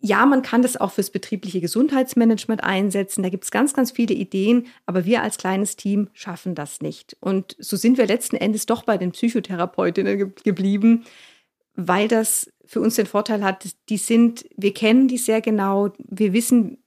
ja, 0.00 0.24
man 0.24 0.40
kann 0.40 0.62
das 0.62 0.78
auch 0.78 0.92
fürs 0.92 1.10
betriebliche 1.10 1.60
Gesundheitsmanagement 1.60 2.64
einsetzen. 2.64 3.22
Da 3.22 3.28
gibt 3.28 3.44
es 3.44 3.50
ganz, 3.50 3.74
ganz 3.74 3.90
viele 3.90 4.14
Ideen, 4.14 4.68
aber 4.86 5.04
wir 5.04 5.22
als 5.22 5.36
kleines 5.36 5.76
Team 5.76 6.08
schaffen 6.14 6.54
das 6.54 6.80
nicht. 6.80 7.18
Und 7.20 7.56
so 7.58 7.76
sind 7.76 7.98
wir 7.98 8.06
letzten 8.06 8.36
Endes 8.36 8.64
doch 8.64 8.84
bei 8.84 8.96
den 8.96 9.12
Psychotherapeutinnen 9.12 10.16
ge 10.16 10.30
geblieben, 10.44 11.04
weil 11.74 12.08
das 12.08 12.50
für 12.64 12.80
uns 12.80 12.94
den 12.94 13.04
Vorteil 13.04 13.44
hat, 13.44 13.66
die 13.90 13.98
sind, 13.98 14.48
wir 14.56 14.72
kennen 14.72 15.06
die 15.06 15.18
sehr 15.18 15.42
genau, 15.42 15.92
wir 15.98 16.32
wissen, 16.32 16.78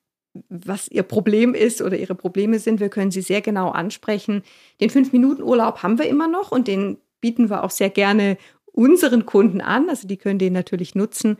was 0.49 0.87
ihr 0.87 1.03
Problem 1.03 1.53
ist 1.53 1.83
oder 1.83 1.97
ihre 1.97 2.15
Probleme 2.15 2.57
sind. 2.57 2.79
Wir 2.79 2.89
können 2.89 3.11
sie 3.11 3.21
sehr 3.21 3.41
genau 3.41 3.69
ansprechen. 3.69 4.41
Den 4.79 4.89
Fünf-Minuten-Urlaub 4.89 5.83
haben 5.83 5.99
wir 5.99 6.07
immer 6.07 6.27
noch 6.27 6.51
und 6.51 6.67
den 6.67 6.97
bieten 7.21 7.51
wir 7.51 7.63
auch 7.63 7.69
sehr 7.69 7.91
gerne 7.91 8.37
unseren 8.73 9.25
Kunden 9.25 9.61
an. 9.61 9.89
Also 9.89 10.07
die 10.07 10.17
können 10.17 10.39
den 10.39 10.53
natürlich 10.53 10.95
nutzen. 10.95 11.37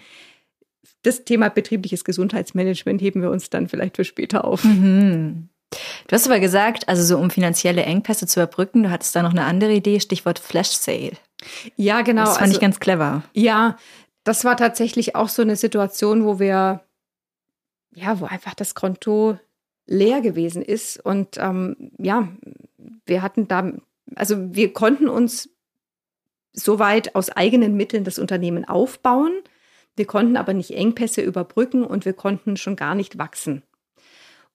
Das 1.04 1.26
Thema 1.26 1.50
betriebliches 1.50 2.04
Gesundheitsmanagement 2.04 3.02
heben 3.02 3.22
wir 3.22 3.32
uns 3.32 3.50
dann 3.50 3.67
vielleicht 3.67 3.96
für 3.96 4.04
später 4.04 4.46
auf. 4.46 4.63
Mhm. 4.63 5.50
Du 6.08 6.15
hast 6.15 6.28
aber 6.28 6.39
gesagt, 6.39 6.89
also 6.89 7.04
so 7.04 7.17
um 7.17 7.30
finanzielle 7.30 7.84
Engpässe 7.84 8.28
zu 8.28 8.41
überbrücken, 8.41 8.84
du 8.84 8.91
hattest 8.91 9.15
da 9.15 9.24
noch 9.24 9.32
eine 9.32 9.46
andere 9.46 9.74
Idee, 9.74 10.00
Stichwort 10.00 10.38
Flash 10.38 10.72
Sale. 10.72 11.13
Ja, 11.76 12.02
genau. 12.02 12.26
Das 12.26 12.34
fand 12.34 12.44
also, 12.44 12.56
ich 12.56 12.62
ganz 12.62 12.80
clever. 12.80 13.24
Ja, 13.34 13.78
das 14.24 14.44
war 14.44 14.58
tatsächlich 14.58 15.15
auch 15.15 15.30
so 15.30 15.41
eine 15.41 15.56
Situation, 15.56 16.26
wo 16.26 16.39
wir 16.39 16.82
ja, 17.94 18.20
wo 18.20 18.26
einfach 18.26 18.54
das 18.54 18.76
Konto 18.76 19.38
leer 19.86 20.22
gewesen 20.22 20.62
ist. 20.62 21.04
Und 21.04 21.38
ähm, 21.38 21.91
ja, 21.98 22.28
wir 23.06 23.22
hatten 23.22 23.48
da, 23.48 23.72
also 24.15 24.54
wir 24.54 24.74
konnten 24.74 25.10
uns 25.10 25.50
soweit 26.53 27.15
aus 27.15 27.29
eigenen 27.29 27.75
Mitteln 27.75 28.03
das 28.03 28.19
Unternehmen 28.19 28.65
aufbauen. 28.65 29.33
Wir 29.95 30.05
konnten 30.05 30.37
aber 30.37 30.53
nicht 30.53 30.71
Engpässe 30.71 31.21
überbrücken 31.21 31.83
und 31.83 32.05
wir 32.05 32.13
konnten 32.13 32.57
schon 32.57 32.75
gar 32.75 32.95
nicht 32.95 33.17
wachsen. 33.17 33.63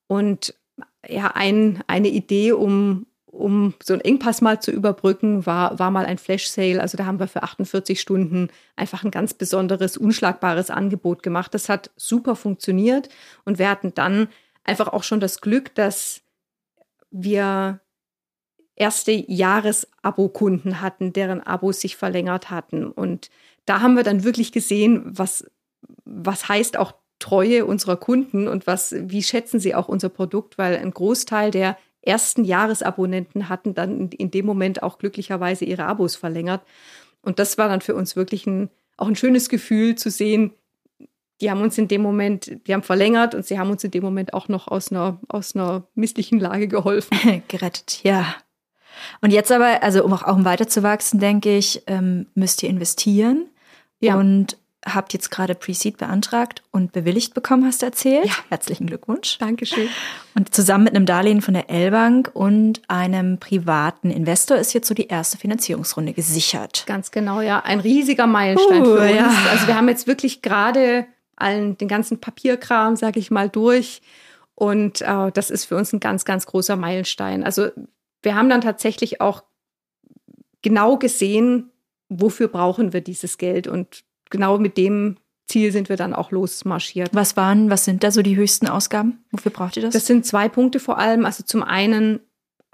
Und 0.07 0.55
ja, 1.07 1.33
ein, 1.35 1.83
eine 1.87 2.09
Idee, 2.09 2.53
um, 2.53 3.07
um 3.27 3.75
so 3.83 3.93
einen 3.93 4.03
Engpass 4.03 4.41
mal 4.41 4.61
zu 4.61 4.71
überbrücken, 4.71 5.47
war, 5.47 5.79
war 5.79 5.91
mal 5.91 6.07
ein 6.07 6.19
Flash 6.19 6.49
Sale. 6.49 6.81
Also 6.81 6.97
da 6.97 7.07
haben 7.07 7.21
wir 7.21 7.29
für 7.29 7.43
48 7.43 8.01
Stunden 8.01 8.49
einfach 8.77 9.05
ein 9.05 9.11
ganz 9.11 9.35
besonderes, 9.35 9.97
unschlagbares 9.97 10.71
Angebot 10.71 11.23
gemacht. 11.23 11.55
Das 11.55 11.69
hat 11.69 11.91
super 11.97 12.37
funktioniert 12.37 13.09
und 13.45 13.59
wir 13.59 13.69
hatten 13.69 13.95
dann 13.95 14.29
einfach 14.65 14.89
auch 14.89 15.03
schon 15.03 15.21
das 15.21 15.41
Glück, 15.41 15.75
dass 15.75 16.23
wir 17.11 17.81
erste 18.77 19.13
Jahresabo-Kunden 19.13 20.81
hatten, 20.81 21.13
deren 21.13 21.41
Abos 21.41 21.81
sich 21.81 21.97
verlängert 21.97 22.51
hatten. 22.51 22.87
Und 22.87 23.31
da 23.65 23.81
haben 23.81 23.97
wir 23.97 24.05
dann 24.05 24.23
wirklich 24.23 24.53
gesehen, 24.53 25.03
was, 25.07 25.51
was 26.05 26.49
heißt 26.49 26.77
auch 26.77 26.95
Treue 27.19 27.65
unserer 27.65 27.97
Kunden 27.97 28.47
und 28.47 28.67
was, 28.67 28.95
wie 28.99 29.23
schätzen 29.23 29.59
sie 29.59 29.75
auch 29.75 29.89
unser 29.89 30.11
Produkt, 30.11 30.59
weil 30.59 30.77
ein 30.77 30.91
Großteil 30.91 31.51
der 31.51 31.79
ersten 32.03 32.45
Jahresabonnenten 32.45 33.49
hatten 33.49 33.75
dann 33.75 34.11
in 34.11 34.31
dem 34.31 34.47
Moment 34.47 34.83
auch 34.83 34.99
glücklicherweise 34.99 35.65
ihre 35.65 35.87
Abos 35.87 36.15
verlängert. 36.15 36.63
Und 37.23 37.39
das 37.39 37.59
war 37.59 37.69
dann 37.69 37.81
für 37.81 37.95
uns 37.95 38.15
wirklich 38.17 38.47
ein, 38.47 38.71
auch 38.99 39.09
ein 39.09 39.17
schönes 39.17 39.49
Gefühl 39.49 39.97
zu 39.97 40.11
sehen, 40.11 40.53
die 41.41 41.51
haben 41.51 41.61
uns 41.61 41.77
in 41.77 41.89
dem 41.89 42.01
Moment, 42.01 42.67
die 42.67 42.73
haben 42.73 42.83
verlängert 42.83 43.35
und 43.35 43.45
sie 43.45 43.59
haben 43.59 43.71
uns 43.71 43.85
in 43.85 43.91
dem 43.91 44.03
Moment 44.03 44.33
auch 44.33 44.49
noch 44.49 44.69
aus 44.69 44.91
einer, 44.91 45.21
aus 45.29 45.55
einer 45.55 45.87
misslichen 45.95 46.41
Lage 46.41 46.69
geholfen. 46.69 47.43
Gerettet, 47.49 48.01
ja. 48.05 48.37
Und 49.21 49.33
jetzt 49.33 49.53
aber, 49.53 49.83
also 49.83 50.05
um 50.05 50.13
auch, 50.13 50.23
auch 50.23 50.37
um 50.37 50.45
weiterzuwachsen, 50.45 51.21
denke 51.21 51.57
ich, 51.57 51.83
ähm, 51.87 52.27
müsst 52.35 52.63
ihr 52.63 52.69
investieren. 52.69 53.47
Ja. 54.01 54.17
Und 54.17 54.59
habt 54.87 55.13
jetzt 55.13 55.31
gerade 55.31 55.55
Pre-Seed 55.55 55.99
beantragt 55.99 56.63
und 56.71 56.93
bewilligt 56.93 57.35
bekommen, 57.35 57.65
hast 57.65 57.83
du 57.83 57.87
erzählt. 57.87 58.27
Ja. 58.27 58.35
Herzlichen 58.51 58.87
Glückwunsch. 58.87 59.37
Dankeschön. 59.39 59.89
Und 60.35 60.55
zusammen 60.55 60.85
mit 60.85 60.95
einem 60.95 61.07
Darlehen 61.07 61.43
von 61.43 61.55
der 61.55 61.69
L-Bank 61.69 62.31
und 62.35 62.83
einem 62.89 63.39
privaten 63.39 64.11
Investor 64.11 64.57
ist 64.57 64.75
jetzt 64.75 64.87
so 64.87 64.95
die 64.95 65.09
erste 65.09 65.39
Finanzierungsrunde 65.39 66.13
gesichert. 66.13 66.85
Ganz 66.87 67.11
genau, 67.11 67.41
ja. 67.41 67.61
Ein 67.61 67.81
riesiger 67.81 68.27
Meilenstein 68.27 68.83
uh, 68.83 68.85
für 68.85 69.01
uns. 69.01 69.11
Ja. 69.17 69.35
Also 69.51 69.67
wir 69.67 69.77
haben 69.77 69.89
jetzt 69.89 70.07
wirklich 70.07 70.41
gerade 70.41 71.07
allen 71.35 71.77
den 71.77 71.89
ganzen 71.89 72.21
Papierkram, 72.21 72.97
sage 72.97 73.19
ich 73.19 73.31
mal, 73.31 73.49
durch. 73.49 74.03
Und 74.55 75.03
äh, 75.03 75.33
das 75.33 75.51
ist 75.51 75.67
für 75.67 75.77
uns 75.77 75.93
ein 75.93 76.01
ganz, 76.01 76.25
ganz 76.25 76.47
großer 76.47 76.77
Meilenstein. 76.77 77.45
Also 77.45 77.71
wir 78.27 78.35
haben 78.35 78.51
dann 78.51 78.61
tatsächlich 78.61 79.21
auch 79.21 79.45
genau 80.61 80.99
gesehen, 80.99 81.71
wofür 82.09 82.49
brauchen 82.49 82.93
wir 82.93 83.01
dieses 83.01 83.39
Geld 83.39 83.69
und 83.69 84.05
genau 84.31 84.59
mit 84.59 84.77
dem 84.77 85.17
Ziel 85.47 85.71
sind 85.71 85.89
wir 85.89 85.97
dann 85.97 86.13
auch 86.13 86.33
losmarschiert. 86.33 87.11
Was 87.13 87.37
waren, 87.37 87.71
was 87.71 87.85
sind 87.85 88.03
da 88.03 88.11
so 88.11 88.23
die 88.23 88.37
höchsten 88.37 88.67
Ausgaben? 88.67 89.25
Wofür 89.31 89.53
braucht 89.53 89.77
ihr 89.77 89.83
das? 89.83 89.95
Das 89.95 90.07
sind 90.07 90.27
zwei 90.27 90.49
Punkte 90.49 90.81
vor 90.81 90.99
allem. 90.99 91.25
Also 91.25 91.45
zum 91.45 91.63
einen 91.63 92.19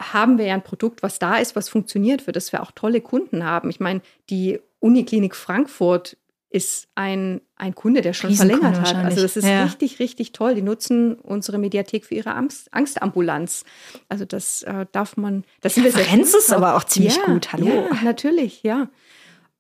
haben 0.01 0.39
wir 0.39 0.47
ja 0.47 0.55
ein 0.55 0.65
Produkt, 0.65 1.03
was 1.03 1.19
da 1.19 1.37
ist, 1.37 1.55
was 1.55 1.69
funktioniert, 1.69 2.23
für 2.23 2.33
das 2.33 2.51
wir 2.51 2.63
auch 2.63 2.71
tolle 2.71 3.03
Kunden 3.03 3.45
haben. 3.45 3.69
Ich 3.69 3.79
meine, 3.79 4.01
die 4.31 4.59
Uniklinik 4.81 5.37
Frankfurt 5.37 6.17
ist 6.53 6.89
ein, 6.95 7.41
ein 7.57 7.75
Kunde, 7.75 8.03
der 8.03 8.13
schon 8.13 8.35
verlängert 8.35 8.79
hat. 8.79 8.95
Also 8.95 9.23
das 9.23 9.39
ist 9.39 9.47
ja. 9.47 9.65
richtig, 9.65 9.99
richtig 9.99 10.33
toll. 10.33 10.55
Die 10.55 10.63
nutzen 10.63 11.15
unsere 11.15 11.57
Mediathek 11.57 12.05
für 12.05 12.15
ihre 12.15 12.35
Angst, 12.35 12.73
Angstambulanz. 12.75 13.65
Also 14.11 14.27
das 14.27 14.63
äh, 14.63 14.85
darf 14.93 15.17
man. 15.17 15.45
Das 15.63 15.75
sind 15.75 15.87
Referenz 15.87 16.35
ist 16.35 16.53
aber 16.53 16.77
auch 16.77 16.85
ziemlich 16.85 17.17
ja, 17.17 17.25
gut. 17.25 17.53
Hallo. 17.53 17.67
Ja, 17.67 18.03
natürlich, 18.05 18.63
ja. 18.63 18.91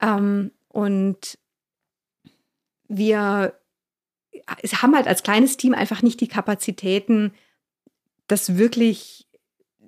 Ähm, 0.02 0.50
und 0.68 1.38
wir 2.88 3.54
haben 4.82 4.94
halt 4.94 5.06
als 5.06 5.22
kleines 5.22 5.56
Team 5.56 5.72
einfach 5.72 6.02
nicht 6.02 6.20
die 6.20 6.28
Kapazitäten, 6.28 7.32
das 8.26 8.58
wirklich 8.58 9.26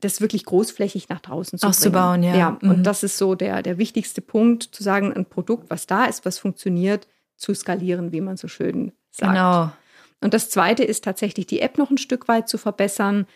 das 0.05 0.21
wirklich 0.21 0.45
großflächig 0.45 1.09
nach 1.09 1.21
draußen 1.21 1.59
zu 1.59 1.67
Auszubauen, 1.67 2.21
bringen. 2.21 2.35
ja. 2.35 2.39
Ja, 2.39 2.59
und 2.63 2.79
mhm. 2.79 2.83
das 2.83 3.03
ist 3.03 3.17
so 3.17 3.35
der, 3.35 3.63
der 3.63 3.79
wichtigste 3.79 4.21
Punkt, 4.21 4.63
zu 4.63 4.83
sagen, 4.83 5.13
ein 5.13 5.27
Produkt, 5.27 5.71
was 5.71 5.87
da 5.87 6.05
ist, 6.05 6.25
was 6.25 6.39
funktioniert, 6.39 7.09
zu 7.37 7.55
skalieren, 7.55 8.13
wie 8.13 8.21
man 8.21 8.37
so 8.37 8.49
schön 8.49 8.93
sagt. 9.11 9.33
Genau. 9.33 9.73
Und 10.21 10.35
das 10.35 10.49
Zweite 10.51 10.85
ist 10.85 11.05
tatsächlich, 11.05 11.47
die 11.47 11.61
App 11.61 11.79
noch 11.79 11.91
ein 11.91 11.99
Stück 11.99 12.29
weit 12.29 12.49
zu 12.49 12.59
verbessern. 12.59 13.27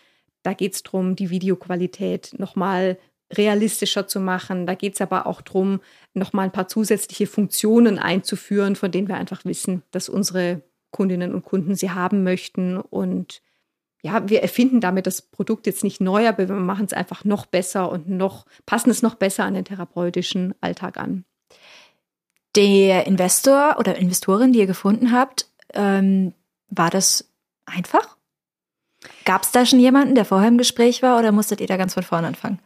Da 0.43 0.53
geht 0.53 0.73
es 0.73 0.83
darum, 0.83 1.15
die 1.15 1.29
Videoqualität 1.29 2.33
nochmal 2.37 2.97
realistischer 3.31 4.07
zu 4.07 4.19
machen. 4.19 4.65
Da 4.65 4.73
geht 4.73 4.95
es 4.95 5.01
aber 5.01 5.27
auch 5.27 5.41
darum, 5.41 5.81
nochmal 6.13 6.45
ein 6.45 6.51
paar 6.51 6.67
zusätzliche 6.67 7.27
Funktionen 7.27 7.99
einzuführen, 7.99 8.75
von 8.75 8.91
denen 8.91 9.07
wir 9.07 9.17
einfach 9.17 9.45
wissen, 9.45 9.83
dass 9.91 10.09
unsere 10.09 10.63
Kundinnen 10.91 11.35
und 11.35 11.43
Kunden 11.43 11.75
sie 11.75 11.91
haben 11.91 12.23
möchten. 12.23 12.77
Und 12.77 13.41
ja, 14.01 14.29
wir 14.29 14.41
erfinden 14.41 14.79
damit 14.79 15.07
das 15.07 15.21
Produkt 15.21 15.67
jetzt 15.67 15.83
nicht 15.83 15.99
neu, 15.99 16.27
aber 16.27 16.47
wir 16.47 16.55
machen 16.55 16.85
es 16.85 16.93
einfach 16.93 17.25
noch 17.25 17.45
besser 17.45 17.91
und 17.91 18.09
noch, 18.09 18.45
passen 18.65 18.89
es 18.89 19.01
noch 19.01 19.15
besser 19.15 19.43
an 19.43 19.55
den 19.55 19.65
therapeutischen 19.65 20.55
Alltag 20.61 20.97
an. 20.97 21.25
Der 22.55 23.05
Investor 23.05 23.75
oder 23.77 23.97
Investorin, 23.97 24.53
die 24.53 24.59
ihr 24.59 24.67
gefunden 24.67 25.11
habt, 25.11 25.49
ähm, 25.73 26.33
war 26.69 26.89
das 26.89 27.29
einfach? 27.65 28.17
Gab 29.25 29.43
es 29.43 29.51
da 29.51 29.65
schon 29.65 29.79
jemanden, 29.79 30.15
der 30.15 30.25
vorher 30.25 30.47
im 30.47 30.57
Gespräch 30.57 31.01
war 31.03 31.19
oder 31.19 31.31
musstet 31.31 31.61
ihr 31.61 31.67
da 31.67 31.77
ganz 31.77 31.93
von 31.93 32.03
vorne 32.03 32.27
anfangen? 32.27 32.59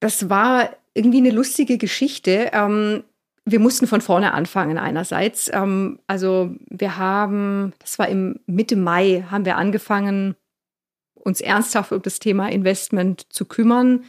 Das 0.00 0.28
war 0.28 0.70
irgendwie 0.94 1.18
eine 1.18 1.30
lustige 1.30 1.78
Geschichte. 1.78 2.50
Ähm, 2.52 3.04
wir 3.44 3.60
mussten 3.60 3.86
von 3.86 4.00
vorne 4.00 4.32
anfangen 4.32 4.78
einerseits. 4.78 5.50
Ähm, 5.52 6.00
also 6.06 6.54
wir 6.68 6.96
haben, 6.96 7.74
das 7.78 7.98
war 7.98 8.08
im 8.08 8.40
Mitte 8.46 8.76
Mai, 8.76 9.24
haben 9.30 9.44
wir 9.44 9.56
angefangen, 9.56 10.36
uns 11.24 11.40
ernsthaft 11.40 11.92
um 11.92 12.02
das 12.02 12.18
Thema 12.18 12.48
Investment 12.48 13.32
zu 13.32 13.46
kümmern. 13.46 14.04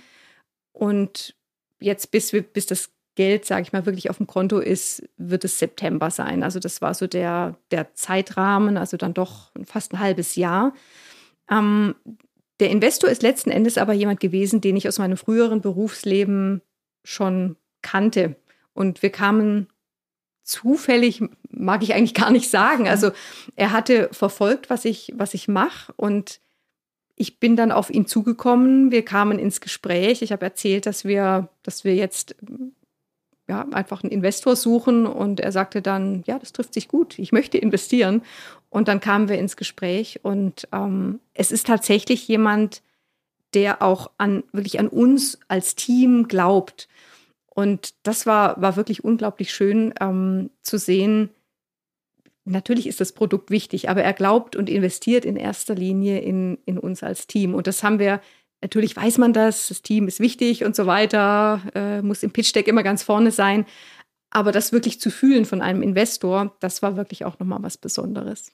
Und 0.72 1.36
jetzt, 1.80 2.11
bis, 2.11 2.34
wir, 2.34 2.43
bis 2.43 2.66
das 2.66 2.91
Geld, 3.16 3.45
sage 3.45 3.61
ich 3.63 3.74
mal, 3.74 3.86
wirklich 3.86 4.09
auf 4.09 4.18
dem 4.18 4.28
Konto 4.28 4.59
ist, 4.59 5.07
wird 5.18 5.45
es 5.45 5.57
September 5.57 6.11
sein. 6.11 6.43
Also 6.43 6.59
das 6.59 6.82
war 6.82 6.93
so 6.93 7.07
der, 7.07 7.57
der 7.72 7.93
Zeitrahmen, 7.93 8.78
also 8.78 8.97
dann 8.97 9.13
doch 9.13 9.51
fast 9.63 9.93
ein 9.93 9.99
halbes 9.99 10.36
Jahr. 10.36 10.74
Ähm, 11.49 11.95
der 12.59 12.70
Investor 12.70 13.09
ist 13.09 13.24
letzten 13.24 13.51
Endes 13.51 13.78
aber 13.78 13.93
jemand 13.93 14.20
gewesen, 14.20 14.61
den 14.61 14.76
ich 14.76 14.88
aus 14.88 14.99
meinem 14.99 15.18
früheren 15.18 15.61
Berufsleben 15.61 16.61
schon 17.03 17.55
kannte. 17.82 18.36
Und 18.74 19.01
wir 19.01 19.11
kamen 19.11 19.68
zufällig, 20.43 21.22
mag 21.49 21.84
ich 21.84 21.93
eigentlich 21.93 22.13
gar 22.13 22.32
nicht 22.32 22.49
sagen. 22.49 22.88
Also 22.88 23.11
er 23.55 23.72
hatte 23.72 24.09
verfolgt, 24.11 24.70
was 24.70 24.84
ich, 24.86 25.13
was 25.16 25.34
ich 25.34 25.47
mache 25.47 25.93
und 25.95 26.41
ich 27.16 27.39
bin 27.39 27.55
dann 27.55 27.72
auf 27.72 27.89
ihn 27.89 28.05
zugekommen. 28.05 28.91
Wir 28.91 29.05
kamen 29.05 29.39
ins 29.39 29.61
Gespräch. 29.61 30.22
Ich 30.22 30.32
habe 30.32 30.45
erzählt, 30.45 30.86
dass 30.86 31.05
wir, 31.05 31.49
dass 31.63 31.84
wir 31.84 31.95
jetzt 31.95 32.36
ja, 33.47 33.66
einfach 33.72 34.03
einen 34.03 34.11
Investor 34.11 34.55
suchen 34.55 35.05
und 35.05 35.39
er 35.39 35.51
sagte 35.51 35.82
dann, 35.82 36.24
ja, 36.26 36.39
das 36.39 36.51
trifft 36.51 36.74
sich 36.74 36.88
gut, 36.88 37.20
ich 37.20 37.32
möchte 37.32 37.57
investieren. 37.57 38.24
Und 38.70 38.88
dann 38.88 38.99
kamen 38.99 39.30
wir 39.30 39.38
ins 39.38 39.55
Gespräch 39.55 40.20
und 40.24 40.68
ähm, 40.74 41.20
es 41.34 41.51
ist 41.51 41.68
tatsächlich 41.68 42.28
jemand, 42.28 42.82
der 43.53 43.82
auch 43.82 44.11
an, 44.18 44.43
wirklich 44.51 44.80
an 44.80 44.88
uns 44.88 45.39
als 45.47 45.76
Team 45.76 46.28
glaubt. 46.28 46.89
Und 47.47 47.93
das 48.03 48.26
war, 48.26 48.61
war 48.61 48.76
wirklich 48.76 49.05
unglaublich 49.05 49.53
schön 49.53 49.93
ähm, 50.01 50.49
zu 50.61 50.78
sehen. 50.78 51.30
Natürlich 52.45 52.87
ist 52.87 53.01
das 53.01 53.11
Produkt 53.11 53.49
wichtig, 53.49 53.89
aber 53.89 54.03
er 54.03 54.13
glaubt 54.13 54.55
und 54.55 54.69
investiert 54.69 55.25
in 55.25 55.35
erster 55.35 55.75
Linie 55.75 56.19
in, 56.19 56.59
in 56.65 56.77
uns 56.77 57.01
als 57.01 57.27
Team. 57.27 57.55
Und 57.55 57.67
das 57.67 57.83
haben 57.83 57.99
wir 57.99 58.21
Natürlich 58.61 58.95
weiß 58.95 59.19
man 59.19 59.31
das, 59.31 59.67
das 59.67 59.83
Team 59.83 60.07
ist 60.07 60.19
wichtig 60.19 60.63
und 60.63 60.75
so 60.75 60.87
weiter, 60.87 61.61
äh, 61.75 62.01
muss 62.01 62.23
im 62.23 62.31
Pitch-Deck 62.31 62.67
immer 62.67 62.81
ganz 62.81 63.03
vorne 63.03 63.29
sein. 63.29 63.65
Aber 64.31 64.51
das 64.51 64.71
wirklich 64.71 64.99
zu 64.99 65.11
fühlen 65.11 65.45
von 65.45 65.61
einem 65.61 65.83
Investor, 65.83 66.55
das 66.61 66.81
war 66.81 66.97
wirklich 66.97 67.25
auch 67.25 67.37
nochmal 67.37 67.61
was 67.61 67.77
Besonderes. 67.77 68.51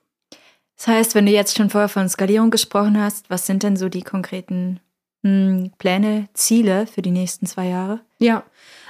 Das 0.76 0.88
heißt, 0.88 1.16
wenn 1.16 1.28
du 1.28 1.32
jetzt 1.32 1.56
schon 1.56 1.70
vorher 1.70 1.88
von 1.88 2.10
Skalierung 2.10 2.52
gesprochen 2.52 3.00
hast, 3.00 3.30
was 3.30 3.46
sind 3.46 3.64
denn 3.64 3.78
so 3.78 3.88
die 3.88 4.02
konkreten 4.02 4.80
hm, 5.24 5.72
Pläne, 5.78 6.28
Ziele 6.34 6.88
für 6.88 7.02
die 7.02 7.12
nächsten 7.12 7.46
zwei 7.46 7.68
Jahre? 7.68 8.02
Ja, 8.20 8.44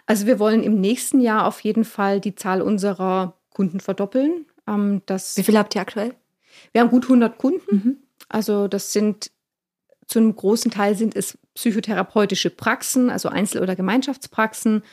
also 0.08 0.26
wir 0.26 0.40
wollen 0.40 0.64
im 0.64 0.82
nächsten 0.82 1.22
Jahr 1.22 1.46
auf 1.46 1.60
jeden 1.60 1.86
Fall 1.86 2.20
die 2.20 2.34
Zahl 2.34 2.62
unserer 2.64 3.38
Kunden 3.52 3.80
verdoppeln. 3.80 4.46
Ähm, 4.68 5.02
das 5.06 5.38
Wie 5.38 5.44
viel 5.44 5.58
habt 5.58 5.76
ihr 5.76 5.82
aktuell? 5.82 6.14
Wir 6.72 6.82
haben 6.82 6.90
gut 6.90 7.04
100 7.04 7.38
Kunden. 7.38 7.76
Mhm. 7.76 7.98
Also 8.30 8.68
das 8.68 8.94
sind 8.94 9.32
zu 10.08 10.20
einem 10.20 10.36
großen 10.36 10.72
Teil 10.72 10.96
sind 10.96 11.16
es 11.16 11.38
psychotherapeutische 11.54 12.50
Praxen, 12.50 13.10
also 13.10 13.30
Einzel- 13.30 13.62
oder 13.62 13.78
Gemeinschaftspraxen. 13.78 14.84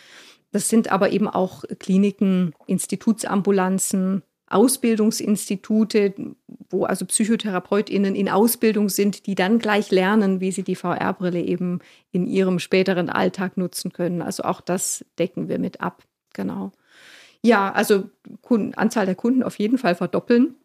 Das 0.52 0.68
sind 0.68 0.92
aber 0.92 1.10
eben 1.10 1.28
auch 1.28 1.64
Kliniken, 1.80 2.54
Institutsambulanzen, 2.66 4.22
Ausbildungsinstitute, 4.46 6.14
wo 6.70 6.84
also 6.84 7.04
PsychotherapeutInnen 7.04 8.14
in 8.14 8.28
Ausbildung 8.28 8.88
sind, 8.88 9.26
die 9.26 9.34
dann 9.34 9.58
gleich 9.58 9.90
lernen, 9.90 10.40
wie 10.40 10.52
sie 10.52 10.62
die 10.62 10.76
VR-Brille 10.76 11.42
eben 11.42 11.80
in 12.12 12.26
ihrem 12.26 12.58
späteren 12.58 13.10
Alltag 13.10 13.56
nutzen 13.56 13.92
können. 13.92 14.22
Also 14.22 14.44
auch 14.44 14.60
das 14.60 15.04
decken 15.18 15.48
wir 15.48 15.58
mit 15.58 15.80
ab. 15.80 16.04
Genau. 16.32 16.72
Ja, 17.42 17.72
also 17.72 18.10
Kunden, 18.42 18.74
Anzahl 18.74 19.06
der 19.06 19.14
Kunden 19.14 19.42
auf 19.42 19.58
jeden 19.58 19.78
Fall 19.78 19.94
verdoppeln. 19.94 20.56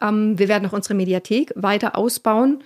Ähm, 0.00 0.38
wir 0.38 0.48
werden 0.48 0.66
auch 0.66 0.72
unsere 0.72 0.94
Mediathek 0.94 1.52
weiter 1.56 1.96
ausbauen 1.96 2.62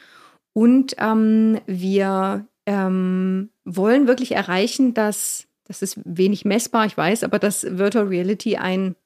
und 0.52 0.96
ähm, 0.98 1.60
wir 1.66 2.46
ähm, 2.66 3.50
wollen 3.64 4.06
wirklich 4.06 4.32
erreichen, 4.32 4.94
dass, 4.94 5.46
das 5.64 5.82
ist 5.82 6.00
wenig 6.04 6.44
messbar, 6.44 6.86
ich 6.86 6.96
weiß, 6.96 7.24
aber 7.24 7.38
dass 7.38 7.66
Virtual 7.78 8.06
Reality 8.06 8.56
ein, 8.56 8.96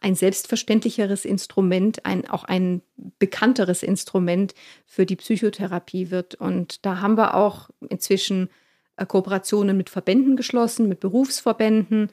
ein 0.00 0.14
selbstverständlicheres 0.14 1.24
Instrument, 1.24 2.04
ein, 2.04 2.28
auch 2.28 2.44
ein 2.44 2.82
bekannteres 3.18 3.82
Instrument 3.82 4.54
für 4.84 5.06
die 5.06 5.16
Psychotherapie 5.16 6.10
wird. 6.10 6.34
Und 6.34 6.84
da 6.84 7.00
haben 7.00 7.16
wir 7.16 7.34
auch 7.34 7.70
inzwischen 7.88 8.50
äh, 8.96 9.06
Kooperationen 9.06 9.76
mit 9.76 9.90
Verbänden 9.90 10.36
geschlossen, 10.36 10.88
mit 10.88 10.98
Berufsverbänden 10.98 12.10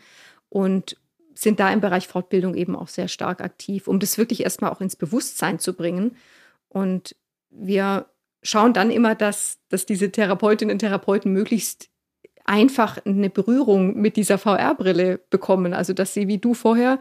und 0.50 0.98
sind 1.42 1.60
da 1.60 1.72
im 1.72 1.80
Bereich 1.80 2.08
Fortbildung 2.08 2.56
eben 2.56 2.76
auch 2.76 2.90
sehr 2.90 3.08
stark 3.08 3.42
aktiv, 3.42 3.88
um 3.88 4.00
das 4.00 4.18
wirklich 4.18 4.44
erstmal 4.44 4.72
auch 4.72 4.82
ins 4.82 4.96
Bewusstsein 4.96 5.60
zu 5.60 5.74
bringen. 5.74 6.18
Und 6.68 7.16
wir 7.50 8.08
schauen 8.44 8.74
dann 8.74 8.92
immer, 8.92 9.16
dass, 9.16 9.58
dass 9.70 9.86
diese 9.86 10.12
Therapeutinnen 10.12 10.74
und 10.74 10.80
Therapeuten 10.80 11.32
möglichst 11.32 11.90
einfach 12.44 12.98
eine 13.06 13.30
Berührung 13.30 13.96
mit 13.96 14.18
dieser 14.18 14.38
VR-Brille 14.38 15.22
bekommen. 15.30 15.74
Also, 15.74 15.94
dass 15.94 16.14
sie 16.14 16.28
wie 16.28 16.40
du 16.40 16.54
vorher 16.54 17.00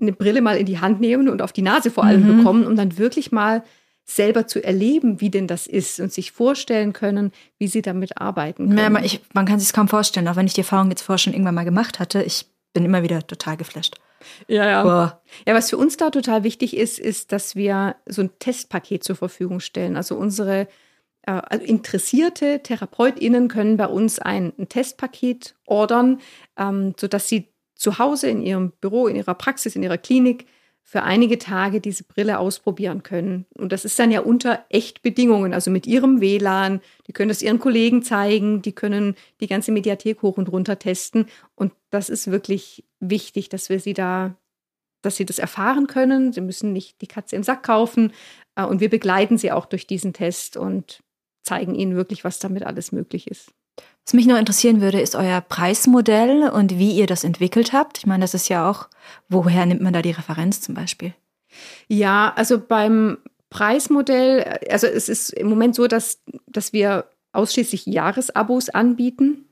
eine 0.00 0.12
Brille 0.12 0.42
mal 0.42 0.56
in 0.56 0.66
die 0.66 0.80
Hand 0.80 1.00
nehmen 1.00 1.28
und 1.28 1.40
auf 1.40 1.52
die 1.52 1.62
Nase 1.62 1.90
vor 1.90 2.04
allem 2.04 2.28
mhm. 2.28 2.38
bekommen, 2.38 2.66
um 2.66 2.76
dann 2.76 2.98
wirklich 2.98 3.32
mal 3.32 3.64
selber 4.04 4.46
zu 4.46 4.62
erleben, 4.62 5.20
wie 5.20 5.30
denn 5.30 5.46
das 5.46 5.66
ist 5.66 6.00
und 6.00 6.12
sich 6.12 6.32
vorstellen 6.32 6.92
können, 6.92 7.32
wie 7.58 7.68
sie 7.68 7.82
damit 7.82 8.18
arbeiten 8.18 8.68
können. 8.68 8.94
Ja, 8.94 9.02
ich, 9.02 9.20
man 9.34 9.44
kann 9.44 9.60
sich 9.60 9.72
kaum 9.72 9.88
vorstellen, 9.88 10.28
auch 10.28 10.36
wenn 10.36 10.46
ich 10.46 10.54
die 10.54 10.60
Erfahrung 10.60 10.90
jetzt 10.90 11.02
vorher 11.02 11.18
schon 11.18 11.32
irgendwann 11.32 11.54
mal 11.54 11.64
gemacht 11.64 11.98
hatte. 11.98 12.22
Ich 12.22 12.46
bin 12.72 12.84
immer 12.84 13.02
wieder 13.02 13.26
total 13.26 13.56
geflasht. 13.56 13.96
Ja, 14.48 14.66
ja. 14.66 14.82
Boah. 14.82 15.22
Ja, 15.46 15.54
was 15.54 15.70
für 15.70 15.76
uns 15.76 15.96
da 15.96 16.10
total 16.10 16.44
wichtig 16.44 16.76
ist, 16.76 16.98
ist, 16.98 17.32
dass 17.32 17.56
wir 17.56 17.96
so 18.06 18.22
ein 18.22 18.30
Testpaket 18.38 19.04
zur 19.04 19.16
Verfügung 19.16 19.60
stellen. 19.60 19.96
Also 19.96 20.16
unsere 20.16 20.68
äh, 21.22 21.32
also 21.32 21.64
interessierte 21.64 22.62
TherapeutInnen 22.62 23.48
können 23.48 23.76
bei 23.76 23.86
uns 23.86 24.18
ein, 24.18 24.52
ein 24.58 24.68
Testpaket 24.68 25.54
ordern, 25.66 26.20
ähm, 26.56 26.94
sodass 26.98 27.28
sie 27.28 27.48
zu 27.74 27.98
Hause 27.98 28.28
in 28.28 28.42
ihrem 28.42 28.72
Büro, 28.72 29.06
in 29.06 29.16
ihrer 29.16 29.34
Praxis, 29.34 29.76
in 29.76 29.82
ihrer 29.82 29.98
Klinik 29.98 30.46
für 30.88 31.02
einige 31.02 31.36
Tage 31.36 31.82
diese 31.82 32.02
Brille 32.02 32.38
ausprobieren 32.38 33.02
können. 33.02 33.44
Und 33.58 33.72
das 33.72 33.84
ist 33.84 33.98
dann 33.98 34.10
ja 34.10 34.20
unter 34.20 34.64
Echtbedingungen, 34.70 35.52
also 35.52 35.70
mit 35.70 35.86
ihrem 35.86 36.22
WLAN. 36.22 36.80
Die 37.06 37.12
können 37.12 37.28
das 37.28 37.42
ihren 37.42 37.58
Kollegen 37.58 38.02
zeigen, 38.02 38.62
die 38.62 38.72
können 38.72 39.14
die 39.42 39.48
ganze 39.48 39.70
Mediathek 39.70 40.22
hoch 40.22 40.38
und 40.38 40.50
runter 40.50 40.78
testen. 40.78 41.26
Und 41.54 41.74
das 41.90 42.08
ist 42.08 42.30
wirklich 42.30 42.84
wichtig, 43.00 43.50
dass 43.50 43.68
wir 43.68 43.80
sie 43.80 43.92
da, 43.92 44.34
dass 45.02 45.16
sie 45.16 45.26
das 45.26 45.38
erfahren 45.38 45.88
können. 45.88 46.32
Sie 46.32 46.40
müssen 46.40 46.72
nicht 46.72 47.02
die 47.02 47.06
Katze 47.06 47.36
im 47.36 47.42
Sack 47.42 47.64
kaufen. 47.64 48.14
Äh, 48.56 48.64
und 48.64 48.80
wir 48.80 48.88
begleiten 48.88 49.36
sie 49.36 49.52
auch 49.52 49.66
durch 49.66 49.86
diesen 49.86 50.14
Test 50.14 50.56
und 50.56 51.02
zeigen 51.42 51.74
ihnen 51.74 51.96
wirklich, 51.96 52.24
was 52.24 52.38
damit 52.38 52.62
alles 52.62 52.92
möglich 52.92 53.26
ist. 53.30 53.52
Was 54.04 54.14
mich 54.14 54.26
noch 54.26 54.38
interessieren 54.38 54.80
würde, 54.80 55.00
ist 55.00 55.14
euer 55.14 55.40
Preismodell 55.42 56.48
und 56.48 56.78
wie 56.78 56.92
ihr 56.92 57.06
das 57.06 57.24
entwickelt 57.24 57.72
habt. 57.74 57.98
Ich 57.98 58.06
meine, 58.06 58.22
das 58.22 58.32
ist 58.32 58.48
ja 58.48 58.68
auch, 58.68 58.88
woher 59.28 59.66
nimmt 59.66 59.82
man 59.82 59.92
da 59.92 60.00
die 60.00 60.12
Referenz 60.12 60.62
zum 60.62 60.74
Beispiel? 60.74 61.12
Ja, 61.88 62.32
also 62.34 62.58
beim 62.58 63.18
Preismodell, 63.50 64.60
also 64.70 64.86
es 64.86 65.08
ist 65.08 65.30
im 65.30 65.48
Moment 65.48 65.74
so, 65.74 65.86
dass, 65.86 66.22
dass 66.46 66.72
wir 66.72 67.06
ausschließlich 67.32 67.86
Jahresabos 67.86 68.70
anbieten. 68.70 69.46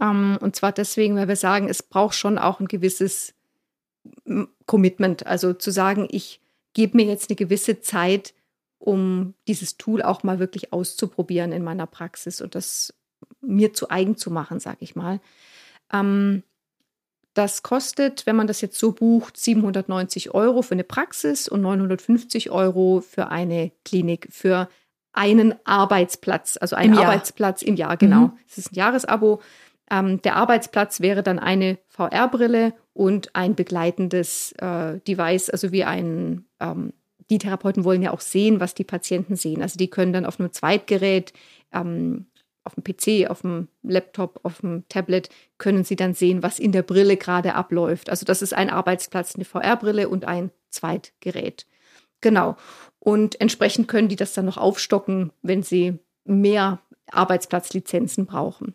Ähm, 0.00 0.38
und 0.40 0.54
zwar 0.54 0.72
deswegen, 0.72 1.16
weil 1.16 1.28
wir 1.28 1.36
sagen, 1.36 1.68
es 1.68 1.82
braucht 1.82 2.14
schon 2.14 2.38
auch 2.38 2.60
ein 2.60 2.68
gewisses 2.68 3.34
Commitment. 4.66 5.26
Also 5.26 5.52
zu 5.52 5.70
sagen, 5.70 6.08
ich 6.10 6.40
gebe 6.74 6.96
mir 6.96 7.06
jetzt 7.06 7.30
eine 7.30 7.36
gewisse 7.36 7.80
Zeit, 7.80 8.34
um 8.78 9.34
dieses 9.46 9.76
Tool 9.76 10.02
auch 10.02 10.22
mal 10.22 10.38
wirklich 10.38 10.72
auszuprobieren 10.72 11.52
in 11.52 11.64
meiner 11.64 11.86
Praxis. 11.86 12.40
Und 12.40 12.54
das 12.54 12.94
mir 13.40 13.72
zu 13.72 13.90
eigen 13.90 14.16
zu 14.16 14.30
machen, 14.30 14.60
sag 14.60 14.76
ich 14.80 14.96
mal. 14.96 15.20
Ähm, 15.92 16.42
das 17.34 17.62
kostet, 17.62 18.26
wenn 18.26 18.36
man 18.36 18.48
das 18.48 18.60
jetzt 18.60 18.78
so 18.78 18.92
bucht, 18.92 19.36
790 19.36 20.34
Euro 20.34 20.62
für 20.62 20.72
eine 20.72 20.84
Praxis 20.84 21.48
und 21.48 21.60
950 21.60 22.50
Euro 22.50 23.00
für 23.00 23.28
eine 23.28 23.70
Klinik 23.84 24.28
für 24.30 24.68
einen 25.12 25.54
Arbeitsplatz, 25.64 26.58
also 26.60 26.76
einen 26.76 26.94
Im 26.94 26.98
Arbeitsplatz 27.00 27.62
im 27.62 27.76
Jahr, 27.76 27.96
genau. 27.96 28.28
Mhm. 28.28 28.38
Es 28.48 28.58
ist 28.58 28.72
ein 28.72 28.76
Jahresabo. 28.76 29.40
Ähm, 29.90 30.22
der 30.22 30.36
Arbeitsplatz 30.36 31.00
wäre 31.00 31.22
dann 31.22 31.38
eine 31.38 31.78
VR-Brille 31.88 32.74
und 32.92 33.34
ein 33.34 33.54
begleitendes 33.54 34.52
äh, 34.58 35.00
Device, 35.00 35.50
also 35.50 35.72
wie 35.72 35.84
ein, 35.84 36.44
ähm, 36.60 36.92
die 37.30 37.38
Therapeuten 37.38 37.84
wollen 37.84 38.02
ja 38.02 38.12
auch 38.12 38.20
sehen, 38.20 38.60
was 38.60 38.74
die 38.74 38.84
Patienten 38.84 39.36
sehen. 39.36 39.62
Also 39.62 39.76
die 39.76 39.90
können 39.90 40.12
dann 40.12 40.26
auf 40.26 40.38
einem 40.38 40.52
Zweitgerät, 40.52 41.32
ähm, 41.72 42.26
auf 42.68 42.74
dem 42.74 42.84
PC, 42.84 43.30
auf 43.30 43.40
dem 43.40 43.68
Laptop, 43.82 44.40
auf 44.42 44.60
dem 44.60 44.84
Tablet, 44.88 45.30
können 45.56 45.84
sie 45.84 45.96
dann 45.96 46.12
sehen, 46.14 46.42
was 46.42 46.58
in 46.58 46.72
der 46.72 46.82
Brille 46.82 47.16
gerade 47.16 47.54
abläuft. 47.54 48.10
Also 48.10 48.26
das 48.26 48.42
ist 48.42 48.52
ein 48.52 48.70
Arbeitsplatz, 48.70 49.34
eine 49.34 49.44
VR-Brille 49.44 50.08
und 50.08 50.26
ein 50.26 50.50
Zweitgerät. 50.70 51.66
Genau. 52.20 52.56
Und 52.98 53.40
entsprechend 53.40 53.88
können 53.88 54.08
die 54.08 54.16
das 54.16 54.34
dann 54.34 54.44
noch 54.44 54.58
aufstocken, 54.58 55.32
wenn 55.42 55.62
sie 55.62 55.98
mehr 56.24 56.80
Arbeitsplatzlizenzen 57.10 58.26
brauchen. 58.26 58.74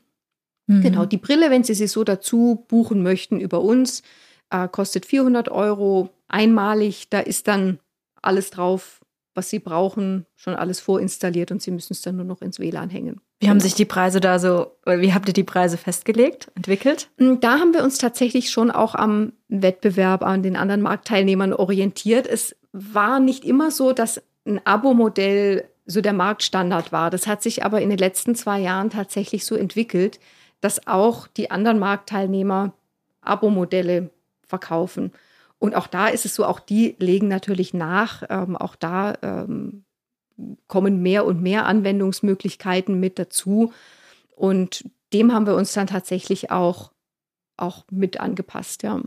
Mhm. 0.68 0.82
Genau, 0.82 1.06
die 1.06 1.18
Brille, 1.18 1.52
wenn 1.52 1.64
Sie 1.64 1.74
sie 1.74 1.88
so 1.88 2.04
dazu 2.04 2.66
buchen 2.68 3.04
möchten 3.04 3.40
über 3.40 3.62
uns, 3.62 4.02
äh, 4.50 4.68
kostet 4.68 5.06
400 5.06 5.50
Euro 5.50 6.10
einmalig. 6.28 7.10
Da 7.10 7.20
ist 7.20 7.48
dann 7.48 7.80
alles 8.22 8.50
drauf, 8.50 9.02
was 9.36 9.50
Sie 9.50 9.60
brauchen, 9.60 10.26
schon 10.36 10.56
alles 10.56 10.80
vorinstalliert 10.80 11.52
und 11.52 11.62
Sie 11.62 11.72
müssen 11.72 11.94
es 11.94 12.02
dann 12.02 12.16
nur 12.16 12.26
noch 12.26 12.42
ins 12.42 12.60
WLAN 12.60 12.90
hängen. 12.90 13.22
Wie 13.44 13.50
haben 13.50 13.60
sich 13.60 13.76
die 13.76 13.86
Preise 13.86 14.22
da 14.22 14.40
so, 14.40 14.72
wie 14.86 15.14
habt 15.14 15.28
ihr 15.28 15.34
die 15.34 15.44
Preise 15.44 15.78
festgelegt, 15.78 16.50
entwickelt? 16.56 17.10
Hm, 17.18 17.42
da 17.42 17.60
haben 17.60 17.74
wir 17.74 17.84
uns 17.84 17.98
tatsächlich 17.98 18.50
schon 18.52 18.72
auch 18.72 18.96
am 18.96 19.34
Wettbewerb, 19.50 20.24
an 20.24 20.44
den 20.44 20.56
anderen 20.56 20.82
Marktteilnehmern 20.82 21.52
orientiert. 21.54 22.26
Es 22.26 22.56
war 22.72 23.20
nicht 23.20 23.44
immer 23.44 23.70
so, 23.70 23.92
dass 23.92 24.22
ein 24.46 24.66
Abo-Modell 24.66 25.66
so 25.86 26.00
der 26.00 26.14
Marktstandard 26.14 26.94
war. 26.94 27.10
Das 27.10 27.28
hat 27.28 27.44
sich 27.44 27.66
aber 27.66 27.82
in 27.82 27.90
den 27.90 27.98
letzten 27.98 28.36
zwei 28.36 28.60
Jahren 28.60 28.90
tatsächlich 28.90 29.46
so 29.46 29.56
entwickelt, 29.56 30.22
dass 30.62 30.88
auch 30.88 31.28
die 31.28 31.52
anderen 31.52 31.80
Marktteilnehmer 31.80 32.74
Abo-Modelle 33.22 34.10
verkaufen. 34.48 35.12
Und 35.60 35.76
auch 35.76 35.88
da 35.88 36.08
ist 36.08 36.26
es 36.26 36.36
so, 36.36 36.46
auch 36.46 36.62
die 36.62 36.96
legen 37.00 37.28
natürlich 37.28 37.74
nach. 37.74 38.24
Ähm, 38.30 38.56
auch 38.56 38.76
da 38.76 39.16
ähm, 39.22 39.84
kommen 40.68 41.02
mehr 41.02 41.26
und 41.26 41.42
mehr 41.42 41.66
Anwendungsmöglichkeiten 41.66 43.00
mit 43.00 43.20
dazu. 43.20 43.72
Und 44.36 44.86
dem 45.14 45.34
haben 45.34 45.46
wir 45.46 45.56
uns 45.56 45.74
dann 45.74 45.88
tatsächlich 45.88 46.52
auch, 46.52 46.92
auch 47.58 47.86
mit 47.92 48.20
angepasst, 48.20 48.84
ja. 48.84 49.00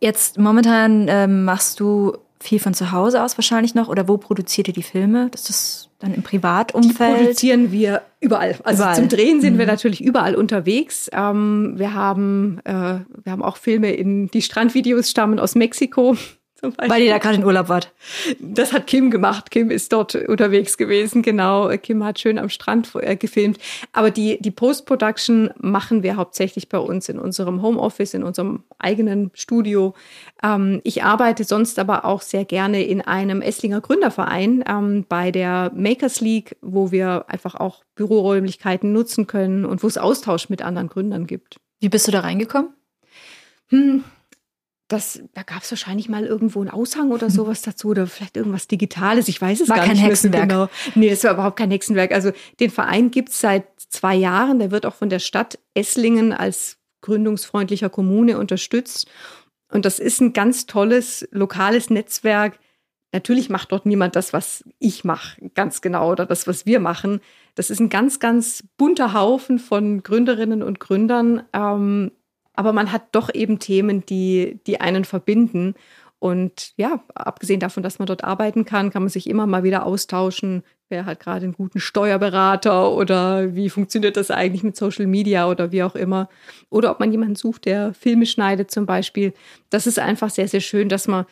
Jetzt 0.00 0.38
momentan 0.38 1.06
ähm, 1.08 1.44
machst 1.44 1.78
du 1.78 2.18
viel 2.40 2.58
von 2.60 2.74
zu 2.74 2.92
Hause 2.92 3.22
aus 3.22 3.36
wahrscheinlich 3.36 3.74
noch 3.74 3.88
oder 3.88 4.08
wo 4.08 4.16
produziert 4.16 4.68
ihr 4.68 4.74
die 4.74 4.82
Filme? 4.82 5.28
Das 5.30 5.50
ist 5.50 5.90
dann 5.98 6.14
im 6.14 6.22
Privatumfeld? 6.22 7.18
Die 7.18 7.24
produzieren 7.24 7.72
wir 7.72 8.02
überall. 8.20 8.56
Also 8.64 8.82
überall. 8.82 8.96
zum 8.96 9.08
Drehen 9.08 9.40
sind 9.40 9.54
mhm. 9.54 9.58
wir 9.58 9.66
natürlich 9.66 10.02
überall 10.02 10.34
unterwegs. 10.34 11.10
Ähm, 11.12 11.74
wir 11.76 11.94
haben 11.94 12.60
äh, 12.64 13.00
wir 13.22 13.32
haben 13.32 13.42
auch 13.42 13.56
Filme 13.56 13.92
in 13.92 14.28
die 14.28 14.42
Strandvideos 14.42 15.10
stammen 15.10 15.38
aus 15.38 15.54
Mexiko. 15.54 16.16
Weil 16.60 17.02
ihr 17.02 17.12
da 17.12 17.18
gerade 17.18 17.36
in 17.36 17.44
Urlaub 17.44 17.68
wart. 17.68 17.92
Das 18.40 18.72
hat 18.72 18.88
Kim 18.88 19.10
gemacht. 19.10 19.50
Kim 19.52 19.70
ist 19.70 19.92
dort 19.92 20.16
unterwegs 20.16 20.76
gewesen, 20.76 21.22
genau. 21.22 21.68
Kim 21.78 22.04
hat 22.04 22.18
schön 22.18 22.36
am 22.38 22.48
Strand 22.48 22.90
äh, 22.96 23.14
gefilmt. 23.16 23.58
Aber 23.92 24.10
die, 24.10 24.38
die 24.40 24.50
Post-Production 24.50 25.50
machen 25.58 26.02
wir 26.02 26.16
hauptsächlich 26.16 26.68
bei 26.68 26.78
uns 26.78 27.08
in 27.08 27.20
unserem 27.20 27.62
Homeoffice, 27.62 28.14
in 28.14 28.24
unserem 28.24 28.64
eigenen 28.78 29.30
Studio. 29.34 29.94
Ähm, 30.42 30.80
ich 30.82 31.04
arbeite 31.04 31.44
sonst 31.44 31.78
aber 31.78 32.04
auch 32.04 32.22
sehr 32.22 32.44
gerne 32.44 32.82
in 32.82 33.02
einem 33.02 33.40
Esslinger 33.40 33.80
Gründerverein 33.80 34.64
ähm, 34.68 35.04
bei 35.08 35.30
der 35.30 35.70
Makers 35.76 36.20
League, 36.20 36.56
wo 36.60 36.90
wir 36.90 37.26
einfach 37.28 37.54
auch 37.54 37.84
Büroräumlichkeiten 37.94 38.92
nutzen 38.92 39.28
können 39.28 39.64
und 39.64 39.84
wo 39.84 39.86
es 39.86 39.96
Austausch 39.96 40.48
mit 40.48 40.62
anderen 40.62 40.88
Gründern 40.88 41.26
gibt. 41.28 41.60
Wie 41.78 41.88
bist 41.88 42.08
du 42.08 42.12
da 42.12 42.20
reingekommen? 42.20 42.70
Hm, 43.68 44.02
das, 44.88 45.22
da 45.34 45.42
gab 45.42 45.62
es 45.62 45.70
wahrscheinlich 45.70 46.08
mal 46.08 46.24
irgendwo 46.24 46.60
einen 46.60 46.70
Aushang 46.70 47.10
oder 47.10 47.28
sowas 47.28 47.60
dazu 47.60 47.88
oder 47.88 48.06
vielleicht 48.06 48.38
irgendwas 48.38 48.68
Digitales. 48.68 49.28
Ich 49.28 49.40
weiß 49.40 49.60
es 49.60 49.68
war 49.68 49.76
gar 49.76 49.82
nicht. 49.82 49.96
War 49.96 50.00
kein 50.00 50.10
Hexenwerk. 50.10 50.48
Genau. 50.48 50.68
Nee, 50.94 51.10
es 51.10 51.22
war 51.24 51.34
überhaupt 51.34 51.58
kein 51.58 51.70
Hexenwerk. 51.70 52.12
Also 52.12 52.32
den 52.58 52.70
Verein 52.70 53.10
gibt 53.10 53.28
es 53.28 53.40
seit 53.40 53.66
zwei 53.76 54.14
Jahren. 54.14 54.58
Der 54.58 54.70
wird 54.70 54.86
auch 54.86 54.94
von 54.94 55.10
der 55.10 55.18
Stadt 55.18 55.58
Esslingen 55.74 56.32
als 56.32 56.78
gründungsfreundlicher 57.02 57.90
Kommune 57.90 58.38
unterstützt. 58.38 59.06
Und 59.70 59.84
das 59.84 59.98
ist 59.98 60.20
ein 60.22 60.32
ganz 60.32 60.64
tolles 60.64 61.28
lokales 61.32 61.90
Netzwerk. 61.90 62.58
Natürlich 63.12 63.50
macht 63.50 63.72
dort 63.72 63.86
niemand 63.86 64.16
das, 64.16 64.32
was 64.32 64.64
ich 64.78 65.04
mache, 65.04 65.50
ganz 65.54 65.80
genau, 65.80 66.12
oder 66.12 66.26
das, 66.26 66.46
was 66.46 66.66
wir 66.66 66.78
machen. 66.78 67.20
Das 67.54 67.70
ist 67.70 67.80
ein 67.80 67.88
ganz, 67.88 68.20
ganz 68.20 68.64
bunter 68.76 69.14
Haufen 69.14 69.58
von 69.58 70.02
Gründerinnen 70.02 70.62
und 70.62 70.78
Gründern, 70.78 71.42
ähm, 71.54 72.12
aber 72.58 72.72
man 72.72 72.90
hat 72.90 73.14
doch 73.14 73.32
eben 73.32 73.60
Themen, 73.60 74.04
die, 74.04 74.58
die 74.66 74.80
einen 74.80 75.04
verbinden. 75.04 75.74
Und 76.18 76.72
ja, 76.76 77.04
abgesehen 77.14 77.60
davon, 77.60 77.84
dass 77.84 78.00
man 78.00 78.06
dort 78.06 78.24
arbeiten 78.24 78.64
kann, 78.64 78.90
kann 78.90 79.02
man 79.02 79.10
sich 79.10 79.30
immer 79.30 79.46
mal 79.46 79.62
wieder 79.62 79.86
austauschen. 79.86 80.64
Wer 80.88 81.06
hat 81.06 81.20
gerade 81.20 81.44
einen 81.44 81.52
guten 81.52 81.78
Steuerberater 81.78 82.90
oder 82.90 83.54
wie 83.54 83.70
funktioniert 83.70 84.16
das 84.16 84.32
eigentlich 84.32 84.64
mit 84.64 84.76
Social 84.76 85.06
Media 85.06 85.48
oder 85.48 85.70
wie 85.70 85.84
auch 85.84 85.94
immer. 85.94 86.28
Oder 86.68 86.90
ob 86.90 86.98
man 86.98 87.12
jemanden 87.12 87.36
sucht, 87.36 87.64
der 87.64 87.94
Filme 87.94 88.26
schneidet 88.26 88.72
zum 88.72 88.86
Beispiel. 88.86 89.34
Das 89.70 89.86
ist 89.86 90.00
einfach 90.00 90.30
sehr, 90.30 90.48
sehr 90.48 90.60
schön, 90.60 90.88
dass 90.88 91.06
man 91.06 91.26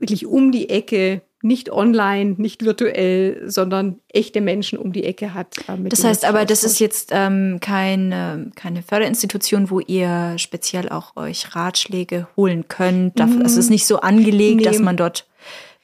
wirklich 0.00 0.26
um 0.26 0.50
die 0.50 0.68
Ecke 0.68 1.22
nicht 1.42 1.72
online, 1.72 2.34
nicht 2.36 2.64
virtuell, 2.64 3.48
sondern 3.48 4.00
echte 4.08 4.40
Menschen 4.40 4.78
um 4.78 4.92
die 4.92 5.04
Ecke 5.04 5.32
hat. 5.32 5.58
Äh, 5.68 5.88
das 5.88 6.04
heißt 6.04 6.24
aber, 6.24 6.44
das 6.44 6.64
ist 6.64 6.80
jetzt 6.80 7.10
ähm, 7.12 7.58
keine, 7.60 8.50
keine 8.54 8.82
Förderinstitution, 8.82 9.70
wo 9.70 9.80
ihr 9.80 10.34
speziell 10.36 10.90
auch 10.90 11.16
euch 11.16 11.54
Ratschläge 11.54 12.28
holen 12.36 12.68
könnt. 12.68 13.18
Mhm. 13.18 13.42
Es 13.42 13.56
ist 13.56 13.70
nicht 13.70 13.86
so 13.86 14.00
angelegt, 14.00 14.56
nee. 14.56 14.62
dass 14.64 14.80
man 14.80 14.96
dort 14.96 15.26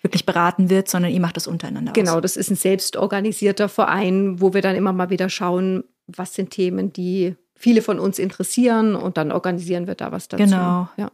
wirklich 0.03 0.27
beraten 0.27 0.69
wird, 0.69 0.89
sondern 0.89 1.13
ihr 1.13 1.21
macht 1.21 1.37
das 1.37 1.47
untereinander. 1.47 1.93
Genau, 1.93 2.17
aus. 2.17 2.23
das 2.23 2.37
ist 2.37 2.51
ein 2.51 2.57
selbstorganisierter 2.57 3.69
Verein, 3.69 4.41
wo 4.41 4.53
wir 4.53 4.63
dann 4.63 4.77
immer 4.77 4.93
mal 4.93 5.11
wieder 5.11 5.29
schauen, 5.29 5.85
was 6.07 6.35
sind 6.35 6.51
Themen, 6.51 6.93
die 6.93 7.35
viele 7.55 7.83
von 7.83 7.99
uns 7.99 8.19
interessieren 8.19 8.95
und 8.95 9.17
dann 9.17 9.33
organisieren 9.33 9.87
wir 9.87 9.95
da 9.95 10.13
was 10.13 10.29
dazu. 10.29 10.45
Genau. 10.45 10.89
Ja. 10.97 11.11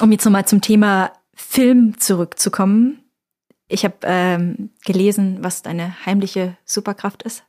Um 0.00 0.12
jetzt 0.12 0.24
nochmal 0.24 0.46
zum 0.46 0.60
Thema 0.60 1.12
Film 1.48 1.98
zurückzukommen. 1.98 3.04
Ich 3.68 3.84
habe 3.84 3.96
ähm, 4.02 4.70
gelesen, 4.84 5.38
was 5.40 5.62
deine 5.62 6.04
heimliche 6.04 6.56
Superkraft 6.64 7.22
ist. 7.22 7.44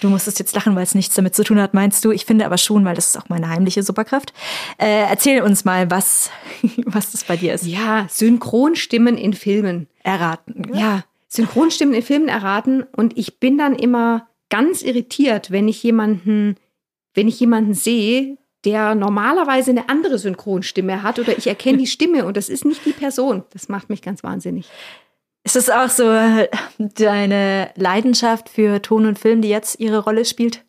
Du 0.00 0.08
musstest 0.08 0.38
jetzt 0.38 0.54
lachen, 0.54 0.76
weil 0.76 0.84
es 0.84 0.94
nichts 0.94 1.14
damit 1.14 1.34
zu 1.34 1.42
tun 1.42 1.60
hat, 1.60 1.74
meinst 1.74 2.04
du? 2.04 2.12
Ich 2.12 2.24
finde 2.24 2.46
aber 2.46 2.58
schon, 2.58 2.84
weil 2.84 2.94
das 2.94 3.08
ist 3.08 3.16
auch 3.16 3.28
meine 3.28 3.48
heimliche 3.48 3.82
Superkraft. 3.82 4.32
Äh, 4.78 5.08
erzähl 5.08 5.42
uns 5.42 5.64
mal, 5.64 5.90
was, 5.90 6.30
was 6.84 7.12
das 7.12 7.24
bei 7.24 7.36
dir 7.36 7.54
ist. 7.54 7.66
Ja, 7.66 8.06
Synchronstimmen 8.08 9.16
in 9.16 9.32
Filmen. 9.32 9.88
Erraten. 10.02 10.70
Ja, 10.74 11.04
Synchronstimmen 11.28 11.94
in 11.94 12.02
Filmen 12.02 12.28
erraten. 12.28 12.84
Und 12.96 13.18
ich 13.18 13.40
bin 13.40 13.58
dann 13.58 13.74
immer 13.74 14.28
ganz 14.50 14.82
irritiert, 14.82 15.50
wenn 15.50 15.66
ich 15.66 15.82
jemanden, 15.82 16.56
wenn 17.14 17.26
ich 17.26 17.40
jemanden 17.40 17.74
sehe, 17.74 18.38
der 18.66 18.96
normalerweise 18.96 19.70
eine 19.70 19.88
andere 19.88 20.18
Synchronstimme 20.18 21.02
hat 21.02 21.18
oder 21.18 21.38
ich 21.38 21.46
erkenne 21.46 21.78
die 21.78 21.86
Stimme 21.86 22.26
und 22.26 22.36
das 22.36 22.48
ist 22.48 22.64
nicht 22.64 22.84
die 22.84 22.92
Person. 22.92 23.44
Das 23.52 23.68
macht 23.68 23.88
mich 23.88 24.02
ganz 24.02 24.22
wahnsinnig. 24.24 24.66
Ist 25.44 25.54
das 25.54 25.70
auch 25.70 25.88
so 25.88 26.04
deine 26.78 27.70
Leidenschaft 27.76 28.48
für 28.48 28.82
Ton 28.82 29.06
und 29.06 29.18
Film, 29.18 29.40
die 29.40 29.48
jetzt 29.48 29.78
ihre 29.78 30.00
Rolle 30.00 30.24
spielt? 30.24 30.64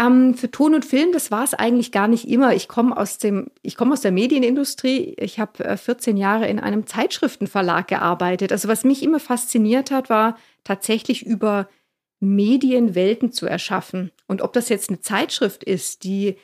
Ähm, 0.00 0.34
für 0.34 0.50
Ton 0.50 0.74
und 0.74 0.86
Film, 0.86 1.12
das 1.12 1.30
war 1.30 1.44
es 1.44 1.52
eigentlich 1.52 1.92
gar 1.92 2.08
nicht 2.08 2.26
immer. 2.28 2.54
Ich 2.54 2.68
komme 2.68 2.96
aus 2.96 3.18
dem, 3.18 3.50
ich 3.60 3.76
komme 3.76 3.92
aus 3.92 4.00
der 4.00 4.12
Medienindustrie. 4.12 5.14
Ich 5.18 5.38
habe 5.38 5.76
14 5.76 6.16
äh, 6.16 6.20
Jahre 6.20 6.48
in 6.48 6.58
einem 6.58 6.86
Zeitschriftenverlag 6.86 7.88
gearbeitet. 7.88 8.52
Also 8.52 8.68
was 8.68 8.84
mich 8.84 9.02
immer 9.02 9.20
fasziniert 9.20 9.90
hat, 9.90 10.08
war 10.08 10.38
tatsächlich 10.64 11.26
über 11.26 11.68
Medienwelten 12.20 13.32
zu 13.32 13.46
erschaffen. 13.46 14.10
Und 14.26 14.40
ob 14.40 14.54
das 14.54 14.70
jetzt 14.70 14.88
eine 14.88 15.00
Zeitschrift 15.00 15.64
ist, 15.64 16.04
die 16.04 16.36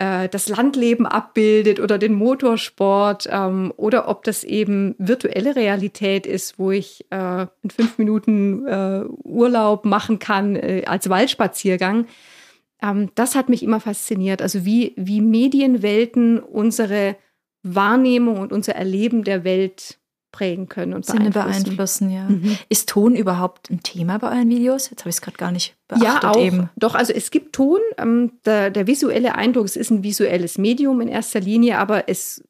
äh, 0.00 0.28
das 0.30 0.48
Landleben 0.48 1.06
abbildet 1.06 1.78
oder 1.78 1.98
den 1.98 2.14
Motorsport 2.14 3.28
ähm, 3.30 3.72
oder 3.76 4.08
ob 4.08 4.24
das 4.24 4.42
eben 4.42 4.94
virtuelle 4.98 5.54
Realität 5.54 6.26
ist, 6.26 6.58
wo 6.58 6.70
ich 6.70 7.04
äh, 7.10 7.46
in 7.62 7.70
fünf 7.70 7.98
Minuten 7.98 8.66
äh, 8.66 9.04
Urlaub 9.24 9.84
machen 9.84 10.18
kann 10.18 10.56
äh, 10.56 10.84
als 10.86 11.10
Waldspaziergang. 11.10 12.06
Ähm, 12.82 13.10
das 13.14 13.34
hat 13.34 13.50
mich 13.50 13.62
immer 13.62 13.78
fasziniert. 13.78 14.40
Also 14.40 14.64
wie, 14.64 14.94
wie 14.96 15.20
Medienwelten 15.20 16.40
unsere 16.40 17.16
Wahrnehmung 17.62 18.38
und 18.38 18.52
unser 18.52 18.74
Erleben 18.74 19.22
der 19.22 19.44
Welt 19.44 19.99
prägen 20.32 20.68
können 20.68 20.94
und 20.94 21.04
Sinne 21.04 21.30
beeinflussen. 21.30 21.64
beeinflussen 21.64 22.10
ja. 22.10 22.28
Mhm. 22.28 22.58
Ist 22.68 22.88
Ton 22.88 23.16
überhaupt 23.16 23.70
ein 23.70 23.82
Thema 23.82 24.18
bei 24.18 24.28
euren 24.28 24.48
Videos? 24.48 24.90
Jetzt 24.90 25.00
habe 25.00 25.10
ich 25.10 25.16
es 25.16 25.22
gerade 25.22 25.36
gar 25.36 25.52
nicht 25.52 25.74
beachtet. 25.88 26.08
Ja, 26.08 26.30
auch. 26.30 26.36
Eben. 26.36 26.70
Doch, 26.76 26.94
also 26.94 27.12
es 27.12 27.30
gibt 27.30 27.54
Ton. 27.54 27.80
Ähm, 27.98 28.32
der, 28.44 28.70
der 28.70 28.86
visuelle 28.86 29.34
Eindruck, 29.34 29.66
es 29.66 29.76
ist 29.76 29.90
ein 29.90 30.02
visuelles 30.02 30.58
Medium 30.58 31.00
in 31.00 31.08
erster 31.08 31.40
Linie, 31.40 31.78
aber 31.78 32.08
es 32.08 32.42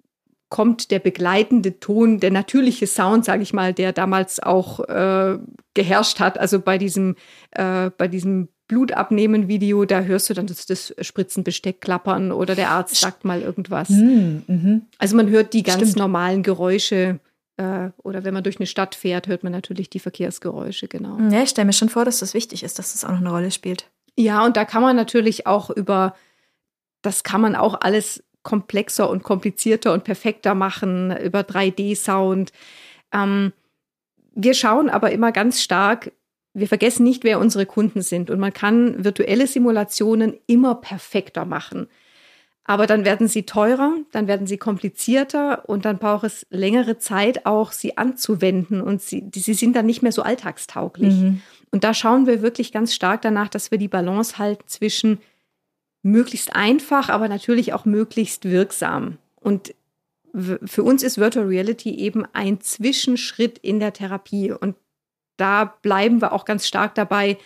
kommt 0.50 0.90
der 0.90 0.98
begleitende 0.98 1.78
Ton, 1.78 2.18
der 2.18 2.32
natürliche 2.32 2.86
Sound, 2.86 3.24
sage 3.24 3.42
ich 3.42 3.52
mal, 3.52 3.72
der 3.72 3.92
damals 3.92 4.42
auch 4.42 4.80
äh, 4.80 5.38
geherrscht 5.74 6.18
hat. 6.20 6.38
Also 6.38 6.60
bei 6.60 6.76
diesem, 6.76 7.14
äh, 7.52 7.90
bei 7.96 8.08
diesem 8.08 8.48
Blutabnehmen-Video, 8.66 9.84
da 9.84 10.02
hörst 10.02 10.28
du 10.28 10.34
dann 10.34 10.46
das, 10.46 10.66
das 10.66 10.94
Spritzenbesteck 11.00 11.80
klappern 11.80 12.30
oder 12.32 12.54
der 12.54 12.70
Arzt 12.70 12.96
sagt 12.96 13.24
mal 13.24 13.42
irgendwas. 13.42 13.88
Mm, 13.90 14.38
mhm. 14.46 14.82
Also 14.98 15.16
man 15.16 15.28
hört 15.28 15.54
die 15.54 15.62
ganz 15.62 15.78
Stimmt. 15.78 15.96
normalen 15.96 16.42
Geräusche 16.42 17.20
äh, 17.60 17.90
oder 18.02 18.24
wenn 18.24 18.32
man 18.32 18.42
durch 18.42 18.58
eine 18.58 18.66
Stadt 18.66 18.94
fährt, 18.94 19.28
hört 19.28 19.42
man 19.42 19.52
natürlich 19.52 19.90
die 19.90 20.00
Verkehrsgeräusche, 20.00 20.88
genau. 20.88 21.18
Ja, 21.30 21.42
ich 21.42 21.50
stelle 21.50 21.66
mir 21.66 21.74
schon 21.74 21.90
vor, 21.90 22.06
dass 22.06 22.20
das 22.20 22.32
wichtig 22.32 22.62
ist, 22.62 22.78
dass 22.78 22.92
das 22.92 23.04
auch 23.04 23.10
noch 23.10 23.18
eine 23.18 23.30
Rolle 23.30 23.50
spielt. 23.50 23.90
Ja, 24.16 24.44
und 24.44 24.56
da 24.56 24.64
kann 24.64 24.82
man 24.82 24.96
natürlich 24.96 25.46
auch 25.46 25.68
über, 25.68 26.14
das 27.02 27.22
kann 27.22 27.42
man 27.42 27.54
auch 27.54 27.78
alles 27.82 28.24
komplexer 28.42 29.10
und 29.10 29.22
komplizierter 29.22 29.92
und 29.92 30.04
perfekter 30.04 30.54
machen, 30.54 31.14
über 31.18 31.40
3D-Sound. 31.40 32.52
Ähm, 33.12 33.52
wir 34.34 34.54
schauen 34.54 34.88
aber 34.88 35.12
immer 35.12 35.30
ganz 35.30 35.60
stark, 35.60 36.12
wir 36.54 36.66
vergessen 36.66 37.04
nicht, 37.04 37.24
wer 37.24 37.38
unsere 37.38 37.66
Kunden 37.66 38.00
sind. 38.00 38.30
Und 38.30 38.40
man 38.40 38.54
kann 38.54 39.04
virtuelle 39.04 39.46
Simulationen 39.46 40.34
immer 40.46 40.76
perfekter 40.76 41.44
machen. 41.44 41.88
Aber 42.70 42.86
dann 42.86 43.04
werden 43.04 43.26
sie 43.26 43.42
teurer, 43.42 43.94
dann 44.12 44.28
werden 44.28 44.46
sie 44.46 44.56
komplizierter 44.56 45.68
und 45.68 45.84
dann 45.84 45.98
braucht 45.98 46.22
es 46.22 46.46
längere 46.50 46.98
Zeit 46.98 47.44
auch, 47.44 47.72
sie 47.72 47.98
anzuwenden 47.98 48.80
und 48.80 49.02
sie, 49.02 49.28
sie 49.34 49.54
sind 49.54 49.74
dann 49.74 49.86
nicht 49.86 50.02
mehr 50.02 50.12
so 50.12 50.22
alltagstauglich. 50.22 51.16
Mhm. 51.16 51.42
Und 51.72 51.82
da 51.82 51.94
schauen 51.94 52.28
wir 52.28 52.42
wirklich 52.42 52.70
ganz 52.70 52.94
stark 52.94 53.22
danach, 53.22 53.48
dass 53.48 53.72
wir 53.72 53.78
die 53.78 53.88
Balance 53.88 54.38
halten 54.38 54.62
zwischen 54.68 55.18
möglichst 56.04 56.54
einfach, 56.54 57.08
aber 57.08 57.28
natürlich 57.28 57.72
auch 57.72 57.86
möglichst 57.86 58.44
wirksam. 58.44 59.18
Und 59.40 59.74
für 60.32 60.84
uns 60.84 61.02
ist 61.02 61.18
Virtual 61.18 61.46
Reality 61.46 61.96
eben 61.96 62.24
ein 62.34 62.60
Zwischenschritt 62.60 63.58
in 63.58 63.80
der 63.80 63.94
Therapie. 63.94 64.52
Und 64.52 64.76
da 65.36 65.64
bleiben 65.64 66.22
wir 66.22 66.32
auch 66.32 66.44
ganz 66.44 66.68
stark 66.68 66.94
dabei, 66.94 67.36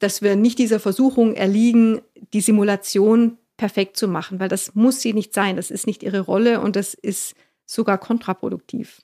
dass 0.00 0.20
wir 0.20 0.36
nicht 0.36 0.58
dieser 0.58 0.80
Versuchung 0.80 1.32
erliegen, 1.32 2.02
die 2.34 2.42
Simulation 2.42 3.38
perfekt 3.60 3.98
zu 3.98 4.08
machen, 4.08 4.40
weil 4.40 4.48
das 4.48 4.74
muss 4.74 5.02
sie 5.02 5.12
nicht 5.12 5.34
sein. 5.34 5.56
Das 5.56 5.70
ist 5.70 5.86
nicht 5.86 6.02
ihre 6.02 6.20
Rolle 6.20 6.62
und 6.62 6.76
das 6.76 6.94
ist 6.94 7.34
sogar 7.66 7.98
kontraproduktiv. 7.98 9.02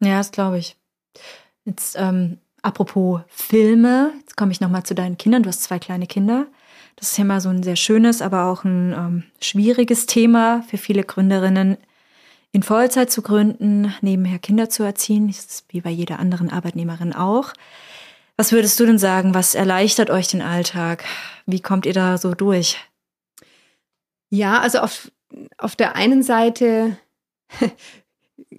Ja, 0.00 0.18
das 0.18 0.32
glaube 0.32 0.58
ich. 0.58 0.76
Jetzt 1.64 1.96
ähm, 1.98 2.36
apropos 2.60 3.22
Filme, 3.28 4.12
jetzt 4.20 4.36
komme 4.36 4.52
ich 4.52 4.60
nochmal 4.60 4.82
zu 4.82 4.94
deinen 4.94 5.16
Kindern. 5.16 5.44
Du 5.44 5.48
hast 5.48 5.62
zwei 5.62 5.78
kleine 5.78 6.06
Kinder. 6.06 6.46
Das 6.96 7.12
ist 7.12 7.16
ja 7.16 7.24
mal 7.24 7.40
so 7.40 7.48
ein 7.48 7.62
sehr 7.62 7.76
schönes, 7.76 8.20
aber 8.20 8.44
auch 8.44 8.64
ein 8.64 8.92
ähm, 8.92 9.22
schwieriges 9.40 10.04
Thema 10.04 10.62
für 10.68 10.76
viele 10.76 11.02
Gründerinnen, 11.02 11.78
in 12.52 12.62
Vollzeit 12.62 13.10
zu 13.10 13.22
gründen, 13.22 13.94
nebenher 14.02 14.40
Kinder 14.40 14.68
zu 14.68 14.82
erziehen. 14.82 15.28
Das 15.28 15.38
ist 15.38 15.64
wie 15.68 15.80
bei 15.80 15.90
jeder 15.90 16.18
anderen 16.18 16.50
Arbeitnehmerin 16.50 17.14
auch. 17.14 17.54
Was 18.36 18.52
würdest 18.52 18.78
du 18.78 18.84
denn 18.84 18.98
sagen? 18.98 19.32
Was 19.32 19.54
erleichtert 19.54 20.10
euch 20.10 20.28
den 20.28 20.42
Alltag? 20.42 21.02
Wie 21.46 21.60
kommt 21.60 21.86
ihr 21.86 21.94
da 21.94 22.18
so 22.18 22.34
durch? 22.34 22.76
Ja, 24.30 24.60
also 24.60 24.78
auf, 24.78 25.10
auf 25.58 25.76
der 25.76 25.96
einen 25.96 26.22
Seite 26.22 26.96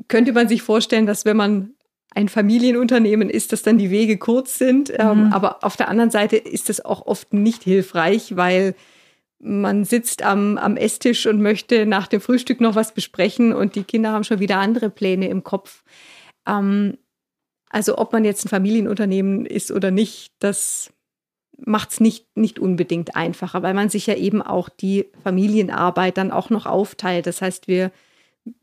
könnte 0.07 0.33
man 0.33 0.47
sich 0.47 0.61
vorstellen, 0.61 1.05
dass 1.05 1.25
wenn 1.25 1.37
man 1.37 1.73
ein 2.13 2.27
Familienunternehmen 2.27 3.29
ist, 3.29 3.53
dass 3.53 3.63
dann 3.63 3.77
die 3.77 3.89
Wege 3.89 4.17
kurz 4.17 4.57
sind. 4.57 4.91
Ähm, 4.97 5.27
mhm. 5.27 5.33
aber 5.33 5.63
auf 5.63 5.77
der 5.77 5.87
anderen 5.87 6.11
Seite 6.11 6.35
ist 6.35 6.69
es 6.69 6.83
auch 6.83 7.05
oft 7.05 7.33
nicht 7.33 7.63
hilfreich, 7.63 8.35
weil 8.35 8.75
man 9.39 9.85
sitzt 9.85 10.21
am, 10.21 10.57
am 10.57 10.77
Esstisch 10.77 11.25
und 11.25 11.41
möchte 11.41 11.85
nach 11.85 12.07
dem 12.07 12.21
Frühstück 12.21 12.61
noch 12.61 12.75
was 12.75 12.93
besprechen 12.93 13.53
und 13.53 13.75
die 13.75 13.83
Kinder 13.83 14.11
haben 14.11 14.23
schon 14.23 14.39
wieder 14.39 14.57
andere 14.57 14.89
Pläne 14.89 15.29
im 15.29 15.43
Kopf. 15.43 15.83
Ähm, 16.45 16.97
also 17.69 17.97
ob 17.97 18.11
man 18.11 18.25
jetzt 18.25 18.45
ein 18.45 18.49
Familienunternehmen 18.49 19.45
ist 19.45 19.71
oder 19.71 19.89
nicht, 19.89 20.33
das 20.39 20.91
macht 21.65 21.91
es 21.91 21.99
nicht, 21.99 22.25
nicht 22.35 22.59
unbedingt 22.59 23.15
einfacher, 23.15 23.63
weil 23.63 23.73
man 23.73 23.89
sich 23.89 24.07
ja 24.07 24.15
eben 24.15 24.41
auch 24.41 24.69
die 24.69 25.05
Familienarbeit 25.23 26.17
dann 26.17 26.31
auch 26.31 26.49
noch 26.49 26.65
aufteilt. 26.65 27.27
Das 27.27 27.41
heißt, 27.41 27.67
wir, 27.67 27.91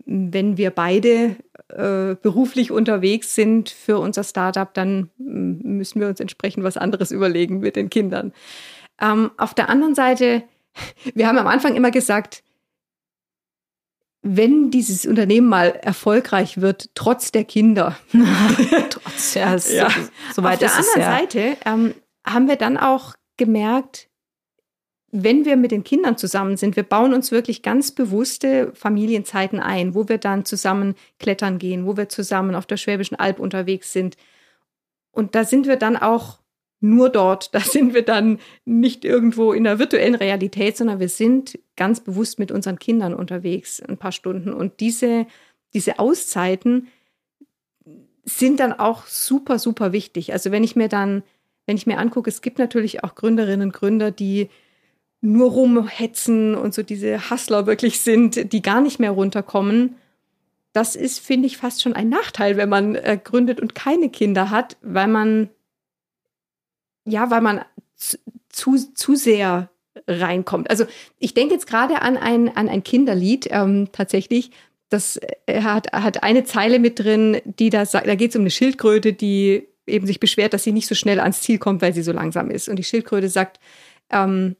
wenn 0.04 0.56
wir 0.56 0.70
beide 0.70 1.36
äh, 1.68 2.16
beruflich 2.20 2.70
unterwegs 2.70 3.34
sind 3.34 3.70
für 3.70 3.98
unser 3.98 4.24
Startup, 4.24 4.72
dann 4.72 5.10
müssen 5.16 6.00
wir 6.00 6.08
uns 6.08 6.20
entsprechend 6.20 6.64
was 6.64 6.76
anderes 6.76 7.10
überlegen 7.10 7.60
mit 7.60 7.76
den 7.76 7.90
Kindern. 7.90 8.32
Ähm, 9.00 9.30
auf 9.36 9.54
der 9.54 9.68
anderen 9.68 9.94
Seite, 9.94 10.42
wir 11.14 11.28
haben 11.28 11.38
am 11.38 11.46
Anfang 11.46 11.76
immer 11.76 11.90
gesagt, 11.90 12.42
wenn 14.22 14.70
dieses 14.70 15.06
Unternehmen 15.06 15.46
mal 15.46 15.68
erfolgreich 15.68 16.60
wird, 16.60 16.90
trotz 16.94 17.30
der 17.30 17.44
Kinder. 17.44 17.96
trotz, 18.90 19.34
ja, 19.34 19.50
ja. 19.70 19.90
So, 20.34 20.42
es. 20.42 20.48
Auf 20.48 20.58
der 20.58 20.74
anderen 20.74 21.02
Seite 21.02 21.56
ähm, 21.64 21.94
haben 22.28 22.48
wir 22.48 22.56
dann 22.56 22.76
auch 22.76 23.14
gemerkt, 23.36 24.08
wenn 25.10 25.44
wir 25.44 25.56
mit 25.56 25.70
den 25.70 25.84
Kindern 25.84 26.18
zusammen 26.18 26.56
sind, 26.56 26.76
wir 26.76 26.82
bauen 26.82 27.14
uns 27.14 27.32
wirklich 27.32 27.62
ganz 27.62 27.92
bewusste 27.92 28.72
Familienzeiten 28.74 29.58
ein, 29.58 29.94
wo 29.94 30.08
wir 30.08 30.18
dann 30.18 30.44
zusammen 30.44 30.94
klettern 31.18 31.58
gehen, 31.58 31.86
wo 31.86 31.96
wir 31.96 32.08
zusammen 32.10 32.54
auf 32.54 32.66
der 32.66 32.76
Schwäbischen 32.76 33.18
Alb 33.18 33.38
unterwegs 33.38 33.92
sind. 33.92 34.16
Und 35.10 35.34
da 35.34 35.44
sind 35.44 35.66
wir 35.66 35.76
dann 35.76 35.96
auch 35.96 36.40
nur 36.80 37.08
dort. 37.08 37.54
Da 37.54 37.60
sind 37.60 37.94
wir 37.94 38.02
dann 38.02 38.38
nicht 38.66 39.04
irgendwo 39.04 39.52
in 39.52 39.64
der 39.64 39.78
virtuellen 39.78 40.14
Realität, 40.14 40.76
sondern 40.76 41.00
wir 41.00 41.08
sind 41.08 41.58
ganz 41.76 42.00
bewusst 42.00 42.38
mit 42.38 42.52
unseren 42.52 42.78
Kindern 42.78 43.14
unterwegs, 43.14 43.80
ein 43.80 43.96
paar 43.96 44.12
Stunden. 44.12 44.52
Und 44.52 44.80
diese, 44.80 45.26
diese 45.72 45.98
Auszeiten 45.98 46.88
sind 48.24 48.60
dann 48.60 48.74
auch 48.74 49.06
super, 49.06 49.58
super 49.58 49.92
wichtig. 49.92 50.34
Also 50.34 50.50
wenn 50.50 50.64
ich 50.64 50.76
mir 50.76 50.88
dann 50.88 51.22
wenn 51.68 51.76
ich 51.76 51.86
mir 51.86 51.98
angucke, 51.98 52.30
es 52.30 52.40
gibt 52.40 52.58
natürlich 52.58 53.04
auch 53.04 53.14
Gründerinnen 53.14 53.68
und 53.68 53.74
Gründer, 53.74 54.10
die 54.10 54.48
nur 55.20 55.50
rumhetzen 55.50 56.54
und 56.54 56.72
so 56.72 56.82
diese 56.82 57.28
Hustler 57.28 57.66
wirklich 57.66 58.00
sind, 58.00 58.54
die 58.54 58.62
gar 58.62 58.80
nicht 58.80 58.98
mehr 58.98 59.10
runterkommen. 59.10 59.96
Das 60.72 60.96
ist, 60.96 61.18
finde 61.18 61.46
ich, 61.46 61.58
fast 61.58 61.82
schon 61.82 61.92
ein 61.92 62.08
Nachteil, 62.08 62.56
wenn 62.56 62.70
man 62.70 62.94
äh, 62.94 63.20
gründet 63.22 63.60
und 63.60 63.74
keine 63.74 64.08
Kinder 64.08 64.48
hat, 64.48 64.78
weil 64.80 65.08
man, 65.08 65.50
ja, 67.04 67.30
weil 67.30 67.42
man 67.42 67.60
zu, 68.48 68.74
zu 68.94 69.14
sehr 69.14 69.68
reinkommt. 70.06 70.70
Also 70.70 70.86
ich 71.18 71.34
denke 71.34 71.52
jetzt 71.52 71.66
gerade 71.66 72.00
an 72.00 72.16
ein, 72.16 72.56
an 72.56 72.70
ein 72.70 72.82
Kinderlied 72.82 73.46
ähm, 73.50 73.88
tatsächlich. 73.92 74.52
Das 74.88 75.20
äh, 75.44 75.60
hat, 75.60 75.92
hat 75.92 76.22
eine 76.22 76.44
Zeile 76.44 76.78
mit 76.78 76.98
drin, 76.98 77.42
die 77.44 77.68
da 77.68 77.84
sagt, 77.84 78.06
da 78.06 78.14
geht 78.14 78.30
es 78.30 78.36
um 78.36 78.42
eine 78.42 78.50
Schildkröte, 78.50 79.12
die 79.12 79.68
eben 79.88 80.06
sich 80.06 80.20
beschwert, 80.20 80.52
dass 80.52 80.64
sie 80.64 80.72
nicht 80.72 80.86
so 80.86 80.94
schnell 80.94 81.20
ans 81.20 81.40
Ziel 81.40 81.58
kommt, 81.58 81.82
weil 81.82 81.94
sie 81.94 82.02
so 82.02 82.12
langsam 82.12 82.50
ist. 82.50 82.68
Und 82.68 82.76
die 82.76 82.84
Schildkröte 82.84 83.28
sagt, 83.28 83.58
ähm, 84.10 84.56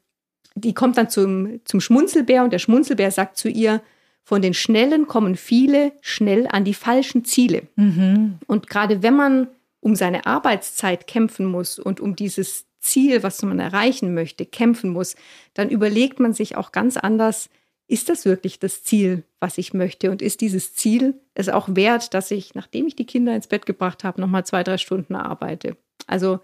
die 0.55 0.73
kommt 0.73 0.97
dann 0.97 1.09
zum, 1.09 1.61
zum 1.65 1.79
Schmunzelbär 1.79 2.43
und 2.43 2.51
der 2.51 2.59
Schmunzelbär 2.59 3.11
sagt 3.11 3.37
zu 3.37 3.49
ihr, 3.49 3.81
von 4.23 4.41
den 4.41 4.53
Schnellen 4.53 5.07
kommen 5.07 5.35
viele 5.35 5.93
schnell 6.01 6.47
an 6.47 6.63
die 6.63 6.73
falschen 6.73 7.25
Ziele. 7.25 7.63
Mhm. 7.75 8.37
Und 8.45 8.67
gerade 8.69 9.01
wenn 9.01 9.15
man 9.15 9.47
um 9.79 9.95
seine 9.95 10.25
Arbeitszeit 10.25 11.07
kämpfen 11.07 11.45
muss 11.45 11.79
und 11.79 11.99
um 11.99 12.15
dieses 12.15 12.65
Ziel, 12.79 13.23
was 13.23 13.41
man 13.41 13.59
erreichen 13.59 14.13
möchte, 14.13 14.45
kämpfen 14.45 14.91
muss, 14.91 15.15
dann 15.53 15.69
überlegt 15.69 16.19
man 16.19 16.33
sich 16.33 16.55
auch 16.55 16.71
ganz 16.71 16.97
anders, 16.97 17.49
ist 17.89 18.07
das 18.07 18.23
wirklich 18.23 18.59
das 18.59 18.83
Ziel, 18.83 19.23
was 19.39 19.57
ich 19.57 19.73
möchte? 19.73 20.11
Und 20.11 20.21
ist 20.21 20.41
dieses 20.41 20.75
Ziel 20.75 21.15
es 21.33 21.49
auch 21.49 21.67
wert, 21.71 22.13
dass 22.13 22.29
ich, 22.29 22.53
nachdem 22.53 22.85
ich 22.87 22.95
die 22.95 23.05
Kinder 23.05 23.35
ins 23.35 23.47
Bett 23.47 23.65
gebracht 23.65 24.03
habe, 24.03 24.21
nochmal 24.21 24.45
zwei, 24.45 24.63
drei 24.63 24.77
Stunden 24.77 25.15
arbeite? 25.15 25.75
Also 26.05 26.39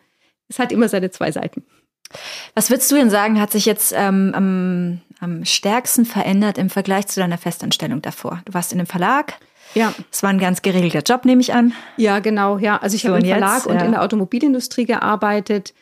es 0.47 0.57
hat 0.57 0.71
immer 0.71 0.89
seine 0.89 1.11
zwei 1.11 1.31
Seiten. 1.31 1.63
Was 2.55 2.69
würdest 2.69 2.91
du 2.91 2.95
denn 2.95 3.09
sagen, 3.09 3.39
hat 3.39 3.51
sich 3.51 3.65
jetzt 3.65 3.93
ähm, 3.95 4.31
am, 4.33 5.01
am 5.19 5.45
stärksten 5.45 6.05
verändert 6.05 6.57
im 6.57 6.69
Vergleich 6.69 7.07
zu 7.07 7.19
deiner 7.19 7.37
Festanstellung 7.37 8.01
davor? 8.01 8.41
Du 8.45 8.53
warst 8.53 8.73
in 8.73 8.79
einem 8.79 8.87
Verlag. 8.87 9.35
Ja. 9.75 9.93
Es 10.11 10.23
war 10.23 10.31
ein 10.31 10.39
ganz 10.39 10.63
geregelter 10.63 11.01
Job, 11.01 11.25
nehme 11.25 11.41
ich 11.41 11.53
an. 11.53 11.73
Ja, 11.97 12.19
genau. 12.19 12.57
Ja, 12.57 12.77
also 12.77 12.95
ich 12.95 13.03
so, 13.03 13.09
habe 13.09 13.19
im 13.19 13.25
Verlag 13.25 13.57
jetzt, 13.57 13.67
und 13.67 13.75
ja. 13.75 13.85
in 13.85 13.91
der 13.91 14.01
Automobilindustrie 14.01 14.85
gearbeitet 14.85 15.73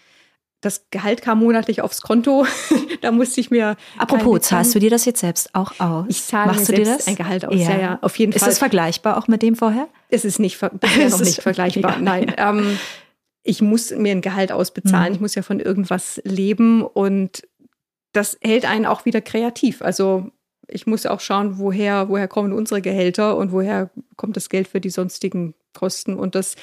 das 0.64 0.86
Gehalt 0.92 1.22
kam 1.22 1.40
monatlich 1.40 1.82
aufs 1.82 2.02
Konto. 2.02 2.46
da 3.02 3.12
musste 3.12 3.42
ich 3.42 3.52
mir. 3.52 3.76
Apropos, 3.98 4.42
zahlst 4.42 4.74
du 4.74 4.80
dir 4.80 4.90
das 4.90 5.04
jetzt 5.06 5.20
selbst 5.20 5.54
auch 5.54 5.80
aus? 5.80 6.06
Ich 6.08 6.24
zahle 6.24 6.48
Machst 6.48 6.70
mir 6.70 6.78
du 6.78 6.84
dir 6.84 6.94
das? 6.94 7.08
ein 7.08 7.16
Gehalt 7.16 7.46
aus. 7.46 7.56
Ja. 7.56 7.72
ja, 7.72 7.80
ja, 7.80 8.00
auf 8.02 8.18
jeden 8.18 8.32
ist 8.32 8.40
Fall. 8.40 8.50
Ist 8.50 8.54
es 8.54 8.60
vergleichbar 8.60 9.18
auch 9.18 9.28
mit 9.28 9.42
dem 9.42 9.56
vorher? 9.56 9.88
Es 10.10 10.24
ist 10.24 10.40
nicht, 10.40 10.60
bisher 10.80 11.10
noch 11.10 11.20
nicht 11.20 11.42
vergleichbar. 11.42 12.00
Nein. 12.00 12.34
Ähm, 12.38 12.80
ich 13.44 13.62
muss 13.62 13.92
mir 13.92 14.14
ein 14.14 14.22
Gehalt 14.22 14.54
ausbezahlen. 14.54 15.10
Mhm. 15.10 15.16
Ich 15.16 15.22
muss 15.22 15.36
ja 15.36 15.42
von 15.42 15.60
irgendwas 15.60 16.22
leben 16.24 16.82
und 16.82 17.46
das 18.14 18.38
hält 18.42 18.66
einen 18.66 18.86
auch 18.86 19.04
wieder 19.04 19.20
kreativ. 19.20 19.82
Also 19.82 20.32
ich 20.68 20.88
muss 20.88 21.06
auch 21.06 21.20
schauen, 21.20 21.60
woher, 21.60 22.08
woher 22.08 22.30
kommen 22.30 22.54
unsere 22.54 22.82
Gehälter 22.82 23.36
und 23.36 23.52
woher 23.52 23.90
kommt 24.16 24.38
das 24.38 24.48
Geld 24.48 24.70
für 24.70 24.80
die 24.80 24.90
sonstigen 24.90 25.56
kosten. 25.74 26.16
Und 26.16 26.36
das, 26.36 26.56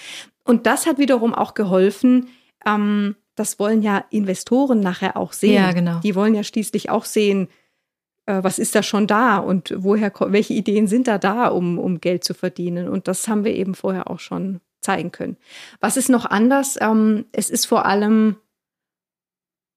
und 0.44 0.64
das 0.64 0.86
hat 0.86 0.98
wiederum 0.98 1.34
auch 1.34 1.53
geholfen. 1.53 2.28
Ähm, 2.64 3.16
das 3.41 3.59
wollen 3.59 3.82
ja 3.82 4.05
Investoren 4.11 4.80
nachher 4.80 5.16
auch 5.16 5.32
sehen. 5.32 5.55
Ja, 5.55 5.72
genau. 5.72 6.01
Die 6.01 6.14
wollen 6.14 6.34
ja 6.34 6.45
schließlich 6.45 6.91
auch 6.91 7.07
sehen, 7.07 7.49
äh, 8.26 8.43
was 8.43 8.59
ist 8.59 8.74
da 8.74 8.82
schon 8.82 9.07
da 9.07 9.38
und 9.38 9.72
woher, 9.76 10.12
welche 10.26 10.53
Ideen 10.53 10.86
sind 10.86 11.09
da 11.09 11.16
da, 11.16 11.49
um, 11.49 11.78
um 11.78 12.01
Geld 12.03 12.22
zu 12.22 12.34
verdienen. 12.34 12.86
Und 12.86 13.09
das 13.09 13.26
haben 13.28 13.45
wir 13.45 13.55
eben 13.55 13.74
vorher 13.74 14.11
auch 14.11 14.20
schon 14.20 14.61
zeigen 14.82 15.11
können. 15.11 15.38
Was 15.80 15.97
ist 15.97 16.11
noch 16.11 16.26
anders? 16.26 16.76
Ähm, 16.80 17.24
es 17.32 17.49
ist 17.49 17.64
vor 17.64 17.86
allem 17.86 18.36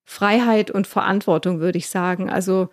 Freiheit 0.03 0.70
und 0.70 0.86
Verantwortung, 0.86 1.61
würde 1.61 1.78
ich 1.78 1.88
sagen. 1.88 2.30
Also 2.30 2.70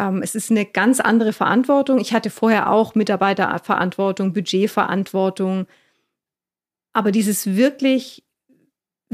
ähm, 0.00 0.20
es 0.20 0.34
ist 0.34 0.50
eine 0.50 0.66
ganz 0.66 0.98
andere 0.98 1.32
Verantwortung. 1.32 2.00
Ich 2.00 2.12
hatte 2.12 2.30
vorher 2.30 2.70
auch 2.70 2.96
Mitarbeiterverantwortung, 2.96 4.32
Budgetverantwortung. 4.32 5.66
Aber 6.92 7.12
dieses 7.12 7.54
wirklich, 7.54 8.24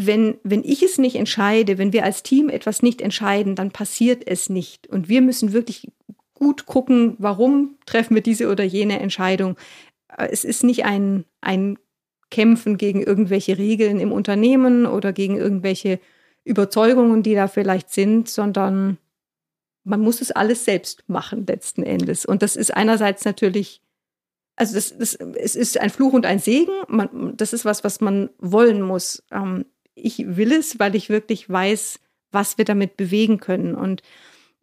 wenn, 0.07 0.39
wenn 0.43 0.65
ich 0.65 0.83
es 0.83 0.99
nicht 0.99 1.17
entscheide, 1.17 1.79
wenn 1.79 1.93
wir 1.93 2.05
als 2.05 2.23
Team 2.23 2.49
etwas 2.49 2.83
nicht 2.83 3.01
entscheiden, 3.01 3.55
dann 3.55 3.71
passiert 3.71 4.23
es 4.27 4.49
nicht. 4.49 4.87
Und 4.87 5.09
wir 5.09 5.21
müssen 5.21 5.53
wirklich 5.53 5.91
gut 6.35 6.67
gucken, 6.67 7.17
warum 7.19 7.77
treffen 7.87 8.15
wir 8.15 8.23
diese 8.23 8.51
oder 8.51 8.65
jene 8.65 9.01
Entscheidung. 9.01 9.57
Äh, 10.17 10.29
es 10.31 10.45
ist 10.45 10.65
nicht 10.65 10.85
ein, 10.85 11.25
ein 11.41 11.79
Kämpfen 12.31 12.79
gegen 12.79 13.03
irgendwelche 13.03 13.59
Regeln 13.59 14.01
im 14.01 14.13
Unternehmen 14.13 14.87
oder 14.87 15.13
gegen 15.13 15.37
irgendwelche 15.37 16.01
Überzeugungen, 16.45 17.23
die 17.23 17.35
da 17.35 17.49
vielleicht 17.49 17.91
sind, 17.91 18.29
sondern 18.29 18.99
man 19.85 20.01
muss 20.01 20.21
es 20.21 20.31
alles 20.31 20.65
selbst 20.65 21.05
machen 21.09 21.47
letzten 21.47 21.83
Endes. 21.83 22.25
Und 22.25 22.43
das 22.43 22.57
ist 22.57 22.75
einerseits 22.75 23.25
natürlich, 23.25 23.83
also 24.57 24.75
das, 24.75 24.97
das, 24.97 25.15
es 25.15 25.57
ist 25.57 25.79
ein 25.79 25.91
Fluch 25.91 26.13
und 26.13 26.27
ein 26.27 26.39
Segen. 26.39 26.73
Man, 26.89 27.37
das 27.37 27.53
ist 27.53 27.65
was, 27.65 27.85
was 27.85 28.01
man 28.01 28.31
wollen 28.39 28.83
muss. 28.83 29.23
Ähm, 29.31 29.67
ich 29.95 30.36
will 30.36 30.53
es, 30.53 30.78
weil 30.78 30.95
ich 30.95 31.09
wirklich 31.09 31.49
weiß, 31.49 32.01
was 32.32 32.59
wir 32.59 32.64
damit 32.64 32.97
bewegen 32.97 33.38
können. 33.38 33.74
Und 33.74 34.03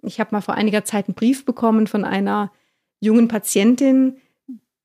ich 0.01 0.19
habe 0.19 0.29
mal 0.31 0.41
vor 0.41 0.55
einiger 0.55 0.85
Zeit 0.85 1.07
einen 1.07 1.15
Brief 1.15 1.45
bekommen 1.45 1.87
von 1.87 2.05
einer 2.05 2.51
jungen 2.99 3.27
Patientin, 3.27 4.17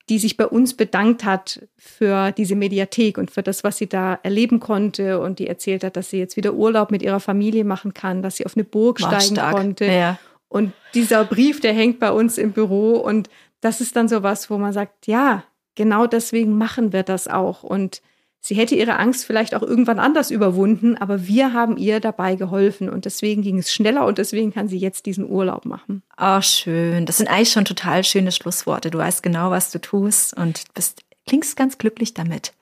die 0.09 0.19
sich 0.19 0.37
bei 0.37 0.47
uns 0.47 0.75
bedankt 0.75 1.25
hat 1.25 1.67
für 1.77 2.33
diese 2.33 2.57
Mediathek 2.57 3.19
und 3.19 3.31
für 3.31 3.43
das, 3.43 3.63
was 3.63 3.79
sie 3.79 3.89
da 3.89 4.19
erleben 4.23 4.59
konnte. 4.59 5.21
Und 5.21 5.39
die 5.39 5.47
erzählt 5.47 5.85
hat, 5.85 5.97
dass 5.97 6.11
sie 6.11 6.19
jetzt 6.19 6.37
wieder 6.37 6.55
Urlaub 6.55 6.91
mit 6.91 7.03
ihrer 7.03 7.21
Familie 7.21 7.65
machen 7.65 7.95
kann, 7.95 8.23
dass 8.23 8.37
sie 8.37 8.47
auf 8.47 8.57
eine 8.57 8.65
Burg 8.65 9.01
War 9.01 9.09
steigen 9.09 9.37
stark. 9.37 9.55
konnte. 9.55 9.87
Ja. 9.87 10.19
Und 10.49 10.73
dieser 10.93 11.25
Brief, 11.25 11.61
der 11.61 11.73
hängt 11.73 11.99
bei 11.99 12.11
uns 12.11 12.37
im 12.37 12.53
Büro. 12.53 12.97
Und 12.97 13.31
das 13.61 13.81
ist 13.81 13.97
dann 13.97 14.09
so 14.09 14.23
was, 14.23 14.51
wo 14.51 14.59
man 14.59 14.73
sagt, 14.73 15.07
ja, 15.07 15.45
genau 15.77 16.07
deswegen 16.07 16.59
machen 16.59 16.93
wir 16.93 17.05
das 17.05 17.29
auch. 17.29 17.63
Und 17.63 18.03
Sie 18.45 18.57
hätte 18.57 18.75
ihre 18.75 18.99
Angst 18.99 19.25
vielleicht 19.25 19.55
auch 19.55 19.63
irgendwann 19.63 20.01
anders 20.01 20.33
überwunden, 20.33 20.97
aber 20.97 21.29
wir 21.29 21.53
haben 21.53 21.77
ihr 21.77 22.01
dabei 22.01 22.35
geholfen 22.35 22.91
und 22.91 23.05
deswegen 23.05 23.41
ging 23.41 23.57
es 23.59 23.73
schneller 23.73 24.05
und 24.05 24.19
deswegen 24.19 24.53
kann 24.53 24.67
sie 24.67 24.79
jetzt 24.79 25.07
diesen 25.07 25.31
Urlaub 25.31 25.65
machen. 25.65 26.03
Oh, 26.21 26.41
schön. 26.41 27.07
Das 27.07 27.19
sind 27.19 27.29
eigentlich 27.29 27.53
schon 27.53 27.65
total 27.65 28.03
schöne 28.03 28.33
Schlussworte. 28.33 28.91
Du 28.91 28.99
weißt 28.99 29.23
genau, 29.23 29.53
was 29.53 29.71
du 29.71 29.81
tust 29.81 30.37
und 30.37 30.65
bist, 30.75 31.05
klingst 31.25 31.57
ganz 31.57 31.79
glücklich 31.79 32.15
damit. 32.15 32.53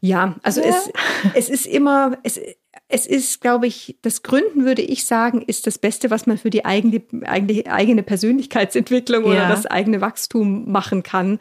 Ja, 0.00 0.36
also 0.42 0.62
ja. 0.62 0.68
Es, 0.68 0.90
es 1.34 1.48
ist 1.50 1.66
immer, 1.66 2.16
es, 2.22 2.40
es 2.88 3.06
ist, 3.06 3.42
glaube 3.42 3.66
ich, 3.66 3.98
das 4.00 4.22
Gründen 4.22 4.64
würde 4.64 4.80
ich 4.80 5.04
sagen, 5.04 5.42
ist 5.42 5.66
das 5.66 5.76
Beste, 5.76 6.08
was 6.08 6.26
man 6.26 6.38
für 6.38 6.48
die 6.48 6.64
eigene, 6.64 7.02
eigene, 7.26 7.70
eigene 7.70 8.02
Persönlichkeitsentwicklung 8.02 9.24
ja. 9.24 9.30
oder 9.32 9.48
das 9.48 9.66
eigene 9.66 10.00
Wachstum 10.00 10.72
machen 10.72 11.02
kann 11.02 11.40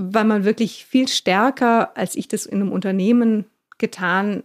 weil 0.00 0.24
man 0.24 0.44
wirklich 0.44 0.84
viel 0.84 1.08
stärker, 1.08 1.96
als 1.96 2.14
ich 2.14 2.28
das 2.28 2.46
in 2.46 2.60
einem 2.60 2.70
Unternehmen 2.70 3.46
getan 3.78 4.44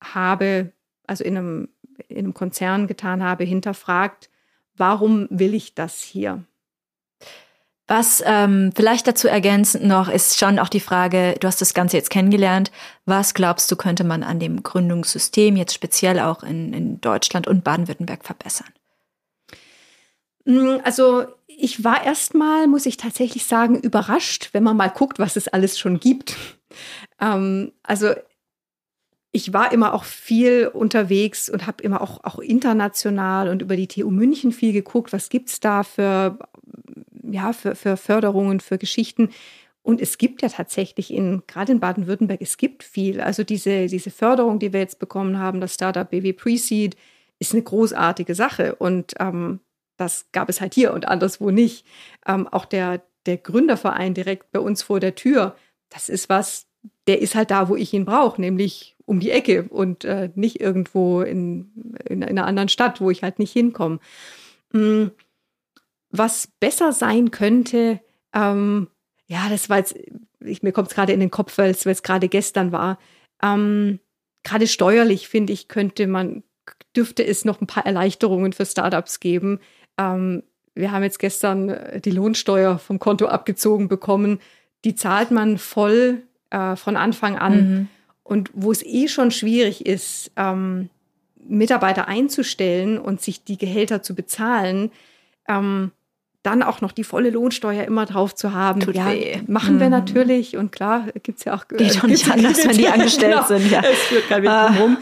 habe, 0.00 0.70
also 1.08 1.24
in 1.24 1.36
einem, 1.36 1.68
in 2.06 2.18
einem 2.18 2.34
Konzern 2.34 2.86
getan 2.86 3.22
habe, 3.22 3.42
hinterfragt, 3.42 4.30
warum 4.76 5.26
will 5.28 5.54
ich 5.54 5.74
das 5.74 6.00
hier? 6.00 6.44
Was 7.88 8.22
ähm, 8.24 8.70
vielleicht 8.76 9.08
dazu 9.08 9.26
ergänzend 9.26 9.84
noch 9.84 10.08
ist 10.08 10.38
schon 10.38 10.60
auch 10.60 10.68
die 10.68 10.80
Frage, 10.80 11.34
du 11.40 11.48
hast 11.48 11.60
das 11.60 11.74
Ganze 11.74 11.96
jetzt 11.96 12.10
kennengelernt, 12.10 12.70
was 13.04 13.34
glaubst 13.34 13.70
du, 13.72 13.76
könnte 13.76 14.04
man 14.04 14.22
an 14.22 14.38
dem 14.38 14.62
Gründungssystem 14.62 15.56
jetzt 15.56 15.74
speziell 15.74 16.20
auch 16.20 16.44
in, 16.44 16.72
in 16.72 17.00
Deutschland 17.00 17.48
und 17.48 17.64
Baden-Württemberg 17.64 18.24
verbessern? 18.24 18.68
Mm, 20.44 20.78
also 20.84 21.24
ich 21.46 21.84
war 21.84 22.04
erstmal, 22.04 22.66
muss 22.66 22.86
ich 22.86 22.96
tatsächlich 22.96 23.44
sagen, 23.44 23.78
überrascht, 23.78 24.50
wenn 24.52 24.62
man 24.62 24.76
mal 24.76 24.88
guckt, 24.88 25.18
was 25.18 25.36
es 25.36 25.48
alles 25.48 25.78
schon 25.78 26.00
gibt. 26.00 26.36
Ähm, 27.20 27.72
also 27.82 28.14
ich 29.32 29.52
war 29.52 29.72
immer 29.72 29.94
auch 29.94 30.04
viel 30.04 30.68
unterwegs 30.68 31.48
und 31.48 31.66
habe 31.66 31.82
immer 31.82 32.02
auch, 32.02 32.22
auch 32.22 32.38
international 32.38 33.48
und 33.48 33.62
über 33.62 33.76
die 33.76 33.88
TU 33.88 34.10
München 34.10 34.52
viel 34.52 34.72
geguckt, 34.72 35.12
was 35.12 35.30
gibt 35.30 35.48
es 35.48 35.60
da 35.60 35.82
für, 35.82 36.38
ja, 37.22 37.54
für, 37.54 37.74
für 37.74 37.96
Förderungen, 37.96 38.60
für 38.60 38.76
Geschichten. 38.76 39.30
Und 39.82 40.00
es 40.00 40.18
gibt 40.18 40.42
ja 40.42 40.48
tatsächlich 40.48 41.12
in, 41.12 41.42
gerade 41.46 41.72
in 41.72 41.80
Baden-Württemberg, 41.80 42.40
es 42.42 42.56
gibt 42.56 42.84
viel. 42.84 43.20
Also 43.20 43.42
diese, 43.42 43.86
diese 43.86 44.10
Förderung, 44.10 44.58
die 44.58 44.72
wir 44.72 44.80
jetzt 44.80 44.98
bekommen 44.98 45.38
haben, 45.38 45.60
das 45.60 45.74
Startup 45.74 46.08
BW 46.08 46.34
Pre-Seed, 46.34 46.96
ist 47.38 47.52
eine 47.52 47.62
großartige 47.62 48.34
Sache. 48.34 48.76
Und 48.76 49.14
ähm, 49.18 49.60
das 50.02 50.30
gab 50.32 50.48
es 50.48 50.60
halt 50.60 50.74
hier 50.74 50.92
und 50.92 51.06
anderswo 51.06 51.50
nicht. 51.50 51.86
Ähm, 52.26 52.48
auch 52.48 52.64
der, 52.64 53.02
der 53.26 53.36
Gründerverein 53.36 54.14
direkt 54.14 54.50
bei 54.52 54.60
uns 54.60 54.82
vor 54.82 55.00
der 55.00 55.14
Tür, 55.14 55.56
das 55.88 56.08
ist 56.08 56.28
was, 56.28 56.66
der 57.06 57.20
ist 57.20 57.34
halt 57.34 57.50
da, 57.50 57.68
wo 57.68 57.76
ich 57.76 57.92
ihn 57.92 58.04
brauche, 58.04 58.40
nämlich 58.40 58.96
um 59.04 59.20
die 59.20 59.30
Ecke 59.30 59.64
und 59.68 60.04
äh, 60.04 60.30
nicht 60.34 60.60
irgendwo 60.60 61.22
in, 61.22 61.70
in, 62.08 62.22
in, 62.22 62.24
einer 62.24 62.46
anderen 62.46 62.68
Stadt, 62.68 63.00
wo 63.00 63.10
ich 63.10 63.22
halt 63.22 63.38
nicht 63.38 63.52
hinkomme. 63.52 63.98
Mhm. 64.72 65.12
Was 66.10 66.48
besser 66.60 66.92
sein 66.92 67.30
könnte, 67.30 68.00
ähm, 68.34 68.88
ja, 69.26 69.48
das 69.48 69.70
war 69.70 69.78
jetzt, 69.78 69.96
ich, 70.40 70.62
mir 70.62 70.72
kommt 70.72 70.88
es 70.88 70.94
gerade 70.94 71.12
in 71.12 71.20
den 71.20 71.30
Kopf, 71.30 71.56
weil 71.58 71.70
es 71.70 72.02
gerade 72.02 72.28
gestern 72.28 72.72
war. 72.72 72.98
Ähm, 73.42 73.98
gerade 74.42 74.66
steuerlich, 74.66 75.28
finde 75.28 75.52
ich, 75.52 75.68
könnte 75.68 76.06
man, 76.06 76.42
dürfte 76.94 77.24
es 77.24 77.44
noch 77.44 77.60
ein 77.60 77.66
paar 77.66 77.86
Erleichterungen 77.86 78.52
für 78.52 78.66
Startups 78.66 79.20
geben, 79.20 79.58
ähm, 80.02 80.42
wir 80.74 80.92
haben 80.92 81.02
jetzt 81.02 81.18
gestern 81.18 81.68
äh, 81.68 82.00
die 82.00 82.10
Lohnsteuer 82.10 82.78
vom 82.78 82.98
Konto 82.98 83.26
abgezogen 83.26 83.88
bekommen. 83.88 84.40
Die 84.84 84.94
zahlt 84.94 85.30
man 85.30 85.58
voll 85.58 86.22
äh, 86.50 86.76
von 86.76 86.96
Anfang 86.96 87.36
an. 87.38 87.54
Mhm. 87.54 87.88
Und 88.22 88.50
wo 88.54 88.70
es 88.70 88.84
eh 88.84 89.08
schon 89.08 89.30
schwierig 89.30 89.84
ist, 89.84 90.30
ähm, 90.36 90.88
Mitarbeiter 91.44 92.06
einzustellen 92.08 92.98
und 92.98 93.20
sich 93.20 93.44
die 93.44 93.58
Gehälter 93.58 94.02
zu 94.02 94.14
bezahlen, 94.14 94.90
ähm, 95.48 95.90
dann 96.42 96.62
auch 96.62 96.80
noch 96.80 96.92
die 96.92 97.04
volle 97.04 97.30
Lohnsteuer 97.30 97.84
immer 97.84 98.06
drauf 98.06 98.34
zu 98.34 98.52
haben. 98.52 98.80
Tut 98.80 98.96
ja, 98.96 99.10
weh. 99.10 99.40
machen 99.46 99.78
wir 99.78 99.86
mhm. 99.86 99.92
natürlich 99.92 100.56
und 100.56 100.72
klar 100.72 101.06
gibt 101.22 101.38
es 101.38 101.44
ja 101.44 101.54
auch 101.54 101.68
geht 101.68 101.96
doch 101.96 102.04
nicht 102.04 102.28
anders, 102.30 102.66
wenn 102.66 102.76
die 102.76 102.88
angestellt 102.88 103.34
genau, 103.34 103.46
sind. 103.46 103.70
Ja. 103.70 103.80
Es 103.80 103.98
führt 104.04 104.28
kein 104.28 104.42
Weg 104.42 104.50
ah. 104.50 104.72
drum. 104.72 104.96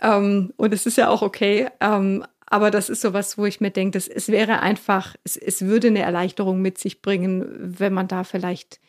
Ähm, 0.00 0.52
und 0.56 0.72
es 0.72 0.86
ist 0.86 0.96
ja 0.96 1.08
auch 1.08 1.22
okay. 1.22 1.68
Ähm, 1.80 2.24
aber 2.56 2.70
das 2.70 2.88
ist 2.88 3.02
sowas, 3.02 3.36
wo 3.36 3.44
ich 3.44 3.60
mir 3.60 3.70
denke, 3.70 3.98
das, 3.98 4.08
es 4.08 4.28
wäre 4.28 4.60
einfach, 4.60 5.14
es, 5.24 5.36
es 5.36 5.60
würde 5.60 5.88
eine 5.88 6.00
Erleichterung 6.00 6.62
mit 6.62 6.78
sich 6.78 7.02
bringen, 7.02 7.44
wenn 7.58 7.92
man 7.92 8.08
da 8.08 8.24
vielleicht 8.24 8.80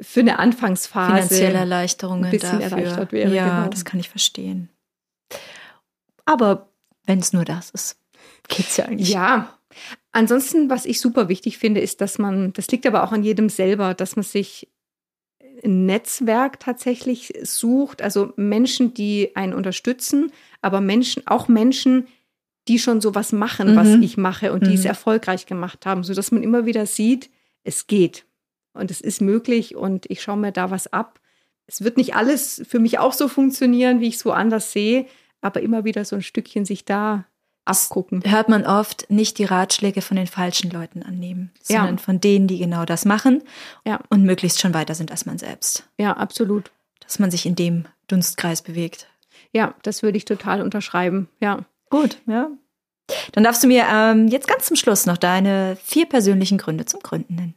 für 0.00 0.18
eine 0.18 0.40
Anfangsphase 0.40 1.14
finanzielle 1.14 1.58
Erleichterungen 1.58 2.24
ein 2.24 2.30
bisschen 2.32 2.58
dafür. 2.58 2.78
erleichtert 2.78 3.12
wäre. 3.12 3.32
Ja, 3.32 3.58
genau. 3.60 3.70
das 3.70 3.84
kann 3.84 4.00
ich 4.00 4.08
verstehen. 4.08 4.68
Aber 6.24 6.70
wenn 7.04 7.20
es 7.20 7.32
nur 7.32 7.44
das 7.44 7.70
ist, 7.70 8.00
geht's 8.48 8.76
ja 8.76 8.86
eigentlich. 8.86 9.10
Ja. 9.10 9.56
Ansonsten, 10.10 10.68
was 10.68 10.84
ich 10.84 11.00
super 11.00 11.28
wichtig 11.28 11.56
finde, 11.56 11.80
ist, 11.80 12.00
dass 12.00 12.18
man, 12.18 12.52
das 12.52 12.66
liegt 12.68 12.84
aber 12.84 13.04
auch 13.04 13.12
an 13.12 13.22
jedem 13.22 13.48
selber, 13.48 13.94
dass 13.94 14.16
man 14.16 14.24
sich 14.24 14.68
ein 15.64 15.86
Netzwerk 15.86 16.58
tatsächlich 16.58 17.32
sucht, 17.42 18.02
also 18.02 18.32
Menschen, 18.34 18.92
die 18.92 19.36
einen 19.36 19.54
unterstützen, 19.54 20.32
aber 20.62 20.80
Menschen, 20.80 21.26
auch 21.28 21.46
Menschen, 21.46 22.08
die 22.68 22.78
schon 22.78 23.00
sowas 23.00 23.32
machen, 23.32 23.72
mhm. 23.72 23.76
was 23.76 23.88
ich 23.88 24.16
mache 24.16 24.52
und 24.52 24.66
die 24.66 24.74
es 24.74 24.82
mhm. 24.82 24.88
erfolgreich 24.88 25.46
gemacht 25.46 25.86
haben, 25.86 26.04
sodass 26.04 26.30
man 26.30 26.42
immer 26.42 26.66
wieder 26.66 26.86
sieht, 26.86 27.30
es 27.64 27.86
geht 27.86 28.24
und 28.72 28.90
es 28.90 29.00
ist 29.00 29.20
möglich 29.20 29.76
und 29.76 30.06
ich 30.10 30.22
schaue 30.22 30.36
mir 30.36 30.52
da 30.52 30.70
was 30.70 30.92
ab. 30.92 31.20
Es 31.66 31.82
wird 31.82 31.96
nicht 31.96 32.14
alles 32.14 32.62
für 32.68 32.78
mich 32.78 32.98
auch 32.98 33.12
so 33.12 33.28
funktionieren, 33.28 34.00
wie 34.00 34.08
ich 34.08 34.16
es 34.16 34.24
woanders 34.24 34.72
sehe, 34.72 35.06
aber 35.40 35.60
immer 35.60 35.84
wieder 35.84 36.04
so 36.04 36.16
ein 36.16 36.22
Stückchen 36.22 36.64
sich 36.64 36.84
da 36.84 37.24
abgucken. 37.64 38.22
Hört 38.24 38.48
man 38.48 38.64
oft 38.64 39.10
nicht 39.10 39.38
die 39.38 39.44
Ratschläge 39.44 40.00
von 40.00 40.16
den 40.16 40.26
falschen 40.26 40.70
Leuten 40.70 41.02
annehmen, 41.02 41.50
sondern 41.62 41.96
ja. 41.96 42.02
von 42.02 42.20
denen, 42.20 42.46
die 42.48 42.58
genau 42.58 42.84
das 42.84 43.04
machen 43.04 43.42
ja. 43.84 44.00
und 44.08 44.24
möglichst 44.24 44.60
schon 44.60 44.74
weiter 44.74 44.94
sind 44.94 45.10
als 45.10 45.26
man 45.26 45.38
selbst. 45.38 45.88
Ja, 45.98 46.14
absolut. 46.14 46.70
Dass 47.00 47.18
man 47.18 47.30
sich 47.30 47.44
in 47.44 47.54
dem 47.54 47.84
Dunstkreis 48.06 48.62
bewegt. 48.62 49.06
Ja, 49.52 49.74
das 49.82 50.02
würde 50.02 50.16
ich 50.16 50.24
total 50.24 50.62
unterschreiben. 50.62 51.28
Ja. 51.40 51.64
Gut, 51.90 52.20
ja. 52.26 52.50
Dann 53.32 53.44
darfst 53.44 53.62
du 53.62 53.68
mir 53.68 53.86
ähm, 53.90 54.28
jetzt 54.28 54.48
ganz 54.48 54.66
zum 54.66 54.76
Schluss 54.76 55.06
noch 55.06 55.16
deine 55.16 55.76
vier 55.82 56.06
persönlichen 56.06 56.58
Gründe 56.58 56.84
zum 56.84 57.00
Gründen 57.00 57.34
nennen. 57.36 57.54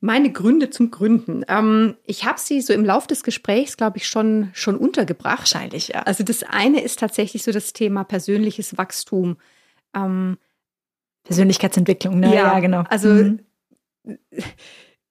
Meine 0.00 0.32
Gründe 0.32 0.70
zum 0.70 0.90
Gründen. 0.90 1.44
Ähm, 1.46 1.96
ich 2.04 2.24
habe 2.24 2.40
sie 2.40 2.60
so 2.60 2.72
im 2.72 2.84
Lauf 2.84 3.06
des 3.06 3.22
Gesprächs, 3.22 3.76
glaube 3.76 3.98
ich, 3.98 4.08
schon, 4.08 4.50
schon 4.52 4.76
untergebracht. 4.76 5.40
Wahrscheinlich, 5.40 5.88
ja. 5.88 6.02
Also 6.02 6.24
das 6.24 6.42
eine 6.42 6.80
ist 6.80 6.98
tatsächlich 6.98 7.44
so 7.44 7.52
das 7.52 7.72
Thema 7.72 8.02
persönliches 8.02 8.76
Wachstum. 8.76 9.36
Ähm, 9.94 10.38
Persönlichkeitsentwicklung, 11.24 12.18
ne? 12.18 12.34
Ja, 12.34 12.54
ja 12.54 12.60
genau. 12.60 12.82
Also 12.88 13.08
mhm. 13.08 13.40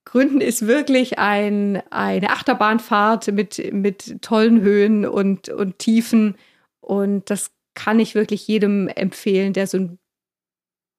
Gründen 0.03 0.41
ist 0.41 0.67
wirklich 0.67 1.19
ein, 1.19 1.81
eine 1.89 2.31
Achterbahnfahrt 2.31 3.31
mit, 3.31 3.71
mit 3.71 4.21
tollen 4.21 4.59
Höhen 4.59 5.05
und, 5.05 5.47
und 5.47 5.79
Tiefen. 5.79 6.35
Und 6.81 7.29
das 7.29 7.51
kann 7.73 7.99
ich 7.99 8.15
wirklich 8.15 8.47
jedem 8.47 8.87
empfehlen, 8.87 9.53
der 9.53 9.67
so 9.67 9.77
ein, 9.77 9.99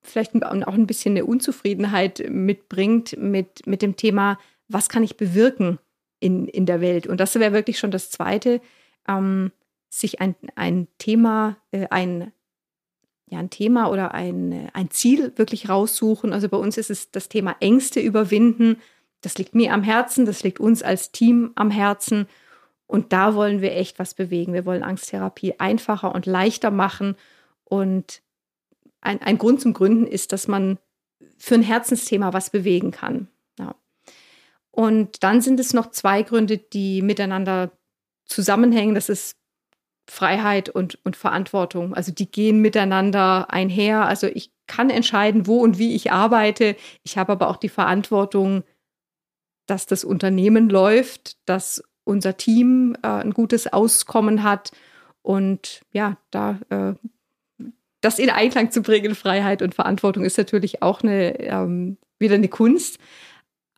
vielleicht 0.03 0.35
auch 0.45 0.75
ein 0.75 0.87
bisschen 0.87 1.13
eine 1.13 1.25
Unzufriedenheit 1.25 2.25
mitbringt 2.29 3.17
mit, 3.19 3.67
mit 3.67 3.83
dem 3.83 3.97
Thema, 3.97 4.39
was 4.69 4.89
kann 4.89 5.05
ich 5.05 5.17
bewirken 5.17 5.79
in, 6.21 6.47
in 6.49 6.67
der 6.67 6.81
Welt. 6.81 7.07
Und 7.07 7.19
das 7.19 7.35
wäre 7.35 7.53
wirklich 7.53 7.79
schon 7.79 7.91
das 7.91 8.11
Zweite, 8.11 8.61
ähm, 9.09 9.53
sich 9.89 10.21
ein, 10.21 10.35
ein 10.55 10.89
Thema, 10.99 11.57
äh, 11.71 11.87
ein, 11.91 12.33
ja, 13.27 13.39
ein 13.39 13.51
Thema 13.51 13.91
oder 13.91 14.15
ein, 14.15 14.71
ein 14.73 14.91
Ziel 14.91 15.33
wirklich 15.37 15.69
raussuchen. 15.69 16.33
Also 16.33 16.49
bei 16.49 16.57
uns 16.57 16.79
ist 16.79 16.91
es 16.91 17.11
das 17.11 17.29
Thema 17.29 17.57
Ängste 17.61 18.01
überwinden. 18.01 18.77
Das 19.21 19.37
liegt 19.39 19.55
mir 19.55 19.73
am 19.73 19.83
Herzen, 19.83 20.25
das 20.25 20.43
liegt 20.43 20.61
uns 20.61 20.83
als 20.83 21.13
Team 21.13 21.53
am 21.55 21.71
Herzen. 21.71 22.27
Und 22.93 23.15
da 23.15 23.35
wollen 23.35 23.63
wir 23.63 23.75
echt 23.75 23.99
was 23.99 24.13
bewegen. 24.13 24.53
Wir 24.53 24.67
wollen 24.67 24.83
Angsttherapie 24.83 25.59
einfacher 25.59 26.15
und 26.15 26.27
leichter 26.27 26.71
machen. 26.71 27.17
Und 27.65 28.21
ein, 29.01 29.23
ein 29.23 29.39
Grund 29.39 29.63
zum 29.63 29.73
Gründen 29.73 30.07
ist, 30.07 30.31
dass 30.31 30.47
man 30.47 30.79
für 31.39 31.55
ein 31.55 31.63
Herzensthema 31.63 32.35
was 32.35 32.51
bewegen 32.51 32.91
kann. 32.91 33.29
Ja. 33.59 33.75
Und 34.71 35.23
dann 35.25 35.41
sind 35.41 35.59
es 35.59 35.73
noch 35.73 35.91
zwei 35.91 36.23
Gründe, 36.23 36.59
die 36.59 37.01
miteinander 37.01 37.73
zusammenhängen. 38.27 38.95
Das 38.95 39.09
ist 39.09 39.39
Freiheit 40.07 40.69
und, 40.69 40.99
und 41.03 41.17
Verantwortung. 41.17 41.95
Also 41.95 42.13
die 42.13 42.31
gehen 42.31 42.61
miteinander 42.61 43.51
einher. 43.51 44.05
Also 44.05 44.27
ich 44.27 44.53
kann 44.67 44.91
entscheiden, 44.91 45.47
wo 45.47 45.61
und 45.61 45.79
wie 45.79 45.95
ich 45.95 46.13
arbeite. 46.13 46.77
Ich 47.05 47.17
habe 47.17 47.33
aber 47.33 47.49
auch 47.49 47.57
die 47.57 47.71
Verantwortung, 47.71 48.65
dass 49.65 49.87
das 49.87 50.05
Unternehmen 50.05 50.69
läuft, 50.69 51.39
dass 51.49 51.83
unser 52.05 52.37
Team 52.37 52.97
äh, 53.03 53.09
ein 53.09 53.33
gutes 53.33 53.73
Auskommen 53.73 54.43
hat. 54.43 54.73
Und 55.23 55.83
ja, 55.93 56.17
da 56.31 56.59
äh, 56.71 56.95
das 58.01 58.19
in 58.19 58.31
Einklang 58.31 58.71
zu 58.71 58.83
bringen, 58.83 59.15
Freiheit 59.15 59.63
und 59.63 59.75
Verantwortung, 59.75 60.25
ist 60.25 60.39
natürlich 60.39 60.83
auch 60.83 61.03
eine, 61.03 61.39
ähm, 61.41 61.97
wieder 62.19 62.35
eine 62.35 62.49
Kunst. 62.49 62.99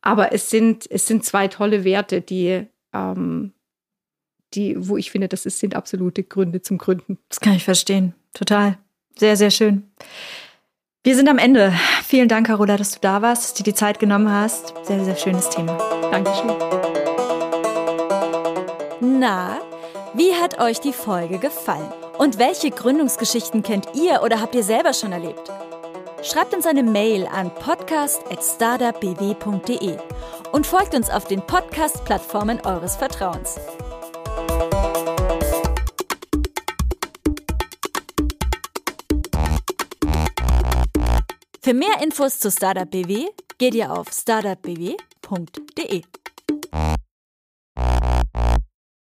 Aber 0.01 0.33
es 0.33 0.49
sind, 0.49 0.89
es 0.89 1.05
sind 1.07 1.23
zwei 1.23 1.47
tolle 1.47 1.83
Werte, 1.83 2.21
die 2.21 2.65
ähm, 2.93 3.53
die, 4.55 4.75
wo 4.87 4.97
ich 4.97 5.11
finde, 5.11 5.27
das 5.27 5.45
ist, 5.45 5.59
sind 5.59 5.75
absolute 5.75 6.23
Gründe 6.23 6.61
zum 6.61 6.77
Gründen. 6.77 7.17
Das 7.29 7.39
kann 7.39 7.53
ich 7.53 7.63
verstehen. 7.63 8.13
Total. 8.33 8.77
Sehr, 9.17 9.37
sehr 9.37 9.51
schön. 9.51 9.83
Wir 11.03 11.15
sind 11.15 11.29
am 11.29 11.37
Ende. 11.37 11.73
Vielen 12.03 12.27
Dank, 12.27 12.47
Carola, 12.47 12.77
dass 12.77 12.93
du 12.93 12.99
da 13.01 13.21
warst, 13.21 13.43
dass 13.43 13.53
du 13.53 13.63
dir 13.63 13.71
die 13.71 13.77
Zeit 13.77 13.99
genommen 13.99 14.31
hast. 14.31 14.73
Sehr, 14.83 15.03
sehr 15.03 15.15
schönes 15.15 15.49
Thema. 15.49 15.77
Dankeschön. 16.11 16.94
Na, 19.07 19.61
wie 20.15 20.33
hat 20.33 20.59
euch 20.59 20.79
die 20.79 20.91
Folge 20.91 21.37
gefallen? 21.37 21.93
Und 22.17 22.39
welche 22.39 22.71
Gründungsgeschichten 22.71 23.61
kennt 23.61 23.89
ihr 23.93 24.23
oder 24.23 24.41
habt 24.41 24.55
ihr 24.55 24.63
selber 24.63 24.93
schon 24.93 25.11
erlebt? 25.11 25.51
Schreibt 26.23 26.55
uns 26.55 26.65
eine 26.65 26.81
Mail 26.81 27.27
an 27.27 27.53
podcast.startupbw.de 27.53 29.97
und 30.53 30.65
folgt 30.65 30.95
uns 30.95 31.11
auf 31.11 31.25
den 31.25 31.45
Podcast-Plattformen 31.45 32.61
eures 32.65 32.95
Vertrauens. 32.95 33.59
Für 41.61 41.75
mehr 41.75 42.01
Infos 42.01 42.39
zu 42.39 42.49
Startup 42.49 42.89
BW 42.89 43.27
geht 43.59 43.75
ihr 43.75 43.91
auf 43.91 44.07
startupbw.de. 44.11 44.95